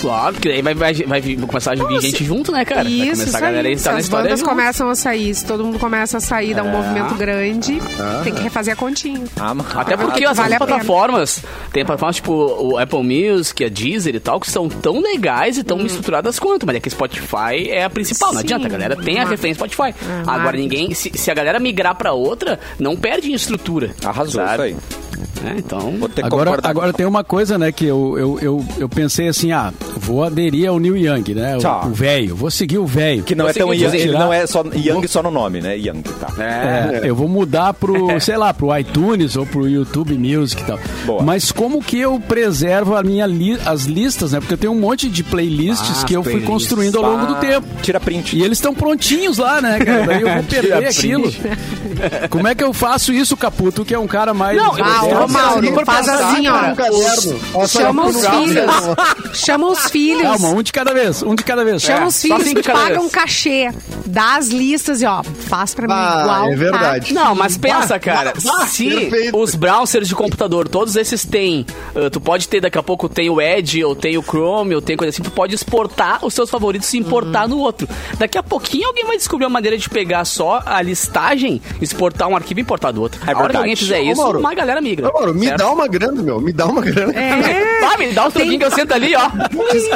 Claro, 0.00 0.34
porque 0.34 0.48
aí 0.48 0.62
vai, 0.62 0.74
vai, 0.74 0.94
vai 0.94 1.22
começar 1.46 1.72
a 1.72 1.74
vir 1.74 2.00
gente 2.00 2.24
junto, 2.24 2.52
né, 2.52 2.64
cara? 2.64 2.84
vai 2.84 2.92
Isso, 2.92 3.02
começar 3.12 3.24
isso 3.26 3.36
a 3.36 3.40
galera 3.40 3.66
a 3.66 3.70
aí. 3.70 3.74
entrar 3.74 3.82
Se 3.82 3.88
na 3.92 3.96
as 3.98 4.08
bandas 4.08 4.40
junto. 4.40 4.48
começam 4.50 4.88
a 4.90 4.94
sair, 4.94 5.34
se 5.34 5.44
todo 5.46 5.64
mundo 5.64 5.78
começa 5.78 6.18
a 6.18 6.20
sair, 6.20 6.54
dá 6.54 6.62
um 6.62 6.70
movimento 6.70 7.14
grande, 7.14 7.80
tem 8.22 8.34
que 8.34 8.42
refazer 8.42 8.74
a 8.74 8.76
continha. 8.76 9.24
Ah, 9.38 9.54
mas- 9.54 9.66
Até 9.74 9.96
porque 9.96 10.20
Vale 10.20 10.24
essas 10.26 10.38
a 10.38 10.42
pena. 10.44 10.58
plataformas, 10.58 11.42
tem 11.72 11.84
plataformas 11.84 12.16
tipo 12.16 12.32
o 12.32 12.78
Apple 12.78 13.02
Music, 13.02 13.64
a 13.64 13.68
Deezer 13.68 14.14
e 14.14 14.20
tal, 14.20 14.38
que 14.40 14.50
são 14.50 14.68
tão 14.68 15.00
legais 15.00 15.58
e 15.58 15.64
tão 15.64 15.80
estruturadas 15.84 16.38
quanto, 16.38 16.66
mas 16.66 16.76
é 16.76 16.80
que 16.80 16.90
Spotify 16.90 17.68
é 17.70 17.84
a 17.84 17.90
principal, 17.90 18.28
não 18.32 18.40
Sim. 18.40 18.46
adianta, 18.46 18.66
a 18.66 18.70
galera 18.70 18.96
tem 18.96 19.18
a 19.18 19.22
Ah. 19.22 19.28
referência 19.28 19.56
Spotify. 19.66 19.94
Agora 20.22 20.38
marketing. 20.38 20.62
ninguém, 20.62 20.94
se, 20.94 21.10
se 21.14 21.30
a 21.30 21.34
galera 21.34 21.58
migrar 21.58 21.94
pra 21.94 22.12
outra, 22.12 22.58
não 22.78 22.96
perde 22.96 23.30
em 23.30 23.34
estrutura. 23.34 23.90
Arrasou 24.04 24.34
sabe? 24.44 24.52
isso 24.52 24.62
aí. 24.62 25.25
É, 25.44 25.54
então, 25.58 25.80
Vou 25.98 26.08
ter 26.08 26.22
que 26.22 26.26
Agora, 26.26 26.58
agora 26.62 26.92
tem 26.92 27.06
uma 27.06 27.22
coisa, 27.24 27.58
né, 27.58 27.70
que 27.72 27.84
eu, 27.84 28.16
eu, 28.18 28.38
eu, 28.40 28.64
eu 28.78 28.88
pensei 28.88 29.28
assim, 29.28 29.52
ah, 29.52 29.72
vou 29.96 30.24
aderir 30.24 30.68
ao 30.68 30.78
New 30.78 30.96
Young, 30.96 31.34
né? 31.34 31.56
O- 31.56 31.90
velho, 31.90 32.34
vou 32.34 32.50
seguir 32.50 32.78
o 32.78 32.86
velho. 32.86 33.22
Que 33.22 33.34
não 33.34 33.48
é 33.48 33.52
Você 33.52 33.58
tão 33.60 33.72
Young, 33.74 33.94
ele 33.96 34.12
não 34.12 34.32
é 34.32 34.46
só 34.46 34.64
Young 34.74 35.06
só 35.06 35.22
no 35.22 35.30
nome, 35.30 35.60
né? 35.60 35.76
Young, 35.76 36.02
tá. 36.02 36.28
é, 36.42 37.00
É, 37.06 37.10
eu 37.10 37.14
vou 37.14 37.28
mudar 37.28 37.74
pro, 37.74 38.18
sei 38.20 38.36
lá, 38.36 38.52
pro 38.54 38.76
iTunes 38.76 39.36
ou 39.36 39.44
pro 39.46 39.68
YouTube 39.68 40.16
Music 40.16 40.62
e 40.62 40.64
tal. 40.64 40.78
Boa. 41.04 41.22
Mas 41.22 41.52
como 41.52 41.82
que 41.82 41.98
eu 41.98 42.18
preservo 42.20 42.94
a 42.96 43.02
minha 43.02 43.26
li- 43.26 43.58
as 43.64 43.82
listas, 43.84 44.32
né? 44.32 44.40
Porque 44.40 44.54
eu 44.54 44.58
tenho 44.58 44.72
um 44.72 44.80
monte 44.80 45.08
de 45.08 45.22
playlists 45.22 46.02
Ah, 46.02 46.06
que 46.06 46.14
eu 46.14 46.22
fui 46.22 46.32
playlists. 46.32 46.52
construindo 46.68 46.96
ao 46.98 47.02
longo 47.12 47.26
do 47.26 47.34
Ah, 47.34 47.38
tempo. 47.38 47.66
Tira 47.82 48.00
print. 48.00 48.36
E 48.36 48.42
eles 48.42 48.58
estão 48.58 48.74
prontinhos 48.74 49.38
lá, 49.38 49.60
né, 49.60 49.78
cara? 49.78 50.06
Daí 50.06 50.22
eu 50.22 50.32
vou 50.34 50.42
perder 50.48 50.86
aquilo. 50.86 51.30
Como 52.30 52.46
é 52.48 52.54
que 52.54 52.62
eu 52.64 52.72
faço 52.72 53.12
isso, 53.12 53.36
Caputo, 53.36 53.84
que 53.84 53.94
é 53.94 53.98
um 53.98 54.06
cara 54.06 54.32
mais... 54.34 54.56
Não, 54.56 54.72
Ah, 54.74 55.06
É, 55.06 55.25
ô 55.26 55.32
Mauro, 55.32 55.84
faz 55.84 56.08
assim, 56.08 56.46
ó. 56.48 57.66
Chama 57.66 58.06
os 58.06 58.26
filhos. 58.26 58.70
Chama 59.34 59.66
os 59.68 59.80
filhos. 59.90 60.22
Calma, 60.22 60.48
um 60.50 60.62
de 60.62 60.72
cada 60.72 60.94
vez, 60.94 61.22
um 61.22 61.34
de 61.34 61.44
cada 61.44 61.64
vez. 61.64 61.82
Chama 61.82 62.04
É, 62.04 62.06
os 62.06 62.20
filhos, 62.20 62.52
paga 62.66 62.86
vez. 62.86 62.98
um 62.98 63.08
cachê, 63.08 63.70
dá 64.06 64.36
as 64.36 64.48
listas 64.48 65.02
e 65.02 65.06
ó, 65.06 65.22
faz 65.22 65.74
pra 65.74 65.86
mim 65.86 65.92
Ah, 65.94 66.20
igual. 66.22 66.46
é 66.46 66.50
tá? 66.50 66.56
verdade. 66.56 67.14
Não, 67.14 67.34
mas 67.34 67.56
pensa, 67.56 67.98
cara, 67.98 68.32
se 68.68 68.88
perfeito. 68.88 69.36
os 69.38 69.54
browsers 69.54 70.08
de 70.08 70.14
computador, 70.14 70.68
todos 70.68 70.96
esses 70.96 71.24
têm, 71.24 71.66
uh, 71.94 72.08
tu 72.10 72.20
pode 72.20 72.48
ter 72.48 72.60
daqui 72.60 72.78
a 72.78 72.82
pouco 72.82 73.08
tem 73.08 73.28
o 73.30 73.40
Edge, 73.40 73.84
ou 73.84 73.94
tem 73.94 74.16
o 74.16 74.22
Chrome, 74.22 74.74
ou 74.74 74.80
tem 74.80 74.96
coisa 74.96 75.10
assim, 75.10 75.22
tu 75.22 75.30
pode 75.30 75.54
exportar 75.54 76.24
os 76.24 76.32
seus 76.34 76.48
favoritos 76.50 76.92
e 76.94 76.98
importar 76.98 77.48
no 77.48 77.58
outro. 77.58 77.88
Daqui 78.18 78.38
a 78.38 78.42
pouquinho 78.42 78.86
alguém 78.88 79.04
vai 79.04 79.16
descobrir 79.16 79.44
uma 79.44 79.50
maneira 79.50 79.76
de 79.76 79.88
pegar 79.88 80.24
só 80.24 80.62
a 80.64 80.80
listagem, 80.82 81.60
exportar 81.80 82.28
um 82.28 82.36
arquivo 82.36 82.60
e 82.60 82.62
importar 82.62 82.92
do 82.92 83.00
outro. 83.02 83.20
É 83.26 83.32
a 83.32 83.38
hora 83.38 83.50
que 83.50 83.56
alguém 83.56 83.76
fizer 83.76 84.00
isso, 84.00 84.22
uma 84.22 84.54
galera 84.54 84.80
migra. 84.80 85.10
Me 85.34 85.46
certo? 85.46 85.58
dá 85.58 85.70
uma 85.70 85.88
grana, 85.88 86.22
meu. 86.22 86.40
Me 86.40 86.52
dá 86.52 86.66
uma 86.66 86.80
grana. 86.82 87.12
É. 87.12 87.80
Vai, 87.80 87.96
me 87.98 88.12
dá 88.12 88.26
os 88.26 88.34
troquinhos 88.34 88.58
que 88.58 88.64
eu 88.64 88.70
sento 88.70 88.92
ali, 88.94 89.14
ó. 89.14 89.30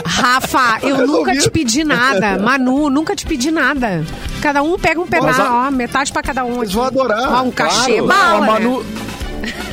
Rafa, 0.05 0.79
eu 0.83 1.07
nunca 1.07 1.37
te 1.37 1.51
pedi 1.51 1.85
nada. 1.85 2.39
Manu, 2.43 2.89
nunca 2.91 3.15
te 3.15 3.27
pedi 3.27 3.51
nada. 3.51 4.05
Cada 4.41 4.63
um 4.63 4.79
pega 4.79 5.01
um 5.01 5.07
pedaço, 5.07 5.43
ó, 5.43 5.71
metade 5.71 6.13
pra 6.13 6.23
cada 6.23 6.45
um. 6.45 6.63
Eles 6.63 6.73
vão 6.73 6.85
adorar, 6.85 7.35
Ó, 7.35 7.43
um 7.43 7.51
cachê, 7.51 7.99
claro. 7.99 8.07
bala, 8.07 8.57
a 8.57 8.61
né? 8.61 8.83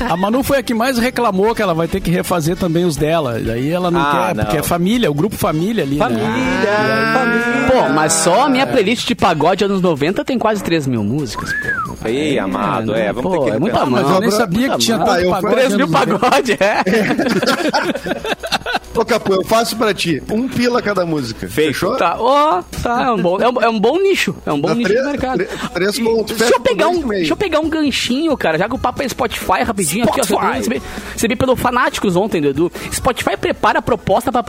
A 0.09 0.15
Manu 0.17 0.43
foi 0.43 0.57
a 0.59 0.63
que 0.63 0.73
mais 0.73 0.97
reclamou 0.97 1.53
que 1.55 1.61
ela 1.61 1.73
vai 1.73 1.87
ter 1.87 1.99
que 2.01 2.09
refazer 2.11 2.55
também 2.55 2.85
os 2.85 2.95
dela. 2.95 3.39
Daí 3.39 3.69
ela 3.71 3.89
não 3.91 3.99
Ah, 3.99 4.27
quer, 4.27 4.35
não. 4.35 4.43
porque 4.45 4.57
é 4.57 4.63
família, 4.63 5.09
o 5.11 5.13
grupo 5.13 5.35
família 5.35 5.83
ali. 5.83 5.97
Família, 5.97 6.27
Né? 6.27 7.13
família. 7.13 7.67
Pô, 7.71 7.89
mas 7.93 8.13
só 8.13 8.43
a 8.45 8.49
minha 8.49 8.65
playlist 8.65 9.07
de 9.07 9.15
pagode 9.15 9.63
anos 9.63 9.81
90 9.81 10.23
tem 10.23 10.37
quase 10.39 10.63
3 10.63 10.87
mil 10.87 11.03
músicas, 11.03 11.51
pô. 11.53 12.07
Ei, 12.07 12.37
amado, 12.39 12.93
é, 12.95 13.11
vamos 13.11 13.31
Pô, 13.35 13.43
ter 13.43 13.49
que... 13.51 13.57
é 13.57 13.59
muita 13.59 13.79
Ah, 13.81 13.85
mas 13.85 14.03
eu 14.03 14.09
mão. 14.09 14.19
nem 14.21 14.31
sabia 14.31 14.69
que 14.69 14.77
tinha 14.77 14.97
pagode. 14.99 15.47
3 15.49 15.75
mil 15.75 15.85
anos 15.87 15.91
90. 15.91 16.19
pagode, 16.19 16.51
é. 16.53 16.83
Ô, 18.97 19.05
Capu, 19.05 19.33
eu 19.33 19.43
faço 19.43 19.75
pra 19.77 19.93
ti. 19.93 20.21
Um 20.31 20.47
pila 20.47 20.81
cada 20.81 21.05
música. 21.05 21.47
Feito. 21.47 21.67
Fechou? 21.73 21.95
Tá, 21.97 22.15
ó, 22.19 22.61
tá, 22.81 23.03
é 23.03 23.11
um 23.11 23.21
bom, 23.21 23.37
é 23.39 23.47
um, 23.49 23.61
é 23.61 23.69
um 23.69 23.79
bom 23.79 23.99
nicho, 23.99 24.35
é 24.45 24.51
um 24.51 24.59
bom 24.59 24.69
Dá 24.69 24.75
nicho 24.75 24.89
três- 24.89 25.03
do 25.03 25.09
mercado. 25.11 25.37
três- 25.37 25.69
três 25.73 25.97
E 25.97 26.03
pontos, 26.03 26.37
Deixa 26.37 26.55
eu, 26.55 26.59
pegar 26.59 26.87
um, 26.87 27.07
deixa 27.07 27.33
eu 27.33 27.37
pegar 27.37 27.59
um 27.59 27.69
ganchinho, 27.69 28.35
cara, 28.37 28.57
já 28.57 28.67
que 28.67 28.75
o 28.75 28.79
papo 28.79 29.03
é 29.03 29.07
Spotify 29.09 29.63
rapidinho 29.63 30.05
aqui, 30.05 30.19
ó. 30.21 30.23
Spotify. 30.23 30.53
Recebi, 30.57 30.81
recebi 31.13 31.35
pelo 31.35 31.55
Fanáticos 31.55 32.15
ontem, 32.15 32.41
do 32.41 32.47
Edu. 32.49 32.71
Spotify 32.91 33.37
prepara 33.37 33.79
a 33.79 33.81
proposta 33.81 34.31
para 34.31 34.43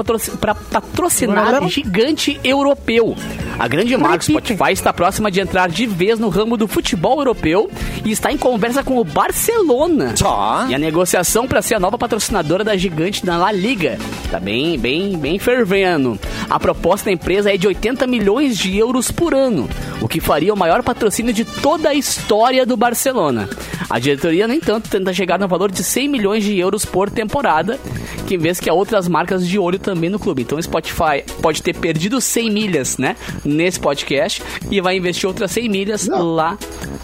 patrocinar 0.55 1.69
gigante 1.69 2.41
europeu. 2.43 3.15
A 3.59 3.67
grande 3.69 3.97
marca 3.97 4.23
Spotify 4.25 4.73
está 4.73 4.93
próxima 4.93 5.31
de 5.31 5.41
entrar 5.41 5.69
de 5.69 5.87
vez 5.87 6.19
no 6.19 6.29
ramo 6.29 6.57
do 6.57 6.69
futebol 6.69 7.19
europeu 7.19 7.71
e 8.05 8.11
está 8.13 8.31
em 8.33 8.37
conversa 8.39 8.83
com 8.83 8.99
o 8.99 9.05
Barcelona. 9.05 10.15
Tá. 10.19 10.67
E 10.69 10.75
a 10.75 10.79
negociação 10.79 11.47
para 11.47 11.61
ser 11.63 11.75
a 11.75 11.81
nova 11.81 11.99
patrocinadora 11.99 12.63
da 12.65 12.77
gigante 12.77 13.25
na 13.27 13.37
La 13.37 13.51
Liga. 13.53 13.99
Tá 14.39 14.45
bem, 14.45 14.79
bem, 14.79 15.19
bem 15.19 15.37
fervendo. 15.37 16.17
A 16.49 16.61
proposta 16.61 17.07
da 17.07 17.13
empresa 17.13 17.53
é 17.53 17.57
de 17.57 17.67
80 17.67 18.07
milhões 18.07 18.57
de 18.57 18.79
euros 18.79 19.11
por 19.11 19.35
ano, 19.35 19.69
o 20.01 20.07
que 20.07 20.21
faria 20.21 20.55
o 20.55 20.57
maior 20.57 20.81
patrocínio 20.81 21.33
de 21.33 21.45
toda 21.45 21.89
a 21.89 21.95
história 21.95 22.65
do 22.65 22.77
Barcelona. 22.77 23.49
A 23.91 23.99
diretoria, 23.99 24.47
no 24.47 24.55
entanto, 24.55 24.89
tenta 24.89 25.13
chegar 25.13 25.41
no 25.41 25.49
valor 25.49 25.73
de 25.73 25.83
100 25.83 26.07
milhões 26.09 26.45
de 26.45 26.57
euros 26.57 26.85
por 26.85 27.11
temporada, 27.11 27.81
que 28.29 28.39
vez 28.39 28.61
que 28.61 28.71
há 28.71 28.73
outras 28.73 29.09
marcas 29.09 29.45
de 29.45 29.59
olho 29.59 29.79
também 29.79 30.09
no 30.09 30.21
clube. 30.21 30.43
Então 30.43 30.57
o 30.57 30.63
Spotify 30.63 31.25
pode 31.43 31.61
ter 31.61 31.75
perdido 31.75 32.21
100 32.21 32.51
milhas, 32.51 32.97
né, 32.97 33.17
nesse 33.45 33.81
podcast 33.81 34.41
e 34.71 34.81
vai 34.81 34.99
investir 34.99 35.27
outras 35.27 35.51
100 35.51 35.69
milhas 35.69 36.07
Não. 36.07 36.23
lá 36.23 36.57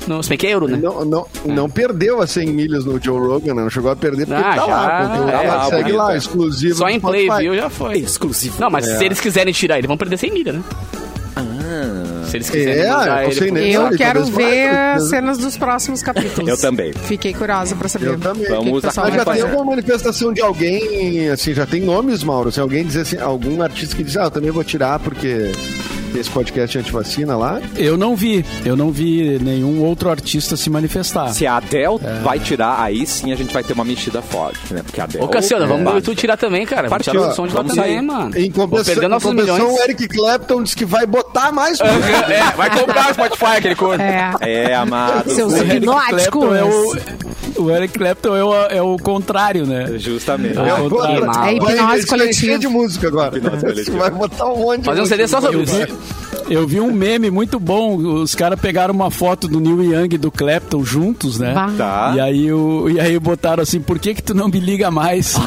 no... 0.07 0.23
Se 0.23 0.29
bem 0.29 0.39
que 0.39 0.47
é 0.47 0.51
euro, 0.51 0.69
né? 0.69 0.79
Não, 0.81 1.05
não, 1.05 1.27
não 1.47 1.71
perdeu 1.71 2.21
as 2.21 2.31
100 2.31 2.47
milhas 2.53 2.85
no 2.85 3.03
Joe 3.03 3.19
Rogan, 3.19 3.55
né? 3.55 3.63
não 3.63 3.71
chegou 3.71 3.91
a 3.91 3.97
perder 3.97 4.27
porque 4.27 4.43
Ah, 4.43 4.55
tá 4.55 4.65
lá. 4.67 4.85
já, 4.85 5.09
conteúdo 5.09 5.31
é, 5.31 5.35
lá, 5.35 5.67
é, 5.67 5.71
segue 5.71 5.93
lá, 5.93 6.15
é. 6.15 6.17
exclusivo. 6.19 6.75
Só 6.75 6.89
em 6.89 7.01
play 7.01 7.24
View 7.31 7.57
já 7.57 7.71
foi. 7.71 7.99
Exclusivo. 7.99 8.57
Não, 8.61 8.71
mas 8.71 8.87
É. 8.87 8.99
se 8.99 9.05
eles 9.05 9.21
quiserem 9.21 9.53
tirar 9.53 9.79
ele, 9.79 9.87
vão 9.87 9.97
perder 9.97 10.17
100 10.19 10.33
milha, 10.33 10.53
né? 10.53 10.63
Se 12.29 12.37
eles 12.37 12.51
quiserem 12.51 12.83
É, 12.83 12.91
mandar 12.91 13.25
eu 13.25 13.47
ele. 13.47 13.73
Eu 13.73 13.91
quero 13.97 14.25
ver 14.27 14.71
vai, 14.71 14.95
as 14.95 15.09
cenas 15.09 15.39
dos 15.39 15.57
próximos 15.57 16.03
capítulos. 16.03 16.49
Eu 16.49 16.57
também. 16.59 16.93
Fiquei 16.93 17.33
curiosa 17.33 17.77
pra 17.77 17.89
saber. 17.89 18.07
Eu 18.09 18.19
também. 18.19 18.43
o 18.43 18.47
que 18.47 18.47
que 18.47 18.51
Vamos 18.53 18.83
Mas 18.83 19.15
já 19.15 19.25
tem 19.25 19.43
alguma 19.43 19.65
manifestação 19.65 20.33
de 20.33 20.41
alguém, 20.41 21.29
assim, 21.31 21.55
já 21.55 21.67
tem 21.67 21.81
nomes, 21.81 22.23
Mauro? 22.23 22.51
Se 22.51 22.61
alguém 22.61 22.85
dizer 22.85 23.03
assim, 23.03 23.19
algum 23.19 23.63
artista 23.63 23.95
que 23.97 24.03
diz, 24.03 24.17
ah, 24.17 24.25
eu 24.25 24.31
também 24.31 24.51
vou 24.51 24.65
tirar 24.65 24.99
porque 24.99 25.53
esse 26.19 26.31
podcast 26.31 26.77
é 26.77 26.81
antivacina 26.81 27.37
lá. 27.37 27.61
Eu 27.77 27.97
não 27.97 28.15
vi, 28.17 28.45
eu 28.65 28.77
não 28.77 28.91
vi 28.91 29.39
nenhum 29.41 29.83
outro 29.83 30.11
artista 30.11 30.57
se 30.57 30.71
manifestar. 30.71 31.29
Se 31.33 31.47
a 31.47 31.57
Adele 31.57 31.99
vai 32.23 32.39
tirar, 32.39 32.81
aí 32.81 33.07
sim 33.07 33.33
a 33.33 33.37
gente 33.37 33.53
vai 33.53 33.63
ter 33.63 33.73
uma 33.73 33.85
mexida 33.85 34.23
forte, 34.23 34.73
né? 34.73 34.83
Porque 34.83 35.01
a 35.01 35.05
Adele... 35.05 35.25
Ô, 35.25 35.29
Cassiano, 35.29 35.67
vamos 35.67 35.87
é, 35.87 35.91
no 35.91 35.97
YouTube 35.97 36.17
tirar 36.17 36.37
também, 36.37 36.65
cara. 36.67 36.89
Vamos 36.89 37.05
Partiu. 37.05 37.21
tirar 37.21 37.33
o 37.33 37.35
som 37.35 37.47
de 37.47 37.55
lá 37.55 37.63
Vamos 37.63 37.75
também, 37.77 37.97
sair. 37.97 38.03
mano. 38.03 38.37
Em 38.39 38.51
compensação, 38.51 38.95
perder 38.95 39.07
em 39.07 39.11
nossos 39.11 39.29
compensação 39.31 39.57
milhões. 39.67 39.81
o 39.81 39.85
Eric 39.85 40.09
Clapton 40.09 40.63
disse 40.63 40.77
que 40.77 40.85
vai 40.85 41.07
botar 41.07 41.53
mais. 41.53 41.79
É, 41.81 42.57
vai 42.57 42.71
comprar 42.79 43.11
o 43.11 43.15
Spotify, 43.15 43.57
aquele 43.59 43.75
corno. 43.77 44.03
É. 44.03 44.33
É, 44.41 44.75
amado. 44.75 45.31
Seus 45.31 45.53
O 45.53 45.65
hipnóticos. 45.65 46.57
É 46.57 46.65
o, 46.65 46.97
o 47.57 47.71
Eric 47.71 47.99
Clapton 47.99 48.37
é 48.37 48.45
o, 48.45 48.55
é 48.67 48.83
o 48.83 48.97
contrário, 48.99 49.67
né? 49.67 49.99
Justamente. 49.99 50.59
É 50.59 50.75
o 50.75 50.89
contrário. 50.91 51.27
mal. 51.27 51.45
É 51.45 51.55
hipnose 51.55 52.07
coletiva. 52.07 52.59
de 52.59 52.69
música 52.69 53.09
agora. 53.09 53.41
Vai 53.99 54.11
botar 54.11 54.47
um 54.47 54.59
monte 54.59 54.81
de 54.81 54.85
Fazer 54.85 55.01
um. 55.03 55.07
CD 55.07 55.29
só 55.29 55.41
sobre 55.41 55.57
Eu 55.59 55.63
isso. 55.63 55.77
vi, 55.77 56.55
eu 56.55 56.67
vi 56.67 56.81
um 56.81 56.93
meme 56.93 57.31
muito 57.31 57.59
bom. 57.61 57.97
Os 57.97 58.35
caras 58.35 58.61
pegaram 58.61 58.93
uma 58.95 59.11
foto 59.11 59.49
do 59.49 59.61
Neil 59.61 59.83
Young 59.83 60.15
e 60.15 60.19
do 60.19 60.31
Clapton 60.31 60.85
juntos, 60.85 61.39
né? 61.39 61.55
Tá. 61.77 62.13
E 62.15 62.21
aí, 62.21 62.53
o, 62.53 62.89
e 62.89 63.01
aí 63.01 63.19
botaram 63.19 63.63
assim, 63.63 63.81
por 63.81 63.99
que 63.99 64.15
que 64.15 64.23
tu 64.23 64.35
não 64.35 64.49
me 64.49 64.61
liga 64.61 64.91
mais? 64.91 65.35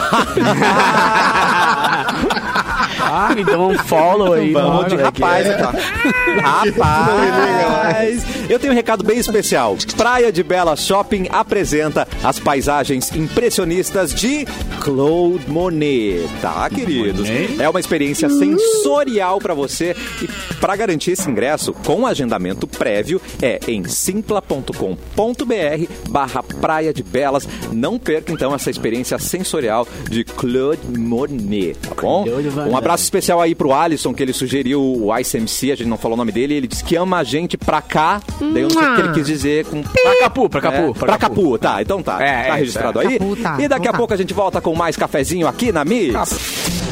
Ah, 3.10 3.30
dá 3.34 3.58
um 3.58 3.78
follow 3.78 4.34
aí. 4.34 4.52
Vamos 4.52 4.88
de 4.88 4.96
é 4.96 5.04
rapaz, 5.04 5.48
é. 5.48 5.54
então. 5.54 5.72
Rapaz! 6.43 8.26
Eu 8.50 8.60
tenho 8.60 8.74
um 8.74 8.76
recado 8.76 9.04
bem 9.04 9.17
especial. 9.17 9.78
Praia 9.96 10.32
de 10.32 10.43
Bela 10.43 10.76
Shopping 10.76 11.28
apresenta 11.32 12.08
as 12.24 12.38
paisagens 12.39 13.13
impressionistas 13.15 14.13
de 14.13 14.46
Claude 14.82 15.50
Monet, 15.50 16.28
tá, 16.41 16.70
queridos? 16.70 17.28
É 17.60 17.70
uma 17.70 17.80
experiência 17.80 18.30
sensorial 18.30 19.39
pra 19.39 19.54
você 19.54 19.96
e 20.22 20.28
pra 20.60 20.76
garantir 20.76 21.12
esse 21.12 21.30
ingresso 21.30 21.74
com 21.74 22.06
agendamento 22.06 22.67
prévio 22.67 23.22
é 23.41 23.60
em 23.67 23.86
simpla.com.br 23.86 24.74
barra 26.10 26.43
Praia 26.43 26.93
de 26.93 27.04
Belas. 27.04 27.48
Não 27.72 27.98
perca 27.98 28.32
então 28.32 28.54
essa 28.54 28.70
experiência 28.70 29.17
sensorial 29.17 29.88
de 30.10 30.24
Claude 30.24 30.82
Monet, 30.98 31.76
tá 31.76 32.02
bom? 32.02 32.26
Monet. 32.26 32.70
Um 32.70 32.78
abraço 32.78 32.97
especial 33.04 33.42
aí 33.42 33.56
pro 33.56 33.74
Alisson, 33.74 34.14
que 34.14 34.24
ele 34.24 34.34
sugeriu 34.34 34.82
o 34.82 35.18
ICMC, 35.18 35.72
a 35.72 35.76
gente 35.76 35.88
não 35.88 35.98
falou 35.98 36.16
o 36.16 36.18
nome 36.18 36.32
dele, 36.32 36.56
ele 36.56 36.68
disse 36.68 36.84
que 36.84 36.96
ama 36.96 37.18
a 37.18 37.24
gente 37.24 37.58
pra 37.58 37.82
cá, 37.82 38.22
daí 38.40 38.64
eu 38.64 38.70
não 38.70 38.80
sei 38.80 38.90
o 38.90 38.96
que 38.96 39.02
ele 39.02 39.14
quis 39.14 39.28
dizer 39.28 39.66
com... 39.66 39.82
Pra 39.84 40.20
Capu, 40.20 40.50
pra 40.50 40.62
Capu. 40.62 40.78
É, 40.78 40.94
pra 40.94 41.18
Capu, 41.18 41.58
tá, 41.58 41.82
então 41.82 42.02
tá. 42.02 42.24
É, 42.24 42.48
tá 42.48 42.56
é, 42.56 42.60
registrado 42.60 43.02
é. 43.02 43.08
aí. 43.08 43.20
Capu, 43.20 43.36
tá, 43.36 43.58
e 43.60 43.68
daqui 43.68 43.82
então 43.82 43.90
a 43.90 43.92
tá. 43.92 43.98
pouco 43.98 44.14
a 44.14 44.18
gente 44.18 44.34
volta 44.34 44.62
com 44.62 44.76
mais 44.76 44.96
cafezinho 44.96 45.48
aqui 45.48 45.72
na 45.72 45.84
Mix. 45.84 46.87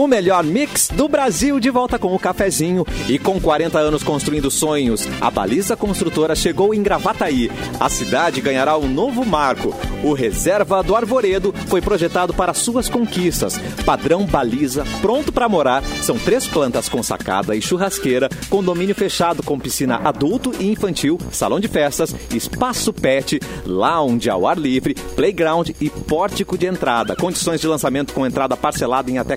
O 0.00 0.08
melhor 0.08 0.42
mix 0.42 0.88
do 0.88 1.06
Brasil 1.06 1.60
de 1.60 1.68
volta 1.68 1.98
com 1.98 2.14
o 2.14 2.18
cafezinho 2.18 2.86
e 3.06 3.18
com 3.18 3.38
40 3.38 3.78
anos 3.78 4.02
construindo 4.02 4.50
sonhos. 4.50 5.06
A 5.20 5.30
Baliza 5.30 5.76
Construtora 5.76 6.34
chegou 6.34 6.72
em 6.72 6.82
Gravataí. 6.82 7.52
A 7.78 7.86
cidade 7.90 8.40
ganhará 8.40 8.78
um 8.78 8.88
novo 8.88 9.26
marco. 9.26 9.74
O 10.02 10.14
Reserva 10.14 10.82
do 10.82 10.96
Arvoredo 10.96 11.52
foi 11.66 11.82
projetado 11.82 12.32
para 12.32 12.54
suas 12.54 12.88
conquistas. 12.88 13.60
Padrão 13.84 14.24
Baliza, 14.24 14.86
pronto 15.02 15.30
para 15.30 15.50
morar. 15.50 15.84
São 16.00 16.18
três 16.18 16.46
plantas 16.46 16.88
com 16.88 17.02
sacada 17.02 17.54
e 17.54 17.60
churrasqueira, 17.60 18.30
condomínio 18.48 18.94
fechado 18.94 19.42
com 19.42 19.58
piscina 19.58 20.00
adulto 20.02 20.54
e 20.58 20.70
infantil, 20.70 21.18
salão 21.30 21.60
de 21.60 21.68
festas, 21.68 22.16
espaço 22.34 22.90
pet, 22.90 23.38
lounge 23.66 24.30
ao 24.30 24.46
ar 24.46 24.56
livre, 24.56 24.94
playground 24.94 25.68
e 25.78 25.90
pórtico 25.90 26.56
de 26.56 26.64
entrada. 26.64 27.14
Condições 27.14 27.60
de 27.60 27.66
lançamento 27.66 28.14
com 28.14 28.26
entrada 28.26 28.56
parcelada 28.56 29.10
em 29.10 29.18
até 29.18 29.36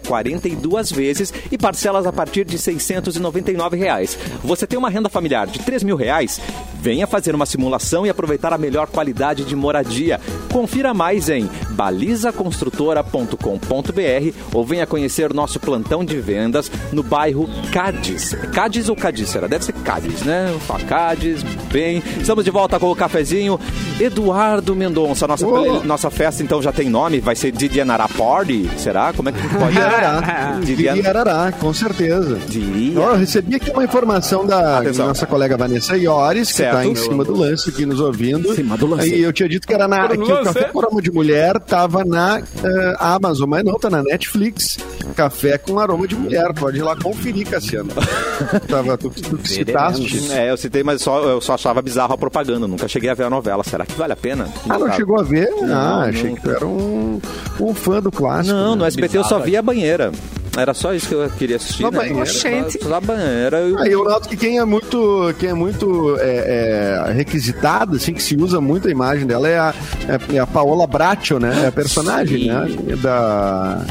42 0.53 0.91
vezes 0.91 1.33
e 1.51 1.57
parcelas 1.57 2.05
a 2.05 2.13
partir 2.13 2.45
de 2.45 2.57
699 2.57 3.77
reais. 3.77 4.17
Você 4.43 4.67
tem 4.67 4.77
uma 4.77 4.89
renda 4.89 5.09
familiar 5.09 5.47
de 5.47 5.59
3 5.59 5.83
mil 5.83 5.95
reais? 5.95 6.39
Venha 6.81 7.07
fazer 7.07 7.33
uma 7.33 7.45
simulação 7.45 8.05
e 8.05 8.09
aproveitar 8.09 8.51
a 8.53 8.57
melhor 8.57 8.87
qualidade 8.87 9.45
de 9.45 9.55
moradia. 9.55 10.19
Confira 10.51 10.93
mais 10.93 11.29
em 11.29 11.49
balizaconstrutora.com.br 11.71 14.37
ou 14.53 14.65
venha 14.65 14.85
conhecer 14.85 15.33
nosso 15.33 15.59
plantão 15.59 16.03
de 16.03 16.19
vendas 16.19 16.69
no 16.91 17.01
bairro 17.01 17.49
Cádiz. 17.71 18.33
Cádiz 18.53 18.89
ou 18.89 18.95
Cadícera? 18.95 19.47
Deve 19.47 19.65
ser 19.65 19.73
Cádiz, 19.73 20.21
né? 20.23 20.47
Cádiz, 20.87 21.41
bem. 21.71 22.03
Estamos 22.19 22.43
de 22.43 22.51
volta 22.51 22.79
com 22.79 22.91
o 22.91 22.95
cafezinho. 22.95 23.59
Eduardo 23.99 24.75
Mendonça, 24.75 25.27
nossa, 25.27 25.45
nossa 25.83 26.09
festa 26.09 26.41
então 26.43 26.61
já 26.61 26.71
tem 26.71 26.89
nome? 26.89 27.19
Vai 27.19 27.35
ser 27.35 27.51
Didianará 27.51 28.07
Party? 28.07 28.69
Será? 28.77 29.13
Como 29.13 29.29
é 29.29 29.31
que 29.31 29.47
pode? 29.49 29.71
Diarará. 29.73 30.59
Didian- 30.63 30.93
Diarará, 30.95 31.51
com 31.51 31.73
certeza. 31.73 32.37
Diria. 32.47 32.99
Eu 32.99 33.15
recebi 33.15 33.55
aqui 33.55 33.69
uma 33.71 33.83
informação 33.83 34.45
da 34.45 34.79
Atenção. 34.79 35.07
nossa 35.07 35.25
colega 35.25 35.55
Vanessa 35.57 35.95
Iores, 35.97 36.51
que 36.51 36.63
está 36.63 36.85
em 36.85 36.95
cima 36.95 37.23
do 37.23 37.33
lance 37.37 37.69
aqui 37.69 37.85
nos 37.85 37.99
ouvindo. 37.99 38.51
Em 38.51 38.55
cima 38.55 38.77
do 38.77 38.87
lance. 38.87 39.13
E 39.13 39.21
eu 39.21 39.31
tinha 39.31 39.47
dito 39.47 39.67
que 39.67 39.73
era 39.73 39.87
na 39.87 40.07
que 40.07 40.17
o 40.17 40.43
Café 40.43 40.63
com 40.65 40.79
Aroma 40.79 41.01
de 41.01 41.11
Mulher 41.11 41.59
tava 41.59 42.03
na 42.03 42.39
eh, 42.39 42.95
Amazon, 42.99 43.49
mas 43.49 43.63
não, 43.63 43.75
tá 43.75 43.89
na 43.89 44.03
Netflix. 44.03 44.77
Café 45.15 45.57
com 45.57 45.79
Aroma 45.79 46.07
de 46.07 46.15
Mulher. 46.15 46.53
Pode 46.53 46.77
ir 46.77 46.81
lá 46.83 46.95
conferir, 46.95 47.47
Cassiano. 47.49 47.89
tava, 48.67 48.97
tu, 48.97 49.09
tu 49.09 49.39
citaste. 49.47 50.31
É, 50.31 50.49
eu 50.51 50.57
citei, 50.57 50.83
mas 50.83 51.01
só, 51.01 51.21
eu 51.23 51.41
só 51.41 51.53
achava 51.53 51.81
bizarro 51.81 52.13
a 52.13 52.17
propaganda. 52.17 52.67
Nunca 52.67 52.87
cheguei 52.87 53.09
a 53.09 53.13
ver 53.13 53.23
a 53.23 53.29
novela. 53.29 53.63
Será 53.63 53.85
que 53.85 53.92
vale 53.93 54.13
a 54.13 54.15
pena? 54.15 54.47
Ah, 54.69 54.77
não 54.77 54.91
chegou 54.93 55.19
a 55.19 55.23
ver? 55.23 55.49
Não, 55.61 55.73
ah, 55.73 56.03
achei 56.03 56.29
não. 56.29 56.35
que 56.35 56.41
tu 56.41 56.49
era 56.51 56.65
um, 56.65 57.21
um 57.59 57.73
fã 57.73 58.01
do 58.01 58.11
clássico. 58.11 58.55
Não, 58.55 58.71
né? 58.71 58.77
no 58.77 58.85
SBT 58.85 59.17
eu 59.17 59.23
só 59.23 59.39
via 59.39 59.59
a 59.59 59.61
banheira. 59.61 60.11
Era 60.55 60.73
só 60.73 60.93
isso 60.93 61.07
que 61.07 61.15
eu 61.15 61.27
queria 61.31 61.55
assistir, 61.55 61.81
Só 61.81 61.89
né? 61.89 61.97
banheira. 61.97 62.21
Oxente. 62.21 62.83
Só 62.83 62.93
a 62.93 63.01
banheira. 63.01 63.57
Eu... 63.59 63.79
Ah, 63.79 63.87
eu 63.87 64.03
noto 64.03 64.29
que 64.29 64.37
quem 64.37 64.59
é 64.59 64.65
muito, 64.65 65.33
quem 65.39 65.49
é 65.49 65.53
muito 65.53 66.15
é, 66.19 67.05
é, 67.07 67.11
requisitado, 67.11 67.95
assim, 67.95 68.13
que 68.13 68.21
se 68.21 68.35
usa 68.35 68.61
muito 68.61 68.87
a 68.87 68.91
imagem 68.91 69.25
dela 69.25 69.47
é 69.47 69.57
a, 69.57 69.73
é, 70.07 70.35
é 70.35 70.39
a 70.39 70.45
Paola 70.45 70.85
Bracho, 70.85 71.39
né? 71.39 71.63
É 71.63 71.67
a 71.67 71.71
personagem, 71.71 72.43
Sim. 72.43 72.47
né? 72.49 72.95
Da. 73.01 73.81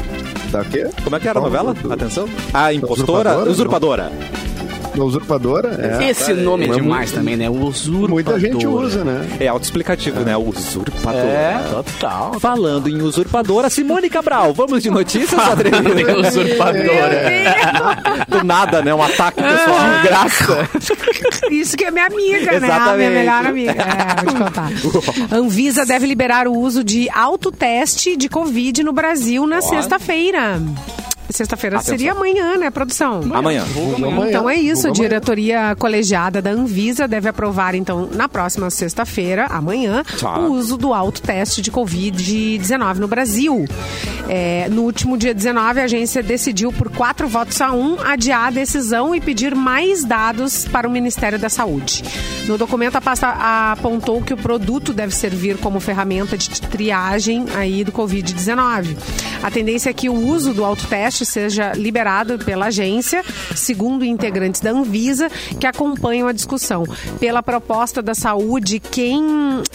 Da 0.51 0.63
quê? 0.63 0.87
Como 1.03 1.15
é 1.15 1.19
que 1.19 1.27
era 1.27 1.39
a 1.39 1.41
novela? 1.41 1.73
Do- 1.73 1.91
Atenção. 1.91 2.29
A 2.53 2.71
impostora? 2.73 3.31
Usurpadora? 3.31 3.51
Usurpadora. 3.51 4.11
Da 4.95 5.03
usurpadora? 5.03 5.99
É. 6.01 6.09
Esse 6.09 6.33
nome 6.33 6.65
é 6.65 6.67
Mas 6.67 6.77
demais 6.77 7.11
mu- 7.11 7.17
também, 7.17 7.35
né? 7.35 7.49
O 7.49 7.65
usurpador. 7.65 8.09
Muita 8.09 8.39
gente 8.39 8.67
usa, 8.67 9.03
né? 9.03 9.27
É 9.39 9.47
autoexplicativo, 9.47 10.19
né? 10.21 10.35
Usurpadora. 10.37 11.23
É, 11.23 11.59
total. 11.69 12.39
Falando 12.39 12.89
em 12.89 13.01
usurpadora, 13.01 13.69
Simone 13.69 14.09
Cabral, 14.09 14.53
vamos 14.53 14.83
de 14.83 14.89
notícias, 14.89 15.39
Adriano? 15.41 15.89
usurpadora. 16.19 18.25
Do 18.27 18.43
nada, 18.43 18.81
né? 18.81 18.93
Um 18.93 19.01
ataque 19.01 19.41
pessoal 19.41 19.79
de 20.01 20.07
graça. 20.07 20.69
Isso 21.51 21.77
que 21.77 21.85
é 21.85 21.91
minha 21.91 22.05
amiga, 22.07 22.51
né? 22.51 22.51
A 22.51 22.55
Exatamente. 22.75 22.97
minha 22.97 23.09
melhor 23.09 23.45
amiga. 23.45 23.71
É, 23.71 24.23
vou 24.23 24.33
te 24.33 24.39
contar. 24.39 24.69
Anvisa 25.35 25.85
deve 25.85 26.05
liberar 26.05 26.47
o 26.47 26.53
uso 26.57 26.83
de 26.83 27.09
autoteste 27.09 28.15
de 28.15 28.29
Covid 28.29 28.83
no 28.83 28.93
Brasil 28.93 29.45
na 29.47 29.61
sexta-feira. 29.61 30.61
Sexta-feira 31.29 31.81
seria 31.81 32.11
amanhã, 32.11 32.57
né, 32.57 32.69
produção? 32.69 33.21
Amanhã. 33.33 33.63
Amanhã. 33.95 34.29
Então 34.29 34.49
é 34.49 34.55
isso, 34.55 34.87
a 34.87 34.89
amanhã. 34.91 35.01
diretoria 35.03 35.75
colegiada 35.79 36.41
da 36.41 36.51
Anvisa 36.51 37.07
deve 37.07 37.29
aprovar, 37.29 37.75
então, 37.75 38.07
na 38.11 38.27
próxima 38.29 38.69
sexta-feira, 38.69 39.45
amanhã, 39.47 40.03
Tá. 40.19 40.37
o 40.39 40.51
uso 40.53 40.77
do 40.77 40.93
autoteste 40.93 41.61
de 41.61 41.71
Covid-19 41.71 42.97
no 42.99 43.07
Brasil. 43.07 43.65
É, 44.29 44.67
no 44.69 44.83
último 44.83 45.17
dia 45.17 45.33
19, 45.33 45.81
a 45.81 45.83
agência 45.83 46.23
decidiu, 46.23 46.71
por 46.71 46.89
quatro 46.89 47.27
votos 47.27 47.59
a 47.61 47.71
um, 47.73 47.97
adiar 48.01 48.47
a 48.47 48.51
decisão 48.51 49.13
e 49.13 49.19
pedir 49.21 49.53
mais 49.55 50.03
dados 50.03 50.65
para 50.65 50.87
o 50.87 50.91
Ministério 50.91 51.37
da 51.37 51.49
Saúde. 51.49 52.03
No 52.47 52.57
documento, 52.57 52.95
a 52.95 53.01
pasta 53.01 53.27
apontou 53.71 54.21
que 54.21 54.33
o 54.33 54.37
produto 54.37 54.93
deve 54.93 55.13
servir 55.15 55.57
como 55.57 55.79
ferramenta 55.79 56.37
de 56.37 56.49
triagem 56.61 57.45
aí 57.55 57.83
do 57.83 57.91
Covid-19. 57.91 58.95
A 59.41 59.51
tendência 59.51 59.89
é 59.89 59.93
que 59.93 60.07
o 60.09 60.13
uso 60.13 60.53
do 60.53 60.63
autoteste 60.63 61.12
seja 61.17 61.73
liberado 61.73 62.37
pela 62.39 62.67
agência, 62.67 63.23
segundo 63.55 64.03
integrantes 64.03 64.61
da 64.61 64.71
Anvisa, 64.71 65.29
que 65.59 65.67
acompanham 65.67 66.27
a 66.27 66.31
discussão. 66.31 66.83
Pela 67.19 67.43
proposta 67.43 68.01
da 68.01 68.15
saúde, 68.15 68.79
quem 68.79 69.23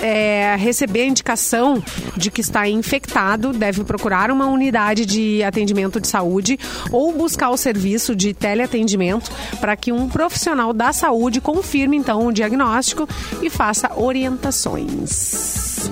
é, 0.01 0.57
receber 0.59 1.03
a 1.03 1.07
indicação 1.07 1.83
de 2.17 2.31
que 2.31 2.41
está 2.41 2.69
infectado 2.69 3.53
deve 3.53 3.85
procurar 3.85 4.31
uma 4.31 4.47
unidade 4.47 5.07
de 5.07 5.43
atendimento 5.43 6.01
de 6.01 6.09
saúde 6.09 6.59
ou 6.91 7.13
buscar 7.13 7.51
o 7.51 7.57
serviço 7.57 8.15
de 8.15 8.35
teleatendimento 8.35 9.31
para 9.61 9.77
que 9.77 9.93
um 9.93 10.09
profissional 10.09 10.73
da 10.73 10.93
saúde 10.93 11.41
confirme 11.41 11.97
então 11.97 12.27
o 12.27 12.33
diagnóstico 12.33 13.09
e 13.43 13.49
faça 13.49 13.91
orientações. 13.97 15.89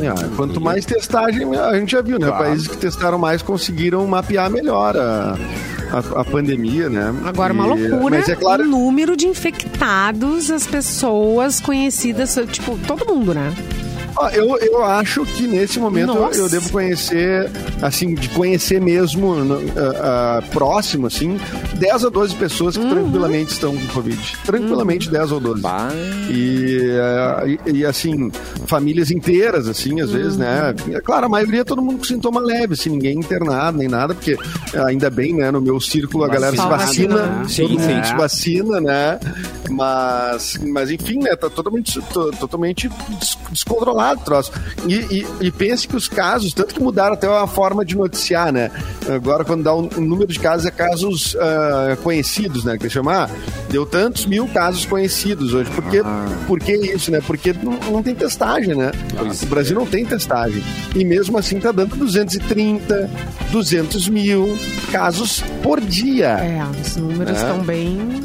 É, 0.00 0.36
quanto 0.36 0.60
mais 0.60 0.84
testagem, 0.84 1.54
a 1.56 1.74
gente 1.78 1.92
já 1.92 2.00
viu, 2.02 2.18
né? 2.18 2.30
Países 2.30 2.66
que 2.66 2.76
testaram 2.76 3.18
mais 3.18 3.42
conseguiram 3.42 4.06
mapear 4.06 4.50
melhor 4.50 4.96
a, 4.96 5.36
a, 5.92 6.20
a 6.20 6.24
pandemia, 6.24 6.88
né? 6.88 7.14
Agora, 7.24 7.52
uma 7.52 7.66
E- 7.76 7.88
loucura 7.88 8.16
Mas 8.18 8.28
é 8.28 8.34
claro, 8.36 8.62
o 8.64 8.66
número 8.66 9.16
de 9.16 9.26
infectados, 9.26 10.50
as 10.50 10.66
pessoas 10.66 11.60
conhecidas, 11.60 12.38
tipo, 12.50 12.78
todo 12.86 13.06
mundo, 13.06 13.34
né? 13.34 13.52
Ó, 14.16 14.28
eu, 14.30 14.56
eu 14.58 14.84
acho 14.84 15.24
que 15.24 15.46
nesse 15.46 15.78
momento 15.78 16.12
eu, 16.14 16.30
eu 16.32 16.48
devo 16.48 16.70
conhecer, 16.70 17.50
assim, 17.80 18.14
de 18.14 18.28
conhecer 18.30 18.80
mesmo 18.80 19.34
ah, 19.76 20.38
ah, 20.38 20.42
próximo, 20.52 21.06
assim, 21.06 21.38
10 21.74 22.04
a 22.04 22.08
12 22.08 22.34
pessoas 22.36 22.76
Uhum. 22.76 22.82
que 22.88 22.94
tranquilamente 22.94 23.52
estão 23.52 23.76
com 23.76 23.86
Covid. 23.88 24.36
Tranquilamente 24.44 25.10
10 25.10 25.32
ou 25.32 25.40
12. 25.40 25.62
Bah. 25.62 25.88
E, 26.30 26.90
ah, 27.00 27.42
e, 27.66 27.78
e, 27.78 27.84
assim, 27.86 28.30
famílias 28.66 29.10
inteiras, 29.10 29.66
assim, 29.68 30.00
às 30.00 30.10
vezes, 30.10 30.36
né? 30.36 30.74
Uhum. 30.86 30.96
É 30.96 31.00
claro, 31.00 31.26
a 31.26 31.28
maioria 31.28 31.64
todo 31.64 31.80
mundo 31.82 31.98
com 31.98 32.04
sintoma 32.04 32.40
leve, 32.40 32.74
assim, 32.74 32.90
ninguém 32.90 33.18
internado 33.18 33.78
nem 33.78 33.88
nada, 33.88 34.14
porque 34.14 34.36
ainda 34.86 35.08
bem, 35.10 35.34
né, 35.34 35.50
no 35.50 35.60
meu 35.60 35.80
círculo 35.80 36.24
a 36.24 36.28
galera 36.28 36.52
se 36.56 36.62
vacina, 36.62 37.26
né? 37.26 37.44
Sim, 37.48 37.78
sim. 37.78 38.04
se 38.04 38.14
vacina, 38.14 38.80
né? 38.80 39.18
Mas, 39.70 40.58
mas 40.66 40.90
enfim, 40.90 41.18
né? 41.18 41.34
Tá 41.36 41.48
totalmente, 41.48 42.00
to- 42.12 42.30
totalmente 42.32 42.88
des- 43.18 43.38
o 44.10 44.16
troço. 44.24 44.52
E, 44.86 44.94
e, 44.94 45.26
e 45.40 45.50
pense 45.50 45.86
que 45.86 45.96
os 45.96 46.08
casos, 46.08 46.52
tanto 46.52 46.74
que 46.74 46.82
mudaram 46.82 47.14
até 47.14 47.26
a 47.26 47.46
forma 47.46 47.84
de 47.84 47.96
noticiar, 47.96 48.52
né? 48.52 48.70
Agora, 49.08 49.44
quando 49.44 49.62
dá 49.62 49.74
um, 49.74 49.88
um 49.96 50.00
número 50.00 50.32
de 50.32 50.38
casos, 50.38 50.66
é 50.66 50.70
casos 50.70 51.36
ah, 51.38 51.96
conhecidos, 52.02 52.64
né? 52.64 52.76
Que 52.76 52.84
eles 52.84 52.92
chamam, 52.92 53.14
ah, 53.14 53.30
deu 53.70 53.86
tantos 53.86 54.26
mil 54.26 54.46
casos 54.48 54.84
conhecidos 54.84 55.54
hoje. 55.54 55.70
Por 55.70 55.84
que, 55.84 56.00
por 56.46 56.58
que 56.60 56.72
isso, 56.74 57.10
né? 57.10 57.20
Porque 57.26 57.52
não, 57.52 57.72
não 57.92 58.02
tem 58.02 58.14
testagem, 58.14 58.74
né? 58.74 58.90
o 59.42 59.46
Brasil 59.46 59.74
não 59.76 59.86
tem 59.86 60.04
testagem. 60.04 60.62
E 60.94 61.04
mesmo 61.04 61.38
assim 61.38 61.60
tá 61.60 61.70
dando 61.72 61.94
230, 61.96 63.10
200 63.50 64.08
mil 64.08 64.56
casos 64.90 65.42
por 65.62 65.80
dia. 65.80 66.28
É, 66.38 66.62
os 66.80 66.96
números 66.96 67.38
É. 67.38 67.40
estão 67.40 67.58
bem, 67.60 68.20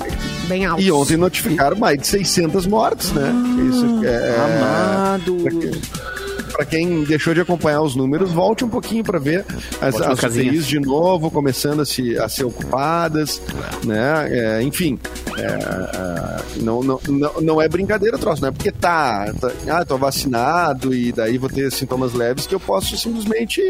bem 0.47 0.65
altos. 0.65 0.85
E 0.85 0.91
ontem 0.91 1.17
notificaram 1.17 1.77
mais 1.77 1.99
de 1.99 2.07
600 2.07 2.65
mortes, 2.65 3.11
né? 3.11 3.31
Isso 3.69 4.05
é, 4.05 4.07
é, 4.07 4.35
Amado. 4.39 5.37
pra 5.43 6.16
Pra 6.57 6.65
quem 6.65 7.03
deixou 7.03 7.35
de 7.35 7.41
acompanhar 7.41 7.83
os 7.83 7.95
números, 7.95 8.31
volte 8.33 8.65
um 8.65 8.67
pouquinho 8.67 9.03
para 9.03 9.19
ver 9.19 9.45
as, 9.79 10.01
as. 10.01 10.23
UTIs 10.23 10.65
de 10.65 10.79
novo, 10.79 11.29
começando 11.29 11.81
a, 11.83 11.85
se, 11.85 12.17
a 12.17 12.27
ser 12.27 12.45
ocupadas, 12.45 13.39
né? 13.83 14.27
É, 14.57 14.63
enfim, 14.63 14.97
é, 15.37 15.41
é, 15.43 16.61
não, 16.63 16.81
não, 16.81 16.99
não, 17.07 17.41
não 17.41 17.61
é 17.61 17.69
brincadeira 17.69 18.17
o 18.17 18.19
troço, 18.19 18.41
não 18.41 18.49
é 18.49 18.51
porque 18.51 18.71
tá, 18.71 19.31
tá, 19.39 19.51
ah, 19.69 19.85
tô 19.85 19.99
vacinado 19.99 20.95
e 20.95 21.11
daí 21.11 21.37
vou 21.37 21.47
ter 21.47 21.71
sintomas 21.71 22.13
leves 22.13 22.47
que 22.47 22.55
eu 22.55 22.59
posso 22.59 22.97
simplesmente 22.97 23.61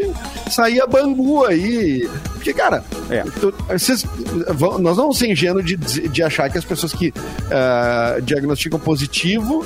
sair 0.50 0.80
a 0.80 0.86
bangu 0.86 1.44
aí. 1.44 2.08
Porque, 2.32 2.54
cara, 2.54 2.82
É. 3.10 3.22
tu- 3.38 3.52
vocês 3.68 4.06
vão- 4.54 4.78
nós 4.78 4.96
não 4.96 5.02
vamos 5.04 5.18
ser 5.18 5.30
ingênuos 5.30 5.62
de, 5.66 5.76
de 5.76 6.22
achar 6.22 6.48
que 6.48 6.56
as 6.56 6.64
pessoas 6.64 6.94
que 6.94 7.12
ah, 7.50 8.16
diagnosticam 8.22 8.80
positivo 8.80 9.62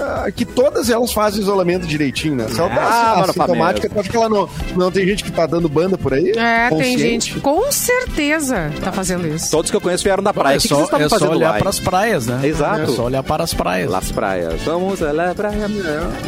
ah, 0.00 0.30
que 0.34 0.44
todas 0.44 0.90
elas 0.90 1.12
fazem 1.12 1.40
isolamento 1.40 1.86
direitinho, 1.86 2.34
né? 2.36 2.46
Se 2.48 2.58
ela 2.60 2.68
Ah, 2.72 2.76
tá 2.76 3.14
faz 3.16 3.28
assintomática, 3.30 3.90
acha 4.00 4.08
que 4.10 4.16
ela 4.16 4.28
não, 4.28 4.48
não 4.76 4.90
tem 4.90 5.06
gente 5.06 5.22
que 5.24 5.30
tá 5.32 5.46
dando 5.46 5.68
banda 5.68 5.96
por 5.98 6.12
aí? 6.14 6.32
É, 6.36 6.68
tem 6.70 6.98
gente, 6.98 7.38
com 7.40 7.70
certeza, 7.72 8.70
tá 8.82 8.92
fazendo 8.92 9.26
isso. 9.26 9.50
Todos 9.50 9.70
que 9.70 9.76
eu 9.76 9.80
conheço 9.80 10.04
vieram 10.04 10.22
da 10.22 10.32
praia. 10.32 10.54
É 10.54 10.58
o 10.58 10.60
que, 10.60 10.68
que 10.68 10.74
só, 10.74 10.76
vocês 10.76 10.86
estavam 10.86 11.06
é 11.06 11.08
só 11.08 11.18
fazendo 11.18 11.36
olhar 11.36 11.52
lá? 11.52 11.58
para 11.58 11.70
as 11.70 11.80
praias, 11.80 12.26
né? 12.26 12.40
Exato. 12.46 12.80
É 12.82 12.86
só 12.86 13.04
olhar 13.04 13.22
para 13.22 13.44
as 13.44 13.54
praias. 13.54 13.90
Las 13.90 14.10
praias. 14.12 14.60
Vamos 14.62 15.00
la 15.00 15.34
praia. 15.34 15.66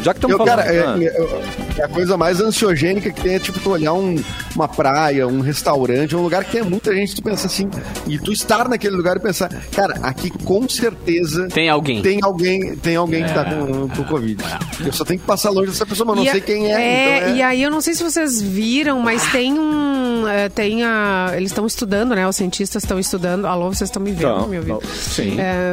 Já 0.03 0.13
que 0.15 0.19
estamos 0.19 0.37
falando... 0.37 0.57
cara, 0.57 0.63
é, 0.73 0.81
Ah. 0.81 0.97
é- 1.01 1.81
é 1.81 1.85
a 1.85 1.89
coisa 1.89 2.17
mais 2.17 2.41
ansiogênica 2.41 3.11
que 3.11 3.21
tem 3.21 3.35
é 3.35 3.39
tipo 3.39 3.59
tu 3.61 3.71
olhar 3.71 3.93
um- 3.93 4.17
uma 4.55 4.67
praia, 4.69 5.27
um 5.27 5.41
restaurante, 5.41 6.17
um 6.17 6.23
lugar 6.23 6.45
que 6.45 6.53
tem 6.53 6.63
muita 6.63 6.95
gente, 6.95 7.15
tu 7.15 7.23
pensa 7.23 7.47
assim, 7.47 7.69
e 8.07 8.19
tu 8.19 8.33
estar 8.33 8.69
naquele 8.69 8.97
lugar 8.97 9.17
e 9.17 9.21
pensar, 9.21 9.49
cara, 9.75 9.95
aqui 10.03 10.31
com 10.45 10.69
certeza 10.69 11.49
Tem 11.49 11.69
alguém. 11.69 12.03
tem 12.03 12.19
alguém, 12.23 12.77
tem 12.77 12.97
alguém 12.97 13.25
que 13.25 13.33
tá 13.33 13.45
com, 13.67 13.89
com 13.89 14.05
Covid. 14.05 14.43
Eu 14.85 14.93
só 14.93 15.05
tenho 15.05 15.21
que 15.21 15.27
passar 15.27 15.51
longe 15.51 15.71
dessa 15.71 15.85
pessoa, 15.87 16.07
mas 16.07 16.17
não 16.17 16.29
a- 16.29 16.33
sei 16.33 16.41
quem 16.41 16.67
é. 16.73 17.21
então 17.21 17.29
é- 17.33 17.37
E 17.37 17.43
aí 17.43 17.63
eu 17.63 17.71
não 17.71 17.81
sei 17.81 17.95
se 17.95 18.03
vocês 18.03 18.41
viram, 18.41 19.01
mas 19.01 19.25
tem 19.33 19.59
um. 19.59 20.27
é, 20.29 20.49
tem 20.49 20.85
a. 20.85 21.33
Eles 21.37 21.51
estão 21.51 21.67
estudando, 21.67 22.15
né? 22.15 22.27
Os 22.29 22.37
cientistas 22.37 22.83
estão 22.83 22.99
estudando. 22.99 23.47
Alô, 23.47 23.69
vocês 23.73 23.89
estão 23.89 24.03
me 24.03 24.11
vendo? 24.13 24.21
Então, 24.21 24.49
me 24.49 24.57
ouvindo? 24.59 24.81
sim. 24.95 25.37
É, 25.41 25.73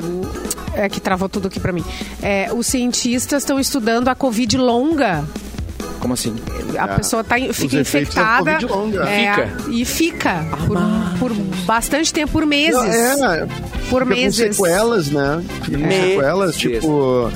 é 0.85 0.89
que 0.89 0.99
travou 0.99 1.27
tudo 1.29 1.47
aqui 1.47 1.59
pra 1.59 1.71
mim. 1.71 1.83
É, 2.21 2.49
os 2.53 2.67
cientistas 2.67 3.43
estão 3.43 3.59
estudando 3.59 4.07
a 4.07 4.15
Covid 4.15 4.57
longa. 4.57 5.23
Como 5.99 6.13
assim? 6.13 6.35
A 6.77 6.87
pessoa 6.89 7.23
tá, 7.23 7.35
fica 7.51 7.77
infectada. 7.77 8.51
É, 8.51 8.59
Fica. 8.59 9.71
E 9.71 9.85
fica. 9.85 10.45
por, 10.67 10.77
por 11.17 11.33
bastante 11.65 12.13
tempo, 12.13 12.31
por 12.33 12.45
meses. 12.45 12.75
Não, 13.17 13.31
é, 13.33 13.45
por 13.89 14.03
fica 14.03 14.05
com 14.05 14.05
meses. 14.05 14.55
sequelas, 14.55 15.07
né? 15.09 15.43
Fica 15.63 15.77
com 15.79 15.83
Meses. 15.87 16.09
sequelas, 16.13 16.55
tipo. 16.57 17.31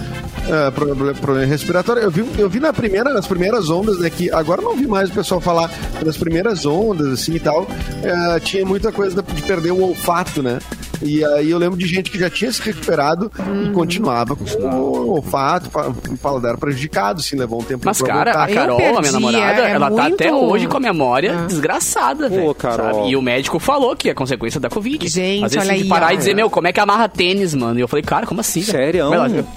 É, 0.49 0.71
problema, 0.71 1.13
problema 1.13 1.45
respiratório. 1.45 2.01
Eu 2.01 2.11
vi, 2.11 2.25
eu 2.37 2.49
vi 2.49 2.59
na 2.59 2.73
primeira, 2.73 3.13
nas 3.13 3.27
primeiras 3.27 3.69
ondas, 3.69 3.99
né? 3.99 4.09
Que 4.09 4.31
agora 4.31 4.61
não 4.61 4.75
vi 4.75 4.87
mais 4.87 5.09
o 5.09 5.13
pessoal 5.13 5.39
falar 5.39 5.71
nas 6.03 6.17
primeiras 6.17 6.65
ondas, 6.65 7.07
assim 7.13 7.35
e 7.35 7.39
tal. 7.39 7.67
é, 8.03 8.39
tinha 8.39 8.65
muita 8.65 8.91
coisa 8.91 9.21
de 9.21 9.41
perder 9.43 9.71
o 9.71 9.81
olfato, 9.81 10.41
né? 10.41 10.59
E 11.01 11.23
aí 11.23 11.49
eu 11.51 11.57
lembro 11.57 11.77
de 11.77 11.85
gente 11.87 12.11
que 12.11 12.19
já 12.19 12.29
tinha 12.29 12.51
se 12.51 12.61
recuperado 12.61 13.31
Uhum. 13.39 13.65
e 13.67 13.69
continuava 13.71 14.35
com 14.35 14.43
o 14.43 15.11
olfato, 15.15 15.69
o 16.09 16.17
paladar 16.17 16.57
prejudicado, 16.57 17.19
assim, 17.19 17.35
levou 17.37 17.61
um 17.61 17.63
tempo 17.63 17.83
Mas, 17.85 17.97
pra 17.99 18.07
cara, 18.07 18.31
voltar. 18.33 18.43
a 18.43 18.53
Carol, 18.53 18.75
a 18.77 18.79
minha 18.79 18.93
perdi, 19.01 19.11
namorada, 19.13 19.61
é- 19.61 19.65
é 19.65 19.71
ela 19.71 19.91
tá 19.91 20.01
muito- 20.03 20.13
até 20.15 20.33
hoje 20.33 20.67
com 20.67 20.77
a 20.77 20.79
memória 20.79 21.39
Ah. 21.39 21.45
desgraçada, 21.45 22.27
velho. 22.29 22.53
Carol. 22.55 22.93
sabe? 23.01 23.09
E 23.11 23.15
o 23.15 23.21
médico 23.21 23.59
falou 23.59 23.95
que 23.95 24.09
é 24.09 24.13
consequência 24.13 24.59
da 24.59 24.69
Covid. 24.69 25.07
Gente, 25.07 25.45
Às 25.45 25.53
vezes 25.53 25.57
olha 25.67 25.67
tem 25.69 25.77
que 25.77 25.83
aí, 25.83 25.89
parar 25.89 26.07
ó. 26.07 26.11
e 26.11 26.17
dizer, 26.17 26.35
meu, 26.35 26.49
como 26.49 26.67
é 26.67 26.73
que 26.73 26.79
amarra 26.79 27.07
tênis, 27.07 27.53
mano? 27.53 27.77
E 27.79 27.81
eu 27.81 27.87
falei, 27.87 28.03
cara, 28.03 28.25
como 28.25 28.41
assim? 28.41 28.61
Sério? 28.61 29.05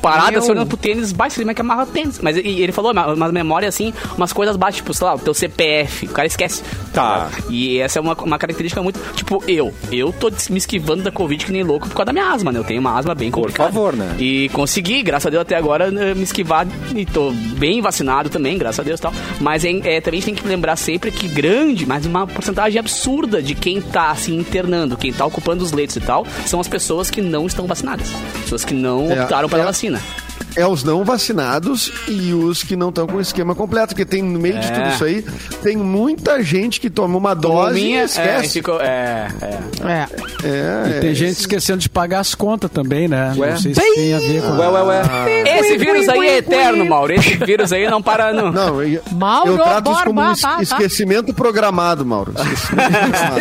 Parada, 0.00 0.32
Meu. 0.32 0.42
se 0.42 0.50
olhando 0.50 0.66
pro 0.68 0.76
tênis, 0.76 1.12
baixo, 1.12 1.36
como 1.38 1.50
é 1.50 1.54
que 1.54 1.60
amarra 1.60 1.86
tênis? 1.86 2.18
Mas 2.20 2.36
e 2.36 2.40
ele 2.62 2.72
falou, 2.72 2.92
uma, 2.92 3.12
uma 3.14 3.32
memória 3.32 3.68
assim, 3.68 3.92
umas 4.16 4.32
coisas 4.32 4.56
baixas, 4.56 4.76
tipo, 4.76 4.92
sei 4.94 5.06
lá, 5.06 5.14
o 5.14 5.18
teu 5.18 5.34
CPF, 5.34 6.06
o 6.06 6.10
cara 6.10 6.26
esquece. 6.26 6.62
Tá. 6.92 7.30
E 7.48 7.78
essa 7.78 7.98
é 7.98 8.02
uma, 8.02 8.14
uma 8.14 8.38
característica 8.38 8.82
muito. 8.82 9.00
Tipo, 9.14 9.42
eu. 9.48 9.72
Eu 9.90 10.12
tô 10.12 10.30
me 10.50 10.58
esquivando 10.58 11.02
da 11.02 11.10
Covid 11.10 11.31
que 11.38 11.52
nem 11.52 11.62
louco 11.62 11.88
por 11.88 11.94
causa 11.94 12.06
da 12.06 12.12
minha 12.12 12.30
asma, 12.32 12.52
né? 12.52 12.58
Eu 12.58 12.64
tenho 12.64 12.80
uma 12.80 12.96
asma 12.98 13.14
bem 13.14 13.30
complicada. 13.30 13.70
favor, 13.72 13.94
né? 13.96 14.14
E 14.18 14.48
consegui, 14.50 15.02
graças 15.02 15.26
a 15.26 15.30
Deus, 15.30 15.42
até 15.42 15.56
agora, 15.56 15.90
né, 15.90 16.14
me 16.14 16.22
esquivar 16.22 16.66
e 16.94 17.04
tô 17.06 17.30
bem 17.32 17.80
vacinado 17.80 18.28
também, 18.30 18.56
graças 18.58 18.80
a 18.80 18.82
Deus 18.82 18.98
e 19.00 19.02
tal. 19.02 19.12
Mas 19.40 19.64
é, 19.64 19.70
é, 19.84 20.00
também 20.00 20.18
a 20.18 20.22
gente 20.22 20.24
tem 20.24 20.34
que 20.34 20.46
lembrar 20.48 20.76
sempre 20.76 21.10
que 21.10 21.28
grande, 21.28 21.86
mas 21.86 22.06
uma 22.06 22.26
porcentagem 22.26 22.78
absurda 22.78 23.42
de 23.42 23.54
quem 23.54 23.80
tá 23.80 24.14
se 24.14 24.32
internando, 24.32 24.96
quem 24.96 25.12
tá 25.12 25.24
ocupando 25.26 25.62
os 25.64 25.72
leitos 25.72 25.96
e 25.96 26.00
tal, 26.00 26.26
são 26.46 26.60
as 26.60 26.68
pessoas 26.68 27.10
que 27.10 27.20
não 27.20 27.46
estão 27.46 27.66
vacinadas. 27.66 28.08
Pessoas 28.42 28.64
que 28.64 28.74
não 28.74 29.10
É, 29.10 29.22
optaram 29.22 29.48
pela 29.48 29.62
é. 29.62 29.66
vacina. 29.66 30.00
É 30.56 30.66
os 30.66 30.84
não 30.84 31.04
vacinados 31.04 31.92
e 32.08 32.32
os 32.32 32.62
que 32.62 32.76
não 32.76 32.88
estão 32.90 33.06
com 33.06 33.16
o 33.16 33.20
esquema 33.20 33.54
completo, 33.54 33.88
porque 33.88 34.04
tem 34.04 34.22
no 34.22 34.38
meio 34.38 34.58
de 34.58 34.66
É. 34.66 34.70
tudo 34.70 34.88
isso 34.90 35.04
aí, 35.04 35.24
tem 35.62 35.76
muita 35.76 36.42
gente 36.42 36.80
que 36.80 36.88
toma 36.90 37.16
uma 37.16 37.34
dose 37.34 37.74
minha, 37.74 37.98
e 37.98 38.02
é, 38.02 38.04
esquece. 38.04 38.48
ficou, 38.54 38.80
é, 38.80 39.28
é. 39.40 39.58
É. 39.84 40.06
É, 40.44 40.96
E 40.96 41.00
tem 41.00 41.10
é, 41.10 41.14
gente 41.14 41.38
esquecendo 41.38 41.78
de 41.78 41.88
pagar 41.88 42.20
as 42.20 42.34
contas 42.34 42.70
também, 42.70 43.08
né? 43.08 43.32
Ué? 43.36 43.50
Não 43.50 43.56
sei 43.56 43.74
se 43.74 43.80
tem 43.94 44.14
a 44.14 44.18
ver 44.18 44.42
com... 44.42 44.58
Ué, 44.58 44.68
ué, 44.68 44.82
ué. 44.82 45.58
Esse 45.58 45.78
vírus 45.78 46.08
aí 46.08 46.26
é 46.26 46.36
eterno, 46.38 46.84
Mauro. 46.84 47.12
Esse 47.12 47.36
vírus 47.36 47.72
aí 47.72 47.88
não 47.88 48.02
para, 48.02 48.32
não. 48.32 48.52
Não, 48.52 48.82
eu, 48.82 49.00
Mauro 49.12 49.52
eu 49.52 49.58
trato 49.58 49.90
isso 49.92 50.04
como 50.04 50.20
um 50.20 50.34
tá, 50.34 50.58
esquecimento 50.62 51.32
programado, 51.34 52.04
Mauro. 52.04 52.32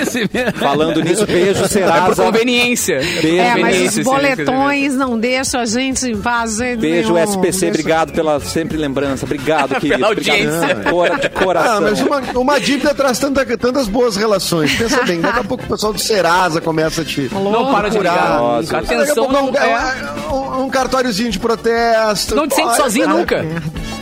Esquecimento. 0.01 0.57
Falando 0.59 1.01
nisso, 1.01 1.25
beijo, 1.25 1.63
É 1.63 2.01
por 2.05 2.15
conveniência. 2.15 2.99
Beijo, 3.21 3.37
É, 3.37 3.55
mas 3.57 3.97
os 3.97 4.03
boletões 4.03 4.95
não 4.95 5.17
deixam 5.19 5.61
a 5.61 5.65
gente 5.65 6.05
em 6.07 6.17
paz. 6.17 6.57
de 6.57 6.79
jeito 6.79 7.00
Beijo, 7.01 7.13
nenhum. 7.13 7.31
SPC. 7.43 7.67
Obrigado 7.69 8.11
pela 8.13 8.39
sempre 8.39 8.77
lembrança. 8.77 9.25
Obrigado, 9.25 9.75
querido. 9.81 10.05
audiência. 10.05 10.45
Obrigado. 10.47 10.89
Cora- 10.91 11.19
De 11.19 11.29
coração. 11.43 11.77
Ah, 11.77 11.81
mas 11.81 12.01
uma, 12.01 12.17
uma 12.39 12.59
dívida 12.59 12.93
traz 12.93 13.19
tanta, 13.19 13.45
tantas 13.57 13.87
boas 13.87 14.15
relações. 14.15 14.73
Pensa 14.75 15.03
bem, 15.03 15.21
daqui 15.21 15.39
a 15.39 15.43
pouco 15.43 15.63
o 15.63 15.67
pessoal 15.67 15.93
do 15.93 15.99
Serasa 15.99 16.61
começa 16.61 17.01
a 17.01 17.05
te. 17.05 17.29
Não 17.33 17.71
para 17.71 17.89
de 17.89 17.97
ligar. 17.97 18.61
Daqui 18.63 18.93
a 18.93 19.01
Atenção, 19.01 19.27
pouco 19.27 19.37
um, 19.37 19.51
não 19.51 19.57
é. 19.59 20.31
um, 20.31 20.63
um 20.65 20.69
cartóriozinho 20.69 21.31
de 21.31 21.39
protesto. 21.39 22.35
Não 22.35 22.47
te 22.47 22.55
sente 22.55 22.75
sozinho 22.75 23.05
é, 23.05 23.07
nunca. 23.07 23.45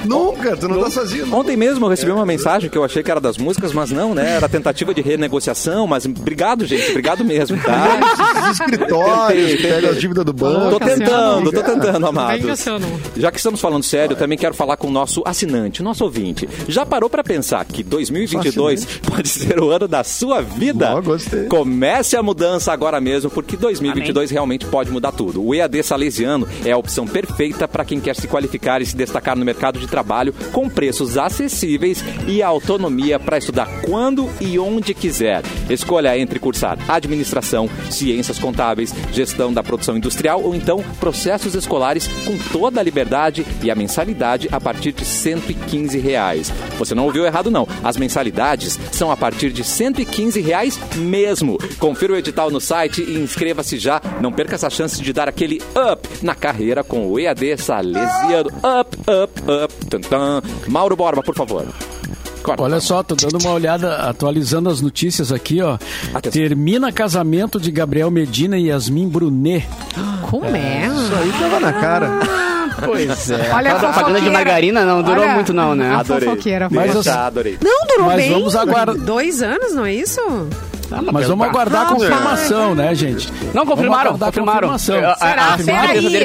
Nunca, 0.05 0.55
tu 0.57 0.67
não 0.67 0.81
tá 0.81 0.89
sozinho. 0.89 1.33
Ontem 1.33 1.55
mesmo 1.57 1.85
eu 1.85 1.89
recebi 1.89 2.11
uma 2.11 2.25
mensagem 2.25 2.69
que 2.69 2.77
eu 2.77 2.83
achei 2.83 3.03
que 3.03 3.11
era 3.11 3.19
das 3.19 3.37
músicas, 3.37 3.73
mas 3.73 3.91
não, 3.91 4.13
né? 4.13 4.35
Era 4.35 4.47
tentativa 4.49 4.93
de 4.93 5.01
renegociação, 5.01 5.85
mas 5.87 6.05
obrigado, 6.05 6.65
gente. 6.65 6.89
Obrigado 6.89 7.23
mesmo, 7.23 7.57
tá? 7.61 7.99
Esses 8.49 8.59
escritórios, 8.59 9.61
pega 9.61 9.89
as 9.89 9.99
dívidas 9.99 10.25
do 10.25 10.33
Tô 10.33 10.45
banco. 10.45 10.79
tentando, 10.79 11.51
tô 11.51 11.61
tentando, 11.63 11.99
Bem 11.99 12.09
amados. 12.09 12.45
Cassiano. 12.45 12.87
Já 13.17 13.31
que 13.31 13.37
estamos 13.37 13.59
falando 13.59 13.83
sério, 13.83 14.13
eu 14.13 14.17
também 14.17 14.37
quero 14.37 14.53
falar 14.53 14.77
com 14.77 14.87
o 14.87 14.91
nosso 14.91 15.21
assinante, 15.25 15.83
nosso 15.83 16.03
ouvinte. 16.03 16.47
Já 16.67 16.85
parou 16.85 17.09
pra 17.09 17.23
pensar 17.23 17.63
que 17.65 17.83
2022 17.83 18.85
pode 19.07 19.27
ser 19.27 19.59
o 19.59 19.69
ano 19.69 19.87
da 19.87 20.03
sua 20.03 20.41
vida? 20.41 20.99
Gostei. 21.01 21.45
Comece 21.45 22.15
a 22.15 22.23
mudança 22.23 22.71
agora 22.71 22.99
mesmo, 23.01 23.29
porque 23.29 23.57
2022 23.57 24.31
realmente 24.31 24.65
pode 24.65 24.91
mudar 24.91 25.11
tudo. 25.11 25.43
O 25.45 25.53
EAD 25.53 25.83
Salesiano 25.83 26.47
é 26.65 26.71
a 26.71 26.77
opção 26.77 27.05
perfeita 27.05 27.67
para 27.67 27.83
quem 27.85 27.99
quer 27.99 28.15
se 28.15 28.27
qualificar 28.27 28.81
e 28.81 28.85
se 28.85 28.95
destacar 28.95 29.37
no 29.37 29.45
mercado 29.45 29.79
de 29.79 29.87
trabalho 29.89 30.33
com 30.51 30.69
preços 30.69 31.17
acessíveis 31.17 32.03
e 32.27 32.41
autonomia 32.41 33.19
para 33.19 33.37
estudar 33.37 33.67
quando 33.81 34.29
e 34.39 34.57
onde 34.59 34.93
quiser. 34.93 35.43
Escolha 35.69 36.17
entre 36.17 36.39
cursar 36.39 36.77
administração, 36.87 37.69
ciências 37.89 38.39
contábeis, 38.39 38.93
gestão 39.11 39.53
da 39.53 39.63
produção 39.63 39.97
industrial 39.97 40.41
ou 40.43 40.55
então 40.55 40.83
processos 40.99 41.55
escolares 41.55 42.07
com 42.25 42.37
toda 42.51 42.79
a 42.79 42.83
liberdade 42.83 43.45
e 43.61 43.71
a 43.71 43.75
mensalidade 43.75 44.47
a 44.51 44.59
partir 44.59 44.91
de 44.91 45.05
115 45.05 45.97
reais. 45.99 46.51
Você 46.77 46.95
não 46.95 47.05
ouviu 47.05 47.25
errado 47.25 47.51
não. 47.51 47.67
As 47.83 47.97
mensalidades 47.97 48.79
são 48.91 49.11
a 49.11 49.17
partir 49.17 49.51
de 49.51 49.63
115 49.63 50.39
reais 50.41 50.79
mesmo. 50.95 51.57
Confira 51.77 52.13
o 52.13 52.17
edital 52.17 52.49
no 52.51 52.61
site 52.61 53.01
e 53.01 53.19
inscreva-se 53.19 53.77
já. 53.77 54.01
Não 54.21 54.31
perca 54.31 54.55
essa 54.55 54.69
chance 54.69 55.01
de 55.01 55.13
dar 55.13 55.27
aquele 55.27 55.61
up 55.75 56.07
na 56.21 56.35
carreira 56.35 56.83
com 56.83 57.07
o 57.07 57.19
EAD 57.19 57.57
Salesiano. 57.57 58.49
Up, 58.49 58.97
up, 59.07 59.41
up. 59.63 59.78
Tum. 59.89 59.99
Mauro 60.67 60.95
Borba, 60.95 61.21
por 61.23 61.35
favor. 61.35 61.65
Corta. 62.43 62.63
Olha 62.63 62.79
só, 62.79 63.03
tô 63.03 63.15
dando 63.15 63.37
uma 63.43 63.51
olhada, 63.53 63.95
atualizando 63.97 64.69
as 64.69 64.79
notícias 64.81 65.31
aqui, 65.31 65.61
ó. 65.61 65.77
Atenção. 66.13 66.31
Termina 66.41 66.91
casamento 66.91 67.59
de 67.59 67.69
Gabriel 67.69 68.09
Medina 68.09 68.57
e 68.57 68.67
Yasmin 68.67 69.09
Brunet. 69.09 69.67
Como 70.29 70.45
é? 70.45 70.87
Isso 70.87 71.13
aí 71.15 71.31
tava 71.39 71.59
na 71.59 71.73
cara. 71.73 72.09
Pois 72.85 73.29
é. 73.29 73.51
Olha 73.53 73.73
a 73.75 73.79
propaganda 73.79 74.21
de 74.21 74.29
margarina 74.29 74.85
não 74.85 75.03
durou 75.03 75.23
Olha, 75.25 75.33
muito 75.33 75.51
não, 75.53 75.75
né? 75.75 75.89
a 75.91 75.99
Adorei. 75.99 76.29
fofoqueira. 76.29 76.69
Mas 76.71 76.93
Deixa, 76.93 77.25
adorei. 77.27 77.57
Não, 77.61 77.87
durou 77.87 78.05
Mas 78.07 78.15
bem. 78.15 78.31
vamos 78.31 78.55
aguardar- 78.55 78.95
Dois 78.95 79.41
anos, 79.41 79.73
não 79.75 79.85
é 79.85 79.93
isso? 79.93 80.21
Ah, 80.91 81.01
Mas 81.11 81.27
vamos 81.27 81.47
aguardar 81.47 81.83
a 81.83 81.93
confirmação, 81.93 82.73
né, 82.75 82.93
gente? 82.95 83.31
Não, 83.53 83.65
confirmaram, 83.65 84.15
a 84.15 84.17
confirmaram. 84.19 84.69
confirmação. 84.69 84.95
A- 85.09 85.11
a- 85.11 85.15
Será? 85.15 85.41
a- 85.43 85.53
a 85.53 85.57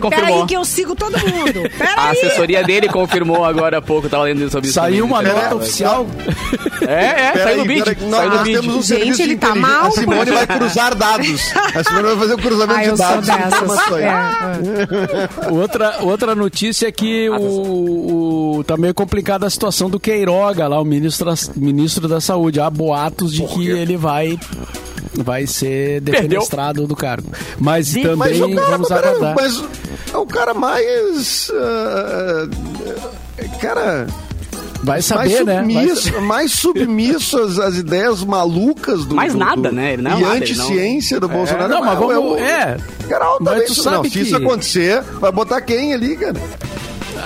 confirmou. 0.00 0.10
peraí 0.10 0.46
que 0.46 0.56
eu 0.56 0.64
sigo 0.64 0.94
todo 0.94 1.12
mundo. 1.18 1.60
A 1.94 1.94
Peraí. 2.08 2.10
assessoria 2.18 2.62
dele 2.64 2.88
confirmou 2.88 3.44
agora 3.44 3.78
há 3.78 3.82
pouco, 3.82 4.08
tava 4.08 4.24
lendo 4.24 4.48
sobre 4.50 4.66
isso. 4.68 4.74
Saiu 4.74 5.04
uma 5.04 5.22
nota 5.22 5.54
oficial. 5.54 6.06
É, 6.86 7.38
é, 7.38 7.44
saiu 7.44 7.58
no 7.58 7.64
bid. 7.64 7.82
peraí, 7.84 7.96
nós, 8.08 8.18
Saiu 8.20 8.30
nós 8.30 8.42
temos 8.42 8.66
um 8.66 8.82
Gente, 8.82 8.86
serviço 8.86 9.22
ele 9.22 9.36
tá 9.36 9.54
mal, 9.54 9.86
A 9.86 9.90
Simone 9.90 10.30
vai 10.30 10.46
cruzar 10.46 10.94
dados. 10.94 11.52
A 11.74 11.84
Simone 11.84 12.02
vai 12.08 12.16
fazer 12.16 12.34
o 12.34 12.38
cruzamento 12.38 13.02
Ah, 13.02 13.16
de 13.20 13.26
dados. 13.26 13.78
É. 13.98 15.50
Outra, 15.50 15.98
outra 16.02 16.34
notícia 16.34 16.88
é 16.88 16.92
que 16.92 17.28
o, 17.30 18.58
o- 18.58 18.64
tá 18.64 18.76
meio 18.76 18.94
complicada 18.94 19.46
a 19.46 19.50
situação 19.50 19.88
do 19.90 19.98
Queiroga 20.00 20.66
lá, 20.68 20.80
o 20.80 20.84
ministro, 20.84 21.32
ministro 21.56 22.08
da 22.08 22.20
Saúde. 22.20 22.60
Há 22.60 22.70
boatos 22.70 23.32
de 23.32 23.42
que 23.46 23.68
ele 23.68 23.96
vai 23.96 24.38
vai 25.14 25.46
ser 25.46 26.00
defenestrado 26.00 26.86
do 26.86 26.96
cargo. 26.96 27.30
Mas 27.59 27.92
também 27.92 28.16
Mas 28.16 28.38
cara, 28.38 28.70
vamos 28.70 28.88
pera- 28.88 29.09
aguardar. 29.11 29.34
mas 29.36 29.64
é 30.12 30.16
o 30.16 30.26
cara 30.26 30.55
mais. 30.55 31.50
ah, 31.55 32.48
cara. 33.61 34.07
Vai 34.82 34.96
mais 34.96 35.05
saber, 35.07 35.44
né? 35.46 35.55
Vai 35.62 35.64
submisso, 35.64 36.20
mais 36.20 36.52
submisso 36.52 37.38
às, 37.38 37.59
às 37.59 37.76
ideias 37.76 38.22
malucas 38.22 39.07
do. 39.07 39.14
Mais 39.14 39.32
do- 39.32 39.38
nada, 39.38 39.70
do- 39.70 39.72
né? 39.72 39.94
Ele 39.94 40.02
não 40.02 40.11
é 40.12 40.20
e 40.20 40.24
anti-ciência 40.24 41.18
do 41.18 41.26
Bolsonaro. 41.26 41.68
Não, 41.72 41.80
mas 41.82 41.98
vamos- 41.98 42.32
o- 42.32 42.36
é. 42.36 42.76
Cara, 43.09 43.24
altamente 43.24 43.68
Mas 43.68 43.76
tu 43.78 43.82
sabe 43.82 43.96
não, 43.96 44.05
se 44.05 44.20
isso 44.20 44.36
que- 44.36 44.44
acontecer, 44.44 45.00
vai 45.20 45.32
botar 45.32 45.61
quem 45.62 45.94
ali, 45.94 46.14
cara? 46.16 46.34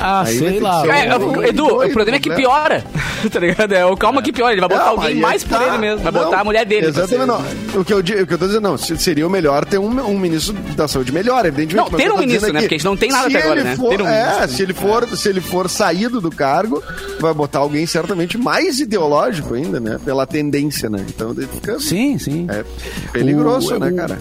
Ah, 0.00 0.22
Aí 0.26 0.38
sei 0.38 0.60
lá. 0.60 0.84
É, 0.86 1.06
é, 1.06 1.16
um- 1.18 1.42
Edu, 1.44 1.64
o 1.66 1.68
doido 1.76 1.92
problema 1.92 2.16
é 2.16 2.20
que 2.20 2.30
piora. 2.30 2.84
tá 3.32 3.40
ligado? 3.40 3.72
É, 3.74 3.84
o 3.84 3.96
calma 3.96 4.22
que 4.22 4.32
piora. 4.32 4.52
Ele 4.52 4.60
vai 4.60 4.68
botar 4.68 4.84
Não, 4.84 4.90
alguém 4.92 5.08
aí 5.08 5.14
mais 5.20 5.42
é 5.42 5.44
que 5.44 5.50
por 5.50 5.58
tá. 5.58 5.66
ele 5.68 5.78
mesmo. 5.78 6.02
Vai 6.04 6.12
Não, 6.12 6.24
botar 6.24 6.40
a 6.40 6.44
mulher 6.44 6.64
dele. 6.64 6.92
pra 6.92 7.02
Exatamente, 7.04 7.20
ser- 7.20 7.26
não. 7.26 7.80
O 7.80 7.84
que, 7.84 7.92
eu, 7.92 7.98
o 7.98 8.02
que 8.02 8.34
eu 8.34 8.38
tô 8.38 8.46
dizendo, 8.46 8.62
não, 8.62 8.78
se- 8.78 8.96
seria 8.98 9.26
o 9.26 9.30
melhor 9.30 9.64
ter 9.64 9.78
um, 9.78 9.86
um 10.08 10.18
ministro 10.18 10.54
da 10.76 10.86
saúde 10.88 11.12
melhor, 11.12 11.44
evidentemente. 11.46 11.90
Não, 11.90 11.98
ter 11.98 12.10
o 12.10 12.14
um 12.14 12.18
ministro, 12.18 12.50
é 12.50 12.52
né? 12.52 12.58
que 12.60 12.64
Porque 12.66 12.74
a 12.74 12.78
gente 12.78 12.84
não 12.86 12.96
tem 12.96 13.10
nada 13.10 13.26
até 13.28 13.38
agora, 13.42 13.60
ele 13.60 13.68
né? 13.70 13.76
For, 13.76 13.88
Ter 13.90 14.02
um 14.02 14.08
é, 14.08 14.24
ministro. 14.30 14.48
se 14.56 14.62
ele, 14.62 14.74
for, 14.74 15.08
se 15.16 15.28
ele 15.28 15.40
for 15.40 15.68
saído 15.68 16.20
do 16.20 16.30
cargo, 16.30 16.82
vai 17.20 17.34
botar 17.34 17.58
alguém 17.60 17.86
certamente 17.86 18.38
mais 18.38 18.80
ideológico 18.80 19.54
ainda, 19.54 19.80
né? 19.80 19.98
Pela 20.04 20.26
tendência, 20.26 20.88
né? 20.88 21.04
Então 21.08 21.34
daí 21.34 21.46
fica 21.46 21.78
Sim, 21.80 22.18
sim. 22.18 22.46
é 22.50 22.64
peligroso, 23.12 23.74
O- 23.74 23.78
né, 23.78 23.90
o- 23.90 23.96
cara? 23.96 24.18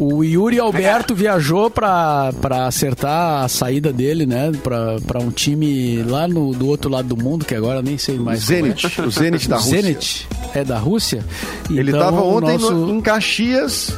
O 0.00 0.22
Yuri 0.22 0.58
Alberto 0.60 1.14
viajou 1.14 1.68
pra, 1.68 2.32
pra 2.40 2.66
acertar 2.66 3.44
a 3.44 3.48
saída 3.48 3.92
dele, 3.92 4.26
né? 4.26 4.52
Pra, 4.62 4.98
pra 5.06 5.18
um 5.18 5.30
time 5.30 6.02
lá 6.04 6.28
no, 6.28 6.52
do 6.54 6.68
outro 6.68 6.88
lado 6.90 7.08
do 7.14 7.16
mundo, 7.22 7.44
que 7.44 7.54
agora 7.54 7.82
nem 7.82 7.98
sei 7.98 8.16
mais. 8.18 8.42
é. 8.42 8.54
Zenit, 8.54 9.00
o 9.02 9.10
Zenit 9.10 9.48
da 9.48 9.56
Rússia. 9.56 9.82
Zenit. 9.82 10.28
É 10.54 10.64
da 10.64 10.78
Rússia? 10.78 11.24
Ele 11.68 11.90
Então, 11.90 12.00
tava 12.00 12.20
o 12.20 12.36
ontem 12.36 12.52
nosso- 12.58 12.72
no- 12.72 12.94
em 12.94 13.00
Caxias. 13.00 13.92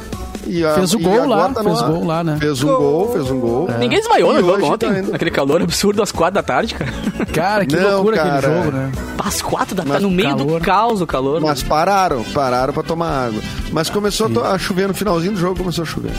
E 0.46 0.64
a- 0.64 0.74
Fez 0.74 0.94
o 0.94 0.98
e 1.00 1.02
gol 1.02 1.26
lá, 1.26 1.48
tá 1.50 1.62
fez 1.62 1.80
no- 1.82 1.92
gol 1.92 2.04
lá, 2.06 2.24
né? 2.24 2.36
Fez 2.40 2.62
um 2.62 2.66
gol, 2.68 3.12
fez 3.12 3.30
um 3.30 3.38
gol. 3.40 3.68
Ninguém 3.78 3.98
desmaiou 3.98 4.32
E 4.32 4.34
no 4.36 4.40
jogo 4.40 4.52
hoje 4.54 4.64
ontem, 4.64 5.02
tá 5.02 5.12
naquele 5.12 5.30
calor 5.30 5.62
absurdo 5.62 6.02
às 6.02 6.10
quatro 6.10 6.34
da 6.34 6.42
tarde, 6.42 6.74
cara. 6.74 6.90
Cara, 7.32 7.66
que 7.66 7.76
Não, 7.76 7.90
loucura 7.96 8.16
cara. 8.16 8.38
aquele 8.38 8.54
jogo, 8.54 8.70
né? 8.76 8.92
Às 9.18 9.42
quatro 9.42 9.74
da 9.74 9.82
tarde, 9.84 10.02
no 10.02 10.10
meio 10.10 10.30
calor. 10.36 10.58
do 10.60 10.64
caos 10.64 11.00
o 11.02 11.06
calor. 11.06 11.40
Mas 11.40 11.62
pararam, 11.62 12.24
pararam 12.32 12.72
pra 12.72 12.82
tomar 12.82 13.26
água. 13.26 13.40
Mas 13.70 13.90
começou 13.90 14.26
a 14.42 14.50
a 14.54 14.58
chover 14.58 14.88
no 14.88 14.94
finalzinho 14.94 15.32
do 15.32 15.38
jogo, 15.38 15.58
começou 15.58 15.82
a 15.82 15.86
chover. 15.86 16.10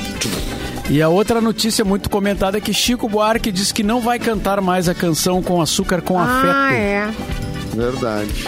E 0.90 1.02
a 1.02 1.10
outra 1.10 1.42
notícia 1.42 1.84
muito 1.86 2.10
comentada 2.10 2.58
é 2.58 2.62
que 2.62 2.74
Chico 2.74 3.08
Buarque 3.10 3.52
diz 3.52 3.72
que 3.72 3.82
não 3.84 4.00
vai 4.02 4.20
cantar 4.20 4.62
mais 4.62 4.88
a 4.88 4.94
canção 4.94 5.42
com 5.42 5.62
açúcar 5.62 6.02
com 6.02 6.20
Ah, 6.20 6.24
afeto. 6.24 6.74
é. 6.74 7.10
Verdade. 7.76 8.48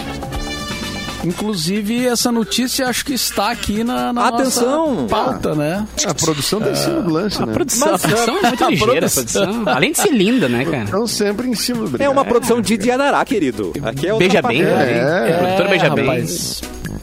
Inclusive, 1.24 2.06
essa 2.06 2.30
notícia 2.30 2.86
acho 2.86 3.04
que 3.04 3.14
está 3.14 3.50
aqui 3.50 3.82
na, 3.84 4.12
na 4.12 4.28
Atenção! 4.28 4.94
nossa 5.02 5.08
pauta, 5.08 5.54
né? 5.54 5.86
A 6.06 6.14
produção 6.14 6.60
tá 6.60 6.70
em 6.70 6.74
cima 6.74 7.00
do 7.02 7.10
lance, 7.10 7.42
A 7.42 7.46
né? 7.46 7.52
produção, 7.52 7.88
Mas, 7.92 8.04
a 8.04 8.08
produção 8.08 8.36
é 8.38 8.42
muito 8.48 8.64
a 8.64 8.70
ligeira, 8.70 9.06
a 9.06 9.10
produção-. 9.10 9.62
Além 9.66 9.92
de 9.92 9.98
ser 9.98 10.12
linda, 10.12 10.48
né, 10.48 10.64
cara? 10.64 10.84
Estão 10.84 11.06
sempre 11.06 11.48
em 11.48 11.54
cima 11.54 11.80
do 11.80 11.86
É 11.86 11.98
brinco. 11.98 12.12
uma 12.12 12.24
produção 12.24 12.60
de 12.60 12.76
Dianará, 12.76 13.24
querido. 13.24 13.72
Aqui 13.82 14.06
é 14.06 14.12
outra 14.12 14.28
Beija 14.28 14.42
bem, 14.42 14.62
favela. 14.62 14.78
né? 14.84 15.30
É. 15.30 15.36
Produtora 15.38 15.68
Beija 15.68 15.90
bem. 15.90 16.26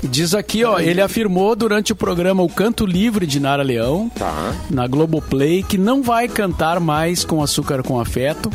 Diz 0.03 0.33
aqui, 0.33 0.63
ó, 0.63 0.79
ele 0.79 0.99
afirmou 0.99 1.55
durante 1.55 1.91
o 1.91 1.95
programa 1.95 2.41
O 2.41 2.49
Canto 2.49 2.85
Livre 2.87 3.27
de 3.27 3.39
Nara 3.39 3.61
Leão, 3.61 4.09
Tá. 4.15 4.51
na 4.69 4.87
Globoplay, 4.87 5.61
que 5.63 5.77
não 5.77 6.01
vai 6.01 6.27
cantar 6.27 6.79
mais 6.79 7.23
com 7.23 7.41
açúcar 7.43 7.83
com 7.83 7.99
afeto, 7.99 8.49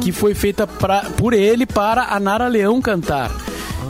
que 0.00 0.10
foi 0.10 0.34
feita 0.34 0.66
pra, 0.66 1.00
por 1.16 1.34
ele 1.34 1.66
para 1.66 2.04
a 2.14 2.18
Nara 2.18 2.48
Leão 2.48 2.80
cantar. 2.80 3.30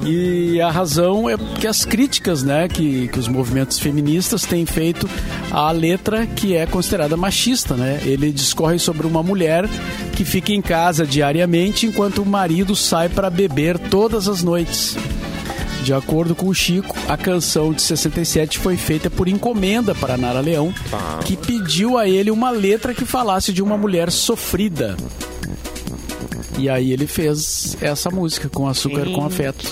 E 0.04 0.60
a 0.60 0.70
razão 0.70 1.28
é 1.28 1.36
que 1.36 1.66
as 1.66 1.84
críticas 1.84 2.42
né, 2.42 2.68
que, 2.68 3.08
que 3.08 3.18
os 3.18 3.28
movimentos 3.28 3.78
feministas 3.78 4.42
têm 4.42 4.66
feito 4.66 5.08
à 5.50 5.70
letra 5.70 6.26
que 6.26 6.54
é 6.54 6.66
considerada 6.66 7.16
machista. 7.16 7.74
Né? 7.74 8.00
Ele 8.04 8.30
discorre 8.32 8.78
sobre 8.78 9.06
uma 9.06 9.22
mulher 9.22 9.68
que 10.14 10.24
fica 10.24 10.52
em 10.52 10.62
casa 10.62 11.06
diariamente 11.06 11.86
enquanto 11.86 12.22
o 12.22 12.26
marido 12.26 12.74
sai 12.74 13.08
para 13.08 13.30
beber 13.30 13.78
todas 13.78 14.28
as 14.28 14.42
noites. 14.42 14.96
De 15.86 15.92
acordo 15.92 16.34
com 16.34 16.48
o 16.48 16.54
Chico, 16.54 16.96
a 17.06 17.16
canção 17.16 17.72
de 17.72 17.80
67 17.80 18.58
foi 18.58 18.76
feita 18.76 19.08
por 19.08 19.28
encomenda 19.28 19.94
para 19.94 20.16
Nara 20.16 20.40
Leão, 20.40 20.74
que 21.24 21.36
pediu 21.36 21.96
a 21.96 22.08
ele 22.08 22.28
uma 22.28 22.50
letra 22.50 22.92
que 22.92 23.04
falasse 23.04 23.52
de 23.52 23.62
uma 23.62 23.76
mulher 23.76 24.10
sofrida. 24.10 24.96
E 26.58 26.68
aí 26.70 26.92
ele 26.92 27.06
fez 27.06 27.76
essa 27.82 28.10
música 28.10 28.48
com 28.48 28.66
açúcar 28.66 29.04
com 29.12 29.24
afeto. 29.24 29.70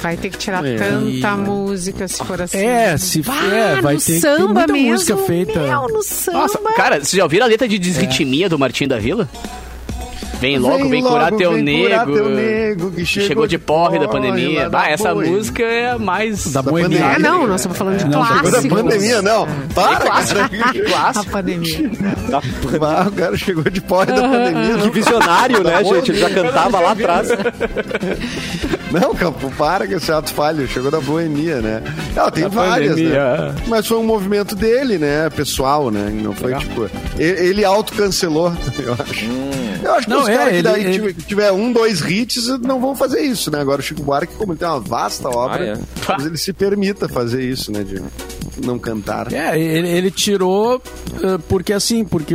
Vai 0.00 0.16
ter 0.16 0.28
que 0.30 0.36
tirar 0.38 0.64
É. 0.64 0.76
tanta 0.76 1.08
E- 1.08 1.36
música 1.36 2.06
se 2.06 2.22
for 2.24 2.40
assim. 2.42 2.58
É, 2.58 2.96
se 2.98 3.22
Ah, 3.26 3.46
é, 3.46 3.80
vai 3.80 3.94
no 3.94 4.00
ter, 4.00 4.20
samba 4.20 4.46
muita 4.52 4.72
mesmo, 4.72 4.88
música 4.90 5.16
feita. 5.18 5.60
Meu, 5.60 5.88
no 5.88 6.02
samba. 6.02 6.38
Nossa, 6.38 6.58
cara, 6.76 6.96
vocês 6.96 7.12
já 7.12 7.22
ouviram 7.22 7.46
a 7.46 7.48
letra 7.48 7.66
de 7.66 7.78
Desritmia 7.78 8.48
do 8.48 8.58
Martinho 8.58 8.90
da 8.90 8.98
Vila? 8.98 9.28
Vem 10.40 10.58
logo, 10.58 10.88
vem, 10.88 11.02
logo, 11.02 11.14
curar 11.14 11.32
teu 11.32 11.52
vem 11.52 11.62
nego. 11.62 11.82
curar 11.84 12.06
teu 12.06 12.28
nego 12.28 12.90
que 12.90 13.06
Chegou, 13.06 13.28
chegou 13.28 13.46
de 13.46 13.58
porre 13.58 13.98
da 13.98 14.06
pandemia. 14.08 14.68
Bah, 14.68 14.82
da 14.82 14.90
essa 14.90 15.14
boi. 15.14 15.26
música 15.28 15.62
é 15.62 15.90
a 15.92 15.98
mais. 15.98 16.52
Da 16.52 16.62
Da. 16.62 16.80
É, 16.80 16.82
pandemia. 16.84 17.18
não, 17.18 17.46
nós 17.46 17.60
estamos 17.62 17.78
falando 17.78 17.98
de 17.98 18.04
Não, 18.04 18.24
Chegou 18.24 18.40
clássicos. 18.50 18.68
da 18.68 18.82
pandemia, 18.82 19.22
não. 19.22 19.48
Para, 19.74 19.96
clássico. 19.96 20.40
cara. 20.50 20.70
A 20.70 20.88
Clássico. 20.90 21.30
pandemia. 21.32 21.90
Ah, 22.82 23.06
o 23.08 23.12
cara 23.12 23.36
chegou 23.36 23.64
de 23.64 23.80
porre 23.80 24.06
da 24.06 24.22
pandemia, 24.28 24.74
Que 24.78 24.84
não. 24.84 24.90
visionário, 24.92 25.62
né, 25.64 25.84
gente? 25.84 26.10
Ele 26.10 26.18
já 26.18 26.30
cantava 26.30 26.80
lá 26.80 26.90
atrás. 26.92 27.28
Não, 28.92 29.14
Campo, 29.14 29.50
para 29.56 29.86
que 29.86 29.94
esse 29.94 30.10
ato 30.12 30.32
falho. 30.32 30.66
Chegou 30.68 30.90
da 30.90 31.00
boemia, 31.00 31.60
né? 31.60 31.82
Não, 32.14 32.30
tem 32.30 32.44
Da 32.44 32.48
várias, 32.48 32.90
pandemia. 32.90 33.36
né? 33.52 33.54
Mas 33.66 33.86
foi 33.86 33.98
um 33.98 34.04
movimento 34.04 34.54
dele, 34.54 34.96
né? 34.96 35.28
Pessoal, 35.30 35.90
né? 35.90 36.08
Não 36.12 36.32
foi 36.32 36.54
tipo. 36.54 36.88
Ele, 37.18 37.48
ele 37.48 37.64
autocancelou, 37.64 38.52
eu 38.78 38.92
acho. 38.94 39.26
Eu 39.82 39.92
acho 39.94 40.06
que 40.06 40.10
Não, 40.12 40.22
os 40.22 40.28
é, 40.28 40.34
caras 40.34 40.48
que 40.50 40.54
ele- 40.56 40.62
daí 40.62 40.84
ele- 40.94 41.12
tiver, 41.14 41.52
um, 41.52 41.72
dois 41.72 42.00
hits 42.00 42.46
não 42.60 42.80
vão 42.80 42.94
fazer 42.96 43.20
isso, 43.20 43.50
né? 43.50 43.60
Agora 43.60 43.80
o 43.80 43.84
Chico 43.84 44.02
Buarque, 44.02 44.34
como 44.36 44.52
ele 44.52 44.58
tem 44.58 44.66
uma 44.68 44.80
vasta 44.80 45.28
obra, 45.28 45.74
Ah, 45.74 45.78
é. 45.78 45.78
talvez 46.06 46.26
ele 46.28 46.38
se 46.38 46.52
permita 46.52 47.08
fazer 47.08 47.42
isso, 47.42 47.70
né? 47.72 47.82
De 47.84 48.00
não 48.64 48.78
cantar. 48.78 49.32
É, 49.32 49.58
ele, 49.58 49.88
ele 49.88 50.10
tirou 50.10 50.80
eh, 51.22 51.38
porque 51.48 51.72
assim, 51.72 52.04
porque 52.04 52.34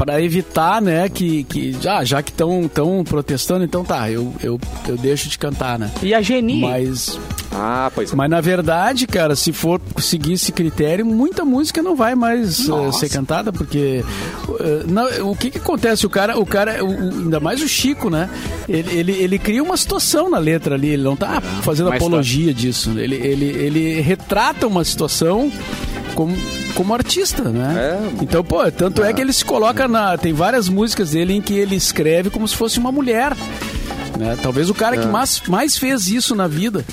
para 0.00 0.22
evitar, 0.22 0.80
né, 0.80 1.10
que, 1.10 1.44
que 1.44 1.76
já, 1.78 2.02
já 2.04 2.22
que 2.22 2.30
estão 2.30 2.66
tão 2.72 3.04
protestando, 3.04 3.62
então 3.66 3.84
tá, 3.84 4.10
eu, 4.10 4.32
eu, 4.42 4.58
eu 4.88 4.96
deixo 4.96 5.28
de 5.28 5.36
cantar, 5.38 5.78
né? 5.78 5.90
E 6.02 6.14
a 6.14 6.22
Geni? 6.22 6.58
Mas, 6.62 7.18
Ah, 7.52 7.92
pois 7.94 8.10
é. 8.10 8.16
mas 8.16 8.30
na 8.30 8.40
verdade, 8.40 9.06
cara, 9.06 9.36
se 9.36 9.52
for 9.52 9.78
seguir 9.98 10.32
esse 10.32 10.52
critério, 10.52 11.04
muita 11.04 11.44
música 11.44 11.82
não 11.82 11.94
vai 11.94 12.14
mais 12.14 12.66
eh, 12.66 12.92
ser 12.92 13.10
cantada, 13.10 13.52
porque 13.52 14.02
eh, 14.58 14.84
não, 14.88 15.30
o 15.30 15.36
que 15.36 15.50
que 15.50 15.58
acontece? 15.58 16.06
O 16.06 16.10
cara, 16.10 16.38
o 16.38 16.46
cara, 16.46 16.82
o- 16.82 16.88
o- 16.88 17.18
ainda 17.24 17.38
mais 17.38 17.60
o 17.60 17.68
Chico, 17.68 18.08
né? 18.08 18.30
Ele, 18.66 18.90
ele, 18.96 19.12
ele 19.12 19.38
cria 19.38 19.62
uma 19.62 19.76
situação 19.76 20.30
na 20.30 20.38
letra 20.38 20.76
ali, 20.76 20.88
ele 20.88 21.02
não 21.02 21.14
tá 21.14 21.42
fazendo 21.62 21.88
Uma 21.88 21.96
apologia 21.96 22.54
disso. 22.54 22.98
Ele, 22.98 23.16
ele, 23.16 23.44
ele 23.44 24.00
retrata 24.00 24.66
uma 24.66 24.82
situação 24.82 25.52
como, 26.14 26.36
como 26.74 26.94
artista, 26.94 27.44
né? 27.44 27.98
É. 27.98 28.22
Então, 28.22 28.44
pô, 28.44 28.70
tanto 28.70 29.02
é 29.02 29.12
que 29.12 29.20
ele 29.20 29.32
se 29.32 29.44
coloca 29.44 29.86
na. 29.88 30.16
Tem 30.16 30.32
várias 30.32 30.68
músicas 30.68 31.10
dele 31.10 31.34
em 31.34 31.40
que 31.40 31.54
ele 31.54 31.76
escreve 31.76 32.30
como 32.30 32.46
se 32.46 32.56
fosse 32.56 32.78
uma 32.78 32.92
mulher. 32.92 33.32
Né? 34.20 34.36
Talvez 34.42 34.68
o 34.68 34.74
cara 34.74 34.98
que 34.98 35.06
mais, 35.06 35.40
mais 35.48 35.78
fez 35.78 36.08
isso 36.08 36.34
na 36.36 36.46
vida. 36.46 36.84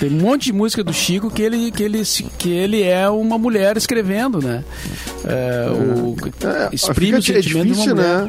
Tem 0.00 0.08
um 0.08 0.18
monte 0.20 0.44
de 0.44 0.52
música 0.54 0.82
do 0.82 0.92
Chico 0.92 1.30
que 1.30 1.42
ele, 1.42 1.70
que 1.70 1.82
ele, 1.82 2.02
que 2.38 2.50
ele 2.50 2.82
é 2.82 3.08
uma 3.10 3.36
mulher 3.36 3.76
escrevendo, 3.76 4.40
né? 4.40 4.64
É, 5.24 5.68
o, 5.70 6.16
É, 6.44 6.74
exprime 6.74 7.18
o 7.18 7.18
é 7.18 7.22
sentimento 7.22 7.44
de 7.44 7.54
uma 7.54 7.64
difícil, 7.64 7.94
né? 7.94 8.28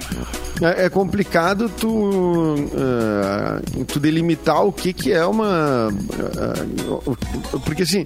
É, 0.62 0.86
é 0.86 0.90
complicado 0.90 1.70
tu, 1.70 2.56
ah, 2.78 3.60
tu 3.88 4.00
delimitar 4.00 4.64
o 4.66 4.72
que 4.72 4.94
que 4.94 5.12
é 5.12 5.26
uma... 5.26 5.90
ah, 6.38 7.60
porque, 7.66 7.84
assim, 7.84 8.06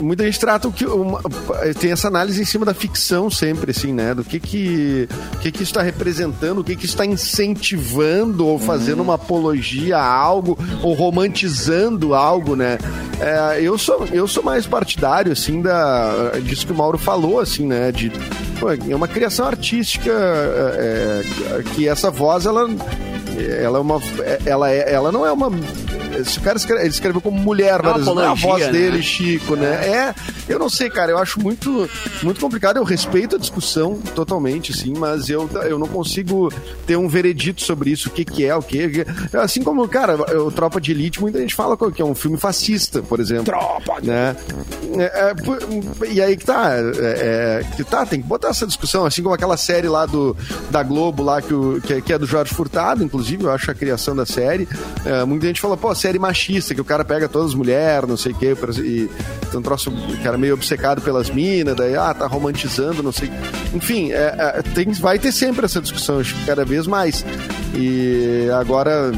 muita 0.00 0.24
gente 0.24 0.38
trata 0.40 0.68
o 0.68 0.72
que... 0.72 0.84
uma- 0.84 1.22
tem 1.78 1.92
essa 1.92 2.08
análise 2.08 2.42
em 2.42 2.44
cima 2.44 2.66
da 2.66 2.74
ficção 2.74 3.30
sempre, 3.30 3.70
assim, 3.70 3.92
né? 3.92 4.12
Do 4.12 4.24
que 4.24 4.38
que, 4.40 5.08
que, 5.40 5.52
que 5.52 5.62
está 5.62 5.82
representando, 5.82 6.58
o 6.58 6.64
que 6.64 6.76
que 6.76 6.84
está 6.84 7.06
incentivando 7.06 8.46
ou 8.46 8.58
fazendo 8.58 9.02
uma 9.02 9.14
apologia 9.14 9.51
a 9.92 10.04
algo 10.04 10.58
ou 10.82 10.94
romantizando 10.94 12.14
algo, 12.14 12.56
né? 12.56 12.78
É, 13.20 13.60
eu, 13.62 13.78
sou, 13.78 14.06
eu 14.12 14.26
sou 14.26 14.42
mais 14.42 14.66
partidário, 14.66 15.32
assim, 15.32 15.62
da, 15.62 16.32
disso 16.42 16.66
que 16.66 16.72
o 16.72 16.76
Mauro 16.76 16.98
falou, 16.98 17.38
assim, 17.38 17.66
né? 17.66 17.92
De, 17.92 18.10
pô, 18.58 18.70
é 18.70 18.96
uma 18.96 19.08
criação 19.08 19.46
artística 19.46 20.10
é, 20.10 21.22
é, 21.58 21.62
que 21.74 21.88
essa 21.88 22.10
voz, 22.10 22.46
ela, 22.46 22.68
ela 23.50 23.78
é 23.78 23.80
uma... 23.80 24.00
Ela, 24.44 24.70
é, 24.70 24.92
ela 24.92 25.12
não 25.12 25.26
é 25.26 25.32
uma... 25.32 25.50
Se 26.24 26.38
o 26.38 26.42
cara 26.42 26.58
escreve, 26.58 26.82
ele 26.82 26.90
escreveu 26.90 27.20
como 27.20 27.38
mulher, 27.38 27.80
É 27.80 27.82
mas 27.82 28.06
é 28.06 28.26
a 28.26 28.34
voz 28.34 28.66
né? 28.66 28.72
dele, 28.72 29.02
Chico, 29.02 29.56
né? 29.56 29.72
É, 29.88 30.14
eu 30.46 30.58
não 30.58 30.68
sei, 30.68 30.90
cara, 30.90 31.10
eu 31.10 31.18
acho 31.18 31.40
muito, 31.40 31.88
muito 32.22 32.38
complicado. 32.40 32.76
Eu 32.76 32.84
respeito 32.84 33.36
a 33.36 33.38
discussão 33.38 33.98
totalmente, 34.14 34.72
assim, 34.72 34.92
mas 34.96 35.30
eu, 35.30 35.48
eu 35.64 35.78
não 35.78 35.86
consigo 35.88 36.52
ter 36.86 36.96
um 36.96 37.08
veredito 37.08 37.62
sobre 37.62 37.90
isso, 37.90 38.08
o 38.08 38.12
que, 38.12 38.24
que 38.26 38.44
é, 38.44 38.54
o 38.54 38.60
que. 38.62 39.06
Assim 39.32 39.62
como, 39.62 39.88
cara, 39.88 40.16
o 40.42 40.50
Tropa 40.50 40.78
de 40.80 40.90
Elite, 40.92 41.20
muita 41.20 41.38
gente 41.40 41.54
fala 41.54 41.78
que 41.90 42.02
é 42.02 42.04
um 42.04 42.14
filme 42.14 42.36
fascista, 42.36 43.00
por 43.02 43.18
exemplo. 43.18 43.44
Tropa! 43.46 43.96
Né? 44.02 44.36
É, 44.98 45.30
é, 45.30 46.12
e 46.12 46.20
aí 46.20 46.36
que 46.36 46.44
tá, 46.44 46.74
é, 46.74 47.62
é, 47.62 47.64
que 47.74 47.84
tá, 47.84 48.04
tem 48.04 48.20
que 48.20 48.28
botar 48.28 48.48
essa 48.48 48.66
discussão, 48.66 49.06
assim 49.06 49.22
como 49.22 49.34
aquela 49.34 49.56
série 49.56 49.88
lá 49.88 50.04
do, 50.04 50.36
da 50.70 50.82
Globo, 50.82 51.22
lá, 51.22 51.40
que, 51.40 51.54
o, 51.54 51.80
que, 51.80 51.94
é- 51.94 52.00
que 52.02 52.12
é 52.12 52.18
do 52.18 52.26
Jorge 52.26 52.52
Furtado, 52.54 53.02
inclusive, 53.02 53.31
eu 53.40 53.50
acho 53.50 53.70
a 53.70 53.74
criação 53.74 54.14
da 54.14 54.26
série. 54.26 54.68
É, 55.04 55.24
muita 55.24 55.46
gente 55.46 55.60
fala, 55.60 55.76
pô, 55.76 55.94
série 55.94 56.18
machista, 56.18 56.74
que 56.74 56.80
o 56.80 56.84
cara 56.84 57.04
pega 57.04 57.28
todas 57.28 57.48
as 57.48 57.54
mulheres, 57.54 58.08
não 58.08 58.16
sei 58.16 58.32
o 58.32 58.34
quê, 58.34 58.56
e 58.78 59.08
tem 59.50 59.60
um 59.60 59.62
troço, 59.62 59.90
o 59.90 60.22
cara 60.22 60.38
meio 60.38 60.54
obcecado 60.54 61.00
pelas 61.00 61.30
minas, 61.30 61.76
daí, 61.76 61.96
ah, 61.96 62.12
tá 62.14 62.26
romantizando, 62.26 63.02
não 63.02 63.12
sei. 63.12 63.30
Enfim, 63.74 64.12
é, 64.12 64.34
é, 64.38 64.62
tem, 64.74 64.90
vai 64.92 65.18
ter 65.18 65.32
sempre 65.32 65.64
essa 65.64 65.80
discussão, 65.80 66.20
acho 66.20 66.34
que 66.34 66.46
cada 66.46 66.64
vez 66.64 66.86
mais. 66.86 67.24
E 67.74 68.48
agora 68.58 69.12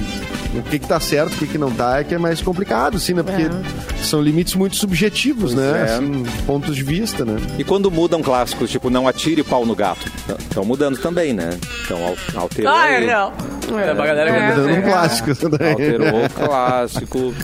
o 0.59 0.63
que, 0.63 0.79
que 0.79 0.87
tá 0.89 0.99
certo, 1.01 1.35
o 1.35 1.37
que, 1.39 1.47
que 1.47 1.59
não 1.59 1.71
tá, 1.71 2.01
é 2.01 2.05
que 2.05 2.15
é 2.15 2.19
mais 2.19 2.41
complicado, 2.41 2.97
assim, 2.97 3.15
né? 3.15 3.23
Porque 3.23 3.43
É. 3.43 4.03
são 4.03 4.21
limites 4.23 4.55
muito 4.55 4.77
subjetivos, 4.77 5.55
Pois 5.55 5.67
né? 5.67 5.87
é. 5.89 5.95
Assim, 5.95 6.23
pontos 6.47 6.75
de 6.77 6.83
vista, 6.83 7.25
né? 7.25 7.37
E 7.59 7.65
quando 7.65 7.91
mudam 7.91 8.23
clássicos, 8.23 8.71
tipo, 8.71 8.91
não 8.91 9.07
atire 9.09 9.41
o 9.41 9.45
pau 9.45 9.65
no 9.67 9.75
gato. 9.75 10.11
Estão 10.39 10.65
mudando 10.65 10.97
também, 10.99 11.33
né? 11.33 11.59
Então, 11.85 11.99
al- 12.07 12.43
alterou. 12.43 12.73
Ah, 12.73 12.89
é 12.89 12.99
real. 13.01 13.33
É, 13.77 13.95
pra 13.95 14.07
galera 14.07 14.31
É. 14.31 14.55
Dando 14.55 14.69
um 14.69 14.71
é. 14.77 14.83
clássico 14.83 15.35
também. 15.35 15.73
Alterou 15.73 16.25
o 16.25 16.31
clássico. 16.35 17.35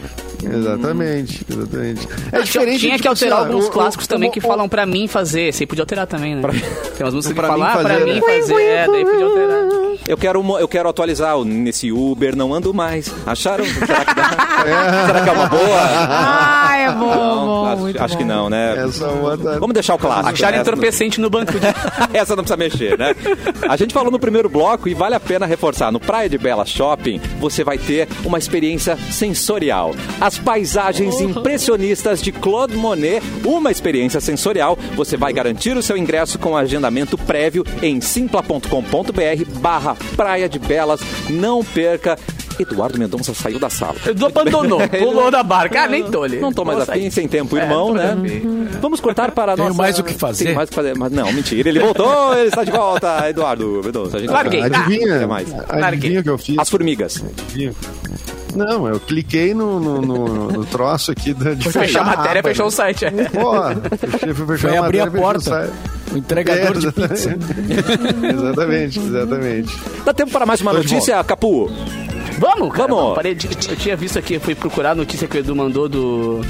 Exatamente, 0.43 1.45
exatamente. 1.51 2.09
É 2.27 2.31
Tinha- 2.31 2.43
diferente. 2.45 2.81
Tinha 2.81 2.99
que 2.99 3.09
alterar 3.09 3.41
assim, 3.41 3.49
alguns 3.49 3.67
o- 3.67 3.71
clássicos 3.71 4.07
o- 4.07 4.09
também 4.09 4.29
o- 4.31 4.33
que 4.33 4.39
o- 4.39 4.43
falam 4.43 4.69
pra 4.69 4.87
mim 4.87 5.07
fazer. 5.07 5.43
Esse 5.49 5.63
aí 5.63 5.67
podia 5.67 5.83
alterar 5.83 6.07
também, 6.07 6.35
né? 6.37 6.43
Tem 6.97 7.05
umas 7.07 7.15
músicas 7.15 7.35
que 7.35 7.41
Pra 7.41 7.49
falam, 7.49 7.67
mim 7.67 7.73
ah, 7.73 7.79
pra 7.79 7.89
fazer, 7.91 8.05
mim 8.07 8.15
né? 8.15 8.21
fazer. 8.21 8.63
É, 8.63 8.87
daí 8.87 9.05
podia 9.05 9.25
alterar. 9.27 9.80
Eu 10.09 10.17
quero, 10.17 10.43
eu 10.59 10.69
quero 10.69 10.89
atualizar. 10.89 11.37
o- 11.39 11.45
Nesse 11.45 11.93
Uber 11.93 12.35
não 12.37 12.53
ando 12.55 12.73
mais. 12.75 13.13
Acharam? 13.27 13.65
Será 13.65 14.05
que, 14.05 14.15
dá? 14.15 14.31
Será 15.07 15.21
que 15.23 15.29
é 15.29 15.33
uma 15.33 15.47
boa? 15.47 15.81
Ah, 15.83 16.77
é 16.77 16.91
bom, 16.93 17.15
Não, 17.15 17.47
bom. 17.47 17.67
acho, 17.67 17.81
muito 17.83 18.03
acho 18.03 18.17
que 18.17 18.25
bom. 18.25 18.29
não, 18.29 18.51
né? 18.51 18.85
Essa 18.87 19.05
é 19.05 19.09
outra- 19.09 19.59
Vamos 19.61 19.75
deixar 19.75 19.95
o 19.95 19.99
clássico. 19.99 20.29
Acharam 20.31 20.57
né? 20.57 20.63
entorpecente 20.63 21.21
no 21.21 21.31
banco. 21.31 21.53
de- 21.53 21.61
Essa 22.17 22.35
não 22.37 22.43
precisa 22.45 22.57
mexer, 22.57 22.99
né? 22.99 23.15
A 23.69 23.77
gente 23.77 23.93
falou 23.95 24.11
no 24.11 24.19
primeiro 24.19 24.49
bloco 24.49 24.89
e 24.89 24.95
vale 24.95 25.15
a 25.15 25.21
pena 25.21 25.47
reforçar. 25.47 25.91
No 25.93 26.01
Praia 26.01 26.29
de 26.29 26.39
Bela 26.39 26.65
Shopping, 26.67 27.21
você 27.39 27.63
vai 27.65 27.79
ter 27.79 28.09
uma 28.25 28.39
experiência 28.39 28.97
sensorial. 29.11 29.95
As 30.21 30.39
paisagens 30.39 31.21
impressionistas 31.21 32.21
de 32.23 32.33
Claude 32.33 32.77
Monet, 32.77 33.23
uma 33.45 33.71
experiência 33.71 34.21
sensorial. 34.21 34.79
Você 34.97 35.17
vai 35.17 35.33
garantir 35.33 35.77
o 35.77 35.83
seu 35.83 35.97
ingresso 35.97 36.39
com 36.39 36.57
agendamento 36.57 37.17
prévio 37.19 37.65
em 37.83 38.01
simpla.com.br 38.01 39.45
barra 39.61 39.90
Praia 40.17 40.49
de 40.49 40.59
Belas. 40.59 41.01
Não 41.29 41.65
perca. 41.65 42.19
Eduardo 42.59 42.99
Mendonça 42.99 43.33
saiu 43.33 43.59
da 43.59 43.71
sala. 43.71 43.95
Edu 44.07 44.27
abandonou, 44.27 44.81
pulou 44.99 45.31
da 45.31 45.43
barca. 45.43 45.85
Ah, 45.85 45.89
nem 45.89 46.05
tô 46.11 46.23
ali. 46.23 46.39
Não 46.41 46.53
tô 46.53 46.63
mais 46.63 46.87
afim, 46.87 47.09
sem 47.09 47.27
tempo, 47.27 47.57
É, 47.57 47.63
irmão, 47.63 47.87
tô 47.89 47.95
né? 47.95 48.15
Vamos 48.83 49.01
cortar 49.01 49.31
para 49.31 49.55
Tenho 49.57 49.69
nossa... 49.69 49.79
mais 49.81 49.99
o 49.99 50.05
que 50.05 50.13
fazer. 50.13 50.45
Tem 50.45 50.55
mais 50.55 50.69
o 50.69 50.71
que 50.71 50.75
fazer. 50.77 50.95
Mas 50.95 51.11
não, 51.11 51.33
mentira. 51.33 51.67
Ele 51.71 51.79
voltou, 51.81 52.35
ele 52.37 52.49
está 52.49 52.63
de 52.63 52.71
volta. 52.71 53.31
Eduardo 53.31 53.81
Mendonça. 53.83 54.19
A 54.19 54.21
gente 54.21 54.29
Larguei. 54.31 54.61
vai- 54.61 54.69
Adivinha? 54.79 55.15
É 55.15 55.27
mais. 55.27 55.49
Adivinha 55.71 56.21
o 56.21 56.23
que 56.23 56.29
eu 56.29 56.37
fiz? 56.37 56.59
As 56.59 56.69
formigas. 56.69 57.25
Não, 58.55 58.87
eu 58.89 58.99
cliquei 59.01 59.55
no, 59.55 59.79
no, 59.81 60.01
no- 60.01 60.49
no 60.53 60.65
troço 60.65 61.11
aqui 61.13 61.33
da, 61.33 61.55
de 61.55 61.71
Fechou 61.71 62.01
a 62.03 62.05
matéria, 62.05 62.43
fechou 62.43 62.67
o 62.67 62.69
né? 62.71 62.75
site. 62.75 63.05
é. 63.05 63.11
Pô, 63.11 63.53
fechei, 63.97 64.35
fui 64.35 64.47
fechar 64.47 64.69
Foi 64.69 64.77
a 64.77 64.85
abrir 64.85 65.01
a 65.01 65.05
matéria, 65.07 65.21
o 65.21 65.23
porta. 65.23 65.41
site. 65.41 65.73
O 66.13 66.17
entregador 66.17 66.79
de 66.79 66.89
É, 66.89 66.91
pizza. 66.93 67.37
exatamente, 68.35 68.99
exatamente. 68.99 69.79
Dá 70.05 70.13
tempo 70.13 70.31
para 70.33 70.45
mais 70.47 70.61
uma 70.61 70.73
Tô 70.73 70.81
de 70.81 70.93
notícia, 70.93 71.23
Capu? 71.25 71.71
Vamos, 72.39 72.73
cara. 72.73 72.89
Vamos. 72.89 73.05
não, 73.09 73.15
parei 73.15 73.35
de- 73.35 73.47
eu 73.69 73.77
tinha 73.77 73.97
visto 73.97 74.19
aqui, 74.19 74.39
fui 74.39 74.55
procurar 74.55 74.91
a 74.93 74.95
notícia 74.95 75.29
que 75.29 75.37
o 75.37 75.41
Edu 75.41 75.55
mandou 75.55 75.89
do, 75.89 76.41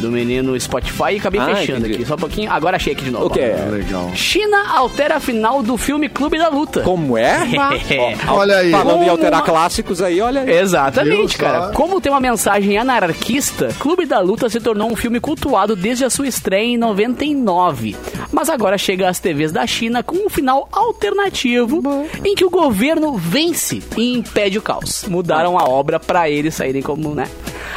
do 0.00 0.10
menino 0.10 0.58
Spotify 0.58 1.12
e 1.12 1.16
acabei 1.18 1.40
Ah, 1.40 1.54
fechando 1.56 1.80
entendi. 1.80 1.94
aqui. 1.96 2.04
Só 2.06 2.14
um 2.14 2.18
pouquinho. 2.18 2.50
Agora 2.50 2.76
achei 2.76 2.92
aqui 2.92 3.04
de 3.04 3.10
novo. 3.10 3.26
O 3.26 3.30
quê? 3.30 3.52
ó. 3.66 3.70
Legal. 3.70 4.10
China 4.14 4.68
altera 4.74 5.16
a 5.16 5.20
final 5.20 5.62
do 5.62 5.76
filme 5.76 6.08
Clube 6.08 6.38
da 6.38 6.48
Luta. 6.48 6.80
Como 6.82 7.16
é? 7.16 7.38
Olha 8.28 8.56
aí. 8.56 8.70
Falando 8.70 8.90
em 8.90 8.98
Como 9.00 9.10
alterar 9.10 9.40
uma- 9.40 9.46
clássicos 9.46 10.00
aí, 10.02 10.20
olha 10.20 10.40
aí. 10.42 10.50
Exatamente, 10.58 11.16
Viu 11.16 11.28
só? 11.28 11.38
cara. 11.38 11.72
Como 11.72 12.00
tem 12.00 12.10
uma 12.10 12.20
mensagem 12.20 12.76
anarquista, 12.78 13.68
Clube 13.78 14.06
da 14.06 14.20
Luta 14.20 14.48
se 14.48 14.60
tornou 14.60 14.90
um 14.90 14.96
filme 14.96 15.20
cultuado 15.20 15.74
desde 15.76 16.04
a 16.04 16.10
sua 16.10 16.26
estreia 16.26 16.74
em 16.74 16.78
99. 16.78 17.96
Mas 18.32 18.48
agora 18.48 18.78
chega 18.78 19.08
às 19.08 19.18
TVs 19.18 19.52
da 19.52 19.66
China 19.66 20.02
com 20.02 20.16
um 20.26 20.30
final 20.30 20.68
alternativo 20.72 21.82
em 22.24 22.34
que 22.34 22.44
o 22.44 22.50
governo 22.50 23.14
vence 23.16 23.82
e 23.96 24.12
impede 24.16 24.58
o 24.58 24.62
caos. 24.62 25.04
Mudaram 25.08 25.58
a 25.58 25.64
obra 25.64 25.98
pra 25.98 26.28
eles 26.30 26.54
saírem 26.54 26.82
como, 26.82 27.14
né? 27.14 27.26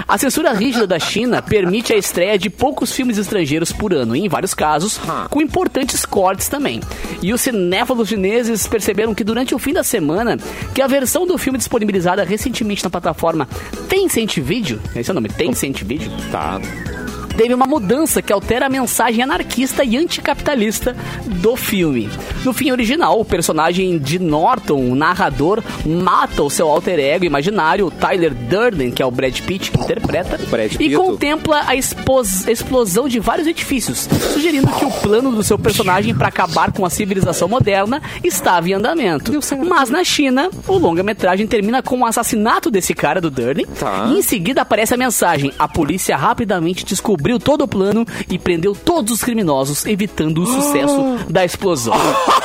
A 0.07 0.17
censura 0.17 0.53
rígida 0.53 0.87
da 0.87 0.99
China 0.99 1.41
permite 1.41 1.93
a 1.93 1.97
estreia 1.97 2.37
de 2.37 2.49
poucos 2.49 2.91
filmes 2.91 3.17
estrangeiros 3.17 3.71
por 3.71 3.93
ano, 3.93 4.15
e 4.15 4.25
em 4.25 4.29
vários 4.29 4.53
casos, 4.53 4.99
com 5.29 5.41
importantes 5.41 6.05
cortes 6.05 6.47
também. 6.47 6.81
E 7.21 7.33
os 7.33 7.41
cinéfilos 7.41 8.09
chineses 8.09 8.67
perceberam 8.67 9.13
que 9.13 9.23
durante 9.23 9.55
o 9.55 9.59
fim 9.59 9.73
da 9.73 9.83
semana, 9.83 10.37
que 10.73 10.81
a 10.81 10.87
versão 10.87 11.25
do 11.25 11.37
filme 11.37 11.57
disponibilizada 11.57 12.23
recentemente 12.23 12.83
na 12.83 12.89
plataforma 12.89 13.47
Tencent 13.87 14.37
Video, 14.39 14.79
esse 14.95 15.09
é 15.09 15.11
o 15.11 15.15
nome, 15.15 15.29
Tencent 15.29 15.83
Video, 15.83 16.11
Tá. 16.31 16.59
Teve 17.37 17.53
uma 17.53 17.65
mudança 17.65 18.21
que 18.21 18.31
altera 18.33 18.65
a 18.65 18.69
mensagem 18.69 19.23
anarquista 19.23 19.83
e 19.83 19.97
anticapitalista 19.97 20.95
do 21.25 21.55
filme. 21.55 22.09
No 22.43 22.53
fim 22.53 22.71
original, 22.71 23.19
o 23.19 23.25
personagem 23.25 23.97
de 23.97 24.19
Norton, 24.19 24.91
o 24.91 24.95
narrador, 24.95 25.63
mata 25.85 26.43
o 26.43 26.49
seu 26.49 26.67
alter 26.67 26.99
ego 26.99 27.25
imaginário, 27.25 27.89
Tyler 27.91 28.33
Durden, 28.33 28.91
que 28.91 29.01
é 29.01 29.05
o 29.05 29.11
Brad 29.11 29.39
Pitt 29.41 29.71
que 29.71 29.79
interpreta, 29.79 30.37
Brad 30.49 30.73
e 30.79 30.93
contempla 30.95 31.63
a 31.67 31.75
explosão 31.75 33.07
de 33.07 33.19
vários 33.19 33.47
edifícios, 33.47 34.07
sugerindo 34.33 34.67
que 34.67 34.85
o 34.85 34.91
plano 34.91 35.31
do 35.31 35.43
seu 35.43 35.57
personagem 35.57 36.13
para 36.13 36.27
acabar 36.27 36.71
com 36.71 36.85
a 36.85 36.89
civilização 36.89 37.47
moderna 37.47 38.01
estava 38.23 38.69
em 38.69 38.73
andamento. 38.73 39.31
Mas 39.67 39.89
na 39.89 40.03
China, 40.03 40.49
o 40.67 40.77
longa-metragem 40.77 41.47
termina 41.47 41.81
com 41.81 41.99
o 41.99 42.05
assassinato 42.05 42.69
desse 42.69 42.93
cara 42.93 43.21
do 43.21 43.29
Durden, 43.31 43.65
Tá. 43.79 44.07
e 44.11 44.19
em 44.19 44.21
seguida 44.21 44.61
aparece 44.61 44.93
a 44.93 44.97
mensagem: 44.97 45.51
a 45.57 45.67
polícia 45.67 46.15
rapidamente 46.17 46.85
descobriu 46.85 47.22
todo 47.39 47.63
o 47.63 47.67
plano 47.67 48.05
e 48.29 48.37
prendeu 48.37 48.73
todos 48.75 49.13
os 49.13 49.23
criminosos, 49.23 49.85
evitando 49.85 50.39
o 50.41 50.45
sucesso 50.45 51.17
da 51.29 51.43
explosão. 51.45 51.93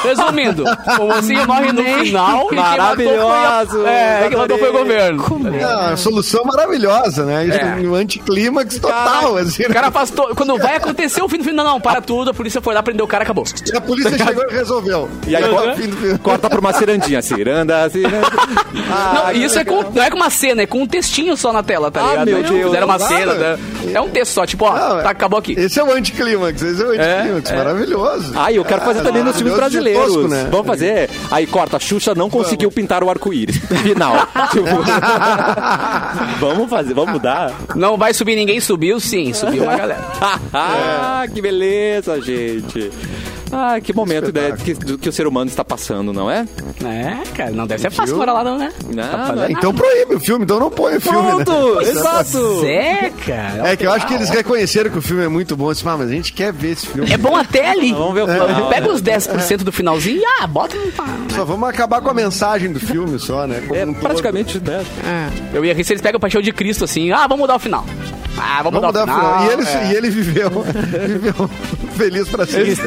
Resumindo, 0.03 0.64
o 1.01 1.07
mocinho 1.07 1.47
morre 1.47 1.72
no 1.72 1.83
final 1.85 2.49
e 2.53 2.57
Maravilhoso, 2.57 3.87
é, 3.87 4.26
quem 4.29 4.39
matou 4.39 4.59
foi 4.59 4.68
o 4.68 4.72
governo. 4.72 5.24
Ah, 5.64 5.97
solução 5.97 6.45
maravilhosa, 6.45 7.24
né? 7.24 7.47
Isso 7.47 7.59
É. 7.59 7.74
um 7.89 7.95
anticlímax 7.95 8.79
total, 8.79 9.37
assim. 9.37 9.64
O 9.64 9.72
cara 9.72 9.91
faz 9.91 10.11
to... 10.11 10.35
Quando 10.37 10.57
vai 10.59 10.76
acontecer 10.76 11.22
o 11.22 11.29
fim 11.29 11.39
do 11.39 11.45
filme, 11.45 11.57
não, 11.57 11.64
não, 11.64 11.81
para 11.81 12.01
tudo, 12.01 12.31
a 12.31 12.35
polícia 12.35 12.61
foi 12.61 12.74
lá, 12.74 12.83
prendeu 12.83 13.05
o 13.05 13.09
cara, 13.09 13.24
acabou. 13.24 13.45
E 13.72 13.76
a 13.76 13.81
polícia 13.81 14.16
chegou 14.16 14.45
e 14.49 14.53
resolveu. 14.53 15.09
E 15.26 15.35
aí, 15.37 15.45
o 15.45 15.74
fim 15.76 15.89
do 15.89 15.97
filme. 15.97 16.18
corta 16.18 16.49
pra 16.49 16.61
uma 16.61 16.72
cirandinha. 16.72 17.20
Ciranda, 17.22 17.89
ciranda. 17.91 18.29
Ah, 18.91 19.24
não, 19.26 19.33
que 19.35 19.45
isso 19.45 19.59
é 19.59 19.64
com, 19.64 19.83
não 19.93 20.03
é 20.03 20.09
com 20.11 20.16
uma 20.16 20.31
cena, 20.31 20.62
é 20.62 20.66
com 20.66 20.83
um 20.83 20.87
textinho 20.87 21.37
só 21.37 21.53
na 21.53 21.62
tela, 21.62 21.91
tá 21.91 22.01
Ah, 22.01 22.11
ligado? 22.11 22.26
meu 22.26 22.43
Deus. 22.43 22.64
Fizeram 22.64 22.87
uma 22.87 22.99
cena, 22.99 23.35
né? 23.35 23.59
é 23.93 24.01
um 24.01 24.09
texto 24.09 24.33
só, 24.33 24.47
tipo, 24.47 24.64
ó, 24.69 24.95
Não, 24.97 25.03
tá, 25.03 25.11
acabou 25.11 25.39
aqui. 25.39 25.53
Esse 25.53 25.79
é 25.81 25.85
o 25.85 25.93
anticlímax, 25.93 26.62
esse 26.62 26.83
é 26.83 26.87
o 26.87 26.91
anticlímax, 26.91 27.51
maravilhoso. 27.53 28.33
Ah, 28.37 28.53
e 28.53 28.57
eu 28.57 28.64
quero 28.64 28.83
fazer 28.83 29.01
Ah, 29.01 29.05
também 29.05 29.23
nos 29.23 29.37
filmes 29.37 29.55
brasileiros. 29.55 30.05
tosco, 30.07 30.29
né? 30.29 30.49
Vamos 30.51 30.66
fazer. 30.66 31.11
Aí 31.31 31.47
corta, 31.47 31.77
a 31.77 31.81
Xuxa 31.81 32.14
não 32.14 32.29
conseguiu 32.31 32.71
pintar 32.71 33.03
o 33.03 33.11
arco-íris. 33.11 33.59
Final. 33.83 34.27
Tipo, 34.51 34.66
vamos 36.41 36.69
fazer, 36.71 36.95
vamos 36.95 37.12
mudar. 37.12 37.53
Não 37.75 37.97
vai 37.97 38.12
subir 38.14 38.37
ninguém, 38.37 38.61
subiu 38.61 39.01
sim, 39.01 39.33
subiu 39.33 39.62
uma 39.64 39.75
galera. 39.77 40.05
ah, 40.53 41.25
que 41.33 41.41
beleza, 41.41 42.21
gente. 42.21 42.91
Ah, 43.53 43.81
que 43.81 43.93
momento 43.93 44.33
né, 44.33 44.55
que, 44.57 44.75
que 44.99 45.09
o 45.09 45.13
ser 45.13 45.27
humano 45.27 45.51
está 45.51 45.65
passando, 45.65 46.13
não 46.13 46.31
é? 46.31 46.47
É, 46.85 47.23
cara, 47.35 47.51
não 47.51 47.67
deve 47.67 47.83
ser 47.83 47.91
fácil 47.91 48.17
morar 48.17 48.33
lá 48.33 48.45
não, 48.45 48.59
né? 48.59 48.73
Não, 48.95 49.03
Tá 49.03 49.33
não 49.35 49.43
é. 49.45 49.53
Então 49.53 49.75
proíbe 49.75 50.15
o 50.17 50.21
filme, 50.21 50.45
então 50.45 50.61
não 50.61 50.71
põe 50.71 50.97
o 50.97 51.01
filme, 51.01 51.23
né? 51.23 51.45
Pronto, 51.45 51.81
exato. 51.83 52.65
É, 52.67 53.11
cara. 53.27 53.69
É 53.69 53.77
que 53.77 53.87
eu 53.87 53.93
acho 53.93 54.07
que 54.07 54.15
eles 54.15 54.31
reconheceram 54.31 54.91
que 54.91 54.99
o 54.99 55.03
filme 55.03 55.25
é 55.25 55.29
muito 55.29 55.57
bom. 55.57 55.71
Assim, 55.71 55.83
ah, 55.87 55.97
mas 55.97 56.11
a 56.11 56.13
gente 56.13 56.33
quer 56.33 56.53
ver 56.53 56.73
esse 56.73 56.87
filme. 56.87 57.11
É 57.11 57.17
bom 57.17 57.37
até 57.37 57.71
ali. 57.71 57.93
Vamos 57.93 58.15
ver 58.15 58.23
o 58.23 58.29
final. 58.29 58.69
Pega 58.69 58.89
os 58.93 59.03
10% 59.03 59.59
do 59.59 59.73
finalzinho 59.73 60.21
e 60.21 60.25
ah, 60.25 60.47
bota 60.47 60.77
no 60.77 60.93
Só 61.35 61.45
vamos 61.45 61.69
acabar 61.69 62.01
com 62.01 62.11
a 62.11 62.15
mensagem 62.15 62.73
do 62.73 62.81
filme 62.81 63.19
só, 63.19 63.47
né? 63.47 63.63
Como 63.67 63.75
É 63.79 63.85
um 63.85 63.93
todo. 63.93 64.03
praticamente, 64.03 64.61
né? 64.61 64.85
Eu 65.53 65.65
ia 65.65 65.75
rir 65.75 65.85
se 65.85 65.93
eles 65.93 66.03
pegam 66.03 66.19
o 66.19 66.21
Paixão 66.21 66.43
de 66.43 66.53
Cristo 66.53 66.85
assim, 66.85 67.11
ah, 67.13 67.27
vamos 67.27 67.39
mudar 67.39 67.57
o 67.57 67.59
final. 67.59 67.85
Ah, 68.41 68.62
vamos, 68.62 68.80
Vamos 68.80 68.95
mudar 68.95 69.07
dar 69.07 69.12
final. 69.12 69.41
final. 69.41 69.45
E 69.45 69.53
ele, 69.53 69.68
é. 69.68 69.93
e 69.93 69.97
ele 69.97 70.11
viveu, 70.11 70.51
viveu 71.09 71.51
feliz 71.97 72.28
pra 72.28 72.47
sempre. 72.47 72.76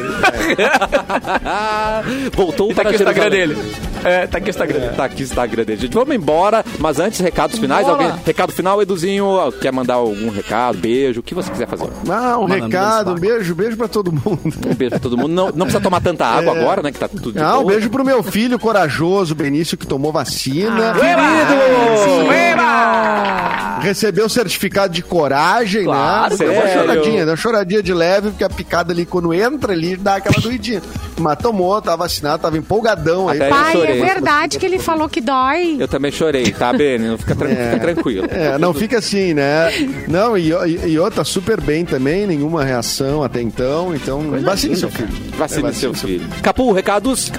Voltou 2.34 2.70
E 2.70 2.74
tá 2.74 2.82
para 2.82 2.90
aqui 2.90 2.98
o 2.98 3.02
Instagram 3.02 3.30
dele. 3.30 3.56
É, 4.04 4.26
tá 4.26 4.38
aqui 4.38 4.48
o 4.48 4.50
Instagram 4.50 4.80
dele. 4.80 4.92
Tá 4.96 5.04
aqui 5.04 5.22
o 5.22 5.24
Instagram 5.24 5.64
dele. 5.64 5.80
Gente, 5.80 5.94
vamos 5.94 6.14
embora, 6.14 6.64
mas 6.78 6.98
antes, 6.98 7.20
recados 7.20 7.58
finais. 7.58 7.86
Bora. 7.86 8.04
Alguém, 8.04 8.20
recado 8.24 8.52
final, 8.52 8.80
Eduzinho, 8.82 9.52
quer 9.60 9.72
mandar 9.72 9.94
algum 9.94 10.30
recado, 10.30 10.78
beijo, 10.78 11.20
o 11.20 11.22
que 11.22 11.34
você 11.34 11.50
quiser 11.50 11.68
fazer. 11.68 11.88
Ah, 12.08 12.38
um 12.38 12.46
recado, 12.46 13.12
um 13.12 13.14
beijo, 13.14 13.54
beijo 13.54 13.76
pra 13.76 13.88
todo 13.88 14.10
mundo. 14.10 14.40
Um 14.44 14.74
beijo 14.74 14.90
pra 14.90 14.98
todo 14.98 15.16
mundo. 15.16 15.32
Não, 15.32 15.46
não 15.46 15.66
precisa 15.66 15.80
tomar 15.80 16.00
tanta 16.00 16.26
água 16.26 16.58
agora, 16.58 16.82
né? 16.82 16.90
Que 16.90 16.98
tá 16.98 17.08
tudo 17.08 17.32
de 17.32 17.38
Ah, 17.38 17.58
um 17.58 17.66
beijo 17.66 17.88
pro 17.90 18.04
meu 18.04 18.22
filho 18.22 18.58
corajoso, 18.58 19.34
Benício, 19.34 19.76
que 19.76 19.86
tomou 19.86 20.12
vacina. 20.12 20.94
Ueba! 20.94 22.28
Ueba! 22.28 23.78
recebeu 23.82 24.26
o 24.26 24.30
certificado 24.30 24.92
de 24.92 25.02
coragem, 25.02 25.41
Claro, 25.84 26.36
né? 26.36 26.44
Deu 26.44 26.52
uma 26.52 26.68
choradinha, 26.68 27.18
deu 27.24 27.30
uma 27.30 27.36
choradinha 27.36 27.82
de 27.82 27.94
leve, 27.94 28.30
porque 28.30 28.44
a 28.44 28.48
picada 28.50 28.92
ali, 28.92 29.04
quando 29.06 29.32
entra 29.34 29.72
ali, 29.72 29.96
dá 29.96 30.16
aquela 30.16 30.40
doidinha. 30.40 30.82
Mas 31.18 31.38
tomou, 31.38 31.80
tá 31.80 31.94
vacinado, 31.94 32.42
tava 32.42 32.56
empolgadão 32.58 33.28
aí. 33.28 33.36
Até 33.40 33.48
Pai, 33.50 33.82
é 33.82 33.94
verdade 34.04 34.58
que 34.58 34.66
ele 34.66 34.78
falou 34.78 35.08
que 35.08 35.20
dói. 35.20 35.76
Eu 35.78 35.86
também 35.88 36.10
chorei, 36.10 36.50
tá, 36.52 36.72
Beni? 36.72 37.06
Não 37.08 37.18
fica, 37.18 37.34
tran- 37.34 37.48
fica 37.54 37.78
tranquilo. 37.80 38.26
É, 38.30 38.58
não 38.58 38.72
fica 38.74 38.98
assim, 38.98 39.34
né? 39.34 39.70
Não, 40.08 40.36
e, 40.36 40.50
e, 40.52 40.88
e 40.92 40.98
outra, 40.98 41.22
super 41.24 41.60
bem 41.60 41.84
também, 41.84 42.26
nenhuma 42.26 42.64
reação 42.64 43.22
até 43.22 43.40
então. 43.40 43.94
Então, 43.94 44.20
vacine 44.42 44.76
seu 44.76 44.90
filho. 44.90 45.08
Vacina 45.36 45.68
É, 45.68 45.72
seu 45.72 45.94
filho. 45.94 46.26
Capu, 46.42 46.72
recados? 46.72 47.30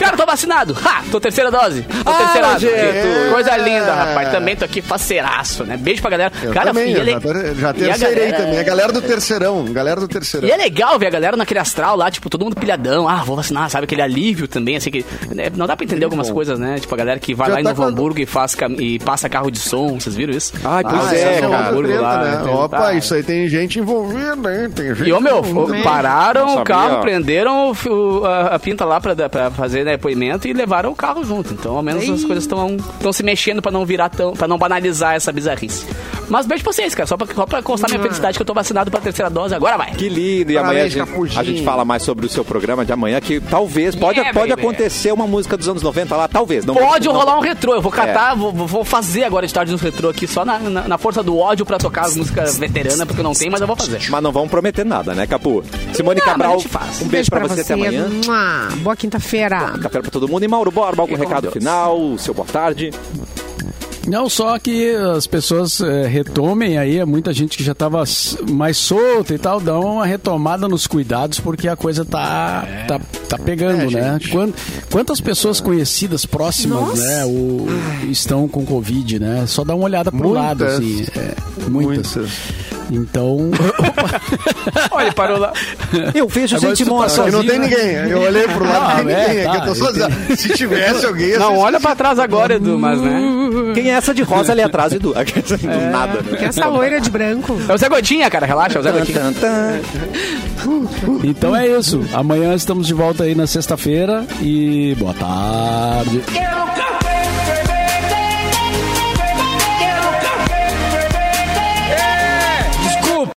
Cara, 0.00 0.16
tô 0.16 0.24
vacinado. 0.26 0.76
Ha! 0.84 1.02
Tô 1.10 1.20
terceira 1.20 1.50
dose. 1.50 1.82
Tô 1.82 2.10
Ah, 2.10 2.14
terceirado. 2.14 2.52
nojento. 2.54 3.30
Coisa 3.32 3.56
linda, 3.58 3.94
rapaz. 3.94 4.30
Também 4.30 4.56
tô 4.56 4.64
aqui 4.64 4.80
faceiraço, 4.80 5.64
né? 5.64 5.76
Beijo 5.76 6.00
pra 6.00 6.10
galera. 6.10 6.32
Eu 6.42 6.52
cara, 6.52 6.66
também, 6.68 6.90
e 6.90 6.94
eu 6.94 7.00
ele- 7.00 7.10
já, 7.56 7.72
terceirei 7.72 8.26
galera- 8.30 8.36
também. 8.44 8.58
A 8.58 8.62
galera 8.62 8.92
do 8.92 9.02
terceirão, 9.02 9.64
galera 9.66 10.00
do 10.00 10.08
terceirão. 10.08 10.48
E 10.48 10.52
é 10.52 10.56
legal 10.56 10.98
ver 10.98 11.06
a 11.06 11.10
galera 11.10 11.36
naquele 11.36 11.60
astral 11.60 11.96
lá, 11.96 12.10
tipo, 12.10 12.28
todo 12.30 12.44
mundo 12.44 12.56
pilhadão. 12.56 13.08
Ah, 13.08 13.22
vou 13.24 13.36
vacinar, 13.36 13.68
sabe? 13.70 13.84
Aquele 13.84 14.02
alívio 14.02 14.48
também, 14.48 14.76
assim, 14.76 14.90
que... 14.90 15.04
né, 15.34 15.50
Não 15.54 15.66
dá 15.66 15.76
pra 15.76 15.84
entender 15.84 16.04
algumas 16.04 16.30
coisas, 16.30 16.58
né? 16.58 16.78
Tipo, 16.80 16.94
a 16.94 16.98
galera 16.98 17.20
que 17.20 17.34
vai 17.34 17.48
Já 17.48 17.54
lá 17.54 17.60
em 17.60 17.64
tá 17.64 17.70
Novo 17.70 17.82
com 17.82 17.88
Hamburgo 17.88 18.20
e, 18.20 18.26
faz, 18.26 18.54
cam- 18.54 18.76
e 18.78 18.98
passa 18.98 19.28
carro 19.28 19.50
de 19.50 19.58
som, 19.58 19.98
vocês 20.00 20.16
viram 20.16 20.32
isso? 20.32 20.52
Ai, 20.64 20.82
pois 20.82 20.94
Ah, 20.96 21.14
é, 21.14 21.18
essa 21.20 21.28
essa 21.30 21.40
Novo 21.42 21.52
cara. 21.52 21.56
outra 21.56 21.68
Hamburgo 21.70 21.88
treta, 21.88 22.02
lá, 22.02 22.24
né? 22.44 22.50
Opa, 22.50 22.86
ah, 22.88 22.94
isso 22.94 23.14
aí 23.14 23.22
tem 23.22 23.48
gente 23.48 23.78
envolvida, 23.78 24.62
hein? 24.62 24.70
Tem 24.70 24.94
gente 24.94 25.08
E, 25.08 25.12
ô, 25.12 25.20
meu, 25.20 25.42
pararam 25.82 26.56
o 26.56 26.64
carro, 26.64 27.00
prenderam 27.00 27.72
a, 28.50 28.58
pinta 28.58 28.84
lá 28.84 29.00
pra, 29.00 29.14
pra 29.28 29.50
fazer 29.50 29.84
né, 29.84 29.89
depoimento 29.90 30.46
e 30.48 30.52
levaram 30.52 30.90
o 30.90 30.94
carro 30.94 31.24
junto. 31.24 31.52
Então, 31.54 31.76
ao 31.76 31.82
menos 31.82 32.08
as 32.08 32.24
coisas 32.24 32.44
estão 32.44 33.12
se 33.12 33.22
mexendo 33.22 33.60
pra 33.62 33.70
não 33.72 33.84
virar 33.84 34.08
tão. 34.08 34.32
pra 34.32 34.48
não 34.48 34.58
banalizar 34.58 35.14
essa 35.14 35.32
bizarrice. 35.32 35.86
Mas 36.30 36.46
beijo 36.46 36.62
pra 36.64 36.72
vocês, 36.72 36.94
cara. 36.94 37.06
Só 37.06 37.16
pra, 37.16 37.26
só 37.34 37.44
pra 37.44 37.62
constar 37.62 37.90
minha 37.90 38.00
felicidade 38.00 38.38
que 38.38 38.42
eu 38.42 38.46
tô 38.46 38.54
vacinado 38.54 38.90
pra 38.90 39.00
terceira 39.00 39.28
dose. 39.28 39.54
Agora 39.54 39.76
vai. 39.76 39.90
Que 39.92 40.08
lindo. 40.08 40.52
E 40.52 40.56
amanhã 40.58 40.84
a 40.84 40.88
gente, 40.88 41.38
a 41.38 41.42
gente 41.42 41.64
fala 41.64 41.84
mais 41.84 42.02
sobre 42.02 42.24
o 42.26 42.28
seu 42.28 42.44
programa 42.44 42.84
de 42.84 42.92
amanhã, 42.92 43.20
que 43.20 43.40
talvez, 43.40 43.94
pode, 43.94 44.18
Yeah, 44.20 44.32
pode 44.38 44.50
baby. 44.50 44.62
acontecer 44.62 45.12
uma 45.12 45.26
música 45.26 45.56
dos 45.56 45.68
anos 45.68 45.82
90 45.82 46.16
lá, 46.16 46.28
talvez. 46.28 46.64
Não 46.64 46.74
Pode 46.74 47.06
não- 47.06 47.14
rolar 47.14 47.36
um 47.36 47.40
retrô. 47.40 47.74
Eu 47.74 47.82
vou 47.82 47.92
É. 47.92 47.96
catar, 47.96 48.34
vou, 48.36 48.52
vou 48.52 48.84
fazer 48.84 49.24
agora 49.24 49.46
de 49.46 49.52
tarde 49.52 49.74
uns 49.74 49.80
retrô 49.82 50.08
aqui 50.08 50.26
só 50.26 50.44
na, 50.44 50.58
na, 50.58 50.88
na 50.88 50.98
força 50.98 51.22
do 51.22 51.36
ódio 51.36 51.66
pra 51.66 51.78
tocar 51.78 52.02
as 52.02 52.16
músicas 52.16 52.56
veteranas, 52.58 53.04
porque 53.04 53.20
eu 53.20 53.24
não 53.24 53.32
tenho, 53.32 53.50
mas 53.50 53.60
eu 53.60 53.66
vou 53.66 53.76
fazer. 53.76 54.00
Mas 54.08 54.22
não 54.22 54.30
vamos 54.32 54.50
prometer 54.50 54.84
nada, 54.84 55.14
né, 55.14 55.26
Capu? 55.26 55.64
Simone 55.92 56.20
Não, 56.20 56.26
mas 56.26 56.34
a 56.34 56.38
Cabral, 56.38 56.58
gente 56.58 56.68
faz. 56.68 57.02
um 57.02 57.08
beijo 57.08 57.30
pra 57.30 57.40
você, 57.40 57.60
até 57.60 57.74
amanhã. 57.74 58.08
Mua. 58.08 58.68
Boa 58.78 58.96
quinta-feira. 58.96 59.72
Café 59.82 60.00
pra 60.00 60.10
todo 60.10 60.28
mundo. 60.28 60.44
E 60.44 60.48
Mauro 60.48 60.70
Borba, 60.70 61.02
algum 61.02 61.16
recado 61.16 61.50
final? 61.50 62.16
Seu 62.18 62.32
boa 62.32 62.46
tarde. 62.46 62.90
Não, 64.10 64.28
só 64.28 64.58
que 64.58 64.90
as 65.16 65.26
pessoas 65.26 65.80
eh, 65.80 66.06
retomem 66.08 66.76
aí, 66.76 66.98
é 66.98 67.04
muita 67.04 67.32
gente 67.32 67.56
que 67.56 67.62
já 67.62 67.72
estava 67.72 68.02
mais 68.50 68.76
solta 68.76 69.32
e 69.34 69.38
tal, 69.38 69.60
dão 69.60 69.80
uma 69.94 70.04
retomada 70.04 70.66
nos 70.66 70.86
cuidados 70.86 71.38
porque 71.38 71.68
a 71.68 71.76
coisa 71.76 72.04
tá, 72.04 72.66
tá, 72.88 73.00
tá 73.28 73.38
pegando, 73.38 73.88
né? 73.90 74.18
Quan- 74.32 74.52
Quantas 74.90 75.20
pessoas 75.20 75.60
conhecidas, 75.60 76.26
próximas, 76.26 76.80
Nossa. 76.80 77.02
né, 77.02 77.24
o- 77.24 77.66
estão 78.10 78.48
com 78.48 78.64
Covid, 78.66 79.20
né? 79.20 79.44
Só 79.46 79.62
dá 79.62 79.74
uma 79.76 79.84
olhada 79.84 80.10
pro 80.10 80.30
Muitas. 80.30 80.42
lado, 80.44 80.64
assim. 80.64 81.06
é, 81.16 81.34
muitas. 81.68 82.16
Muitas. 82.16 82.79
Então, 82.90 83.50
Olha, 84.90 85.12
parou 85.12 85.38
lá. 85.38 85.52
Eu 86.14 86.26
vejo 86.26 86.56
Agora 86.56 86.74
gente 86.74 86.84
tá 86.84 86.90
morta. 86.90 87.10
Só 87.10 87.24
que 87.24 87.30
não 87.30 87.42
sozinho, 87.42 87.52
tem 87.52 87.60
né? 87.60 87.68
ninguém. 87.68 88.10
Eu 88.10 88.20
olhei 88.22 88.48
pro 88.48 88.64
lado, 88.64 88.98
não 88.98 89.04
tem 89.04 89.14
é, 89.14 89.28
ninguém. 89.28 89.44
tá, 89.44 89.52
aqui 89.52 89.60
eu 89.60 89.66
tô 89.66 89.74
sozinho. 89.74 90.36
Se 90.36 90.48
tivesse 90.54 91.06
alguém... 91.06 91.38
Não, 91.38 91.56
olha 91.58 91.78
pra 91.78 91.94
trás 91.94 92.18
agora, 92.18 92.54
Edu, 92.54 92.78
mas 92.78 93.00
né? 93.00 93.20
Quem 93.74 93.90
é 93.90 93.94
essa 93.94 94.12
de 94.12 94.22
rosa 94.22 94.52
ali 94.52 94.62
atrás, 94.62 94.92
Edu? 94.92 95.14
Do 95.14 95.90
nada, 95.90 96.20
né? 96.22 96.44
essa 96.44 96.66
loira 96.66 97.00
de 97.00 97.10
branco. 97.10 97.56
É 97.68 97.74
o 97.74 97.78
Zé 97.78 97.88
Gotinha, 97.88 98.28
cara, 98.30 98.46
relaxa, 98.46 98.78
é 98.78 98.80
o 98.80 98.82
Zé 98.82 98.92
Gotinha. 98.92 99.20
Tan. 99.40 99.80
então 101.22 101.54
é 101.54 101.68
isso. 101.68 102.02
Amanhã 102.12 102.54
estamos 102.54 102.86
de 102.86 102.94
volta 102.94 103.24
aí 103.24 103.34
na 103.34 103.46
sexta-feira 103.46 104.24
e 104.40 104.94
boa 104.98 105.14
tarde. 105.14 106.22
Eu 106.28 106.99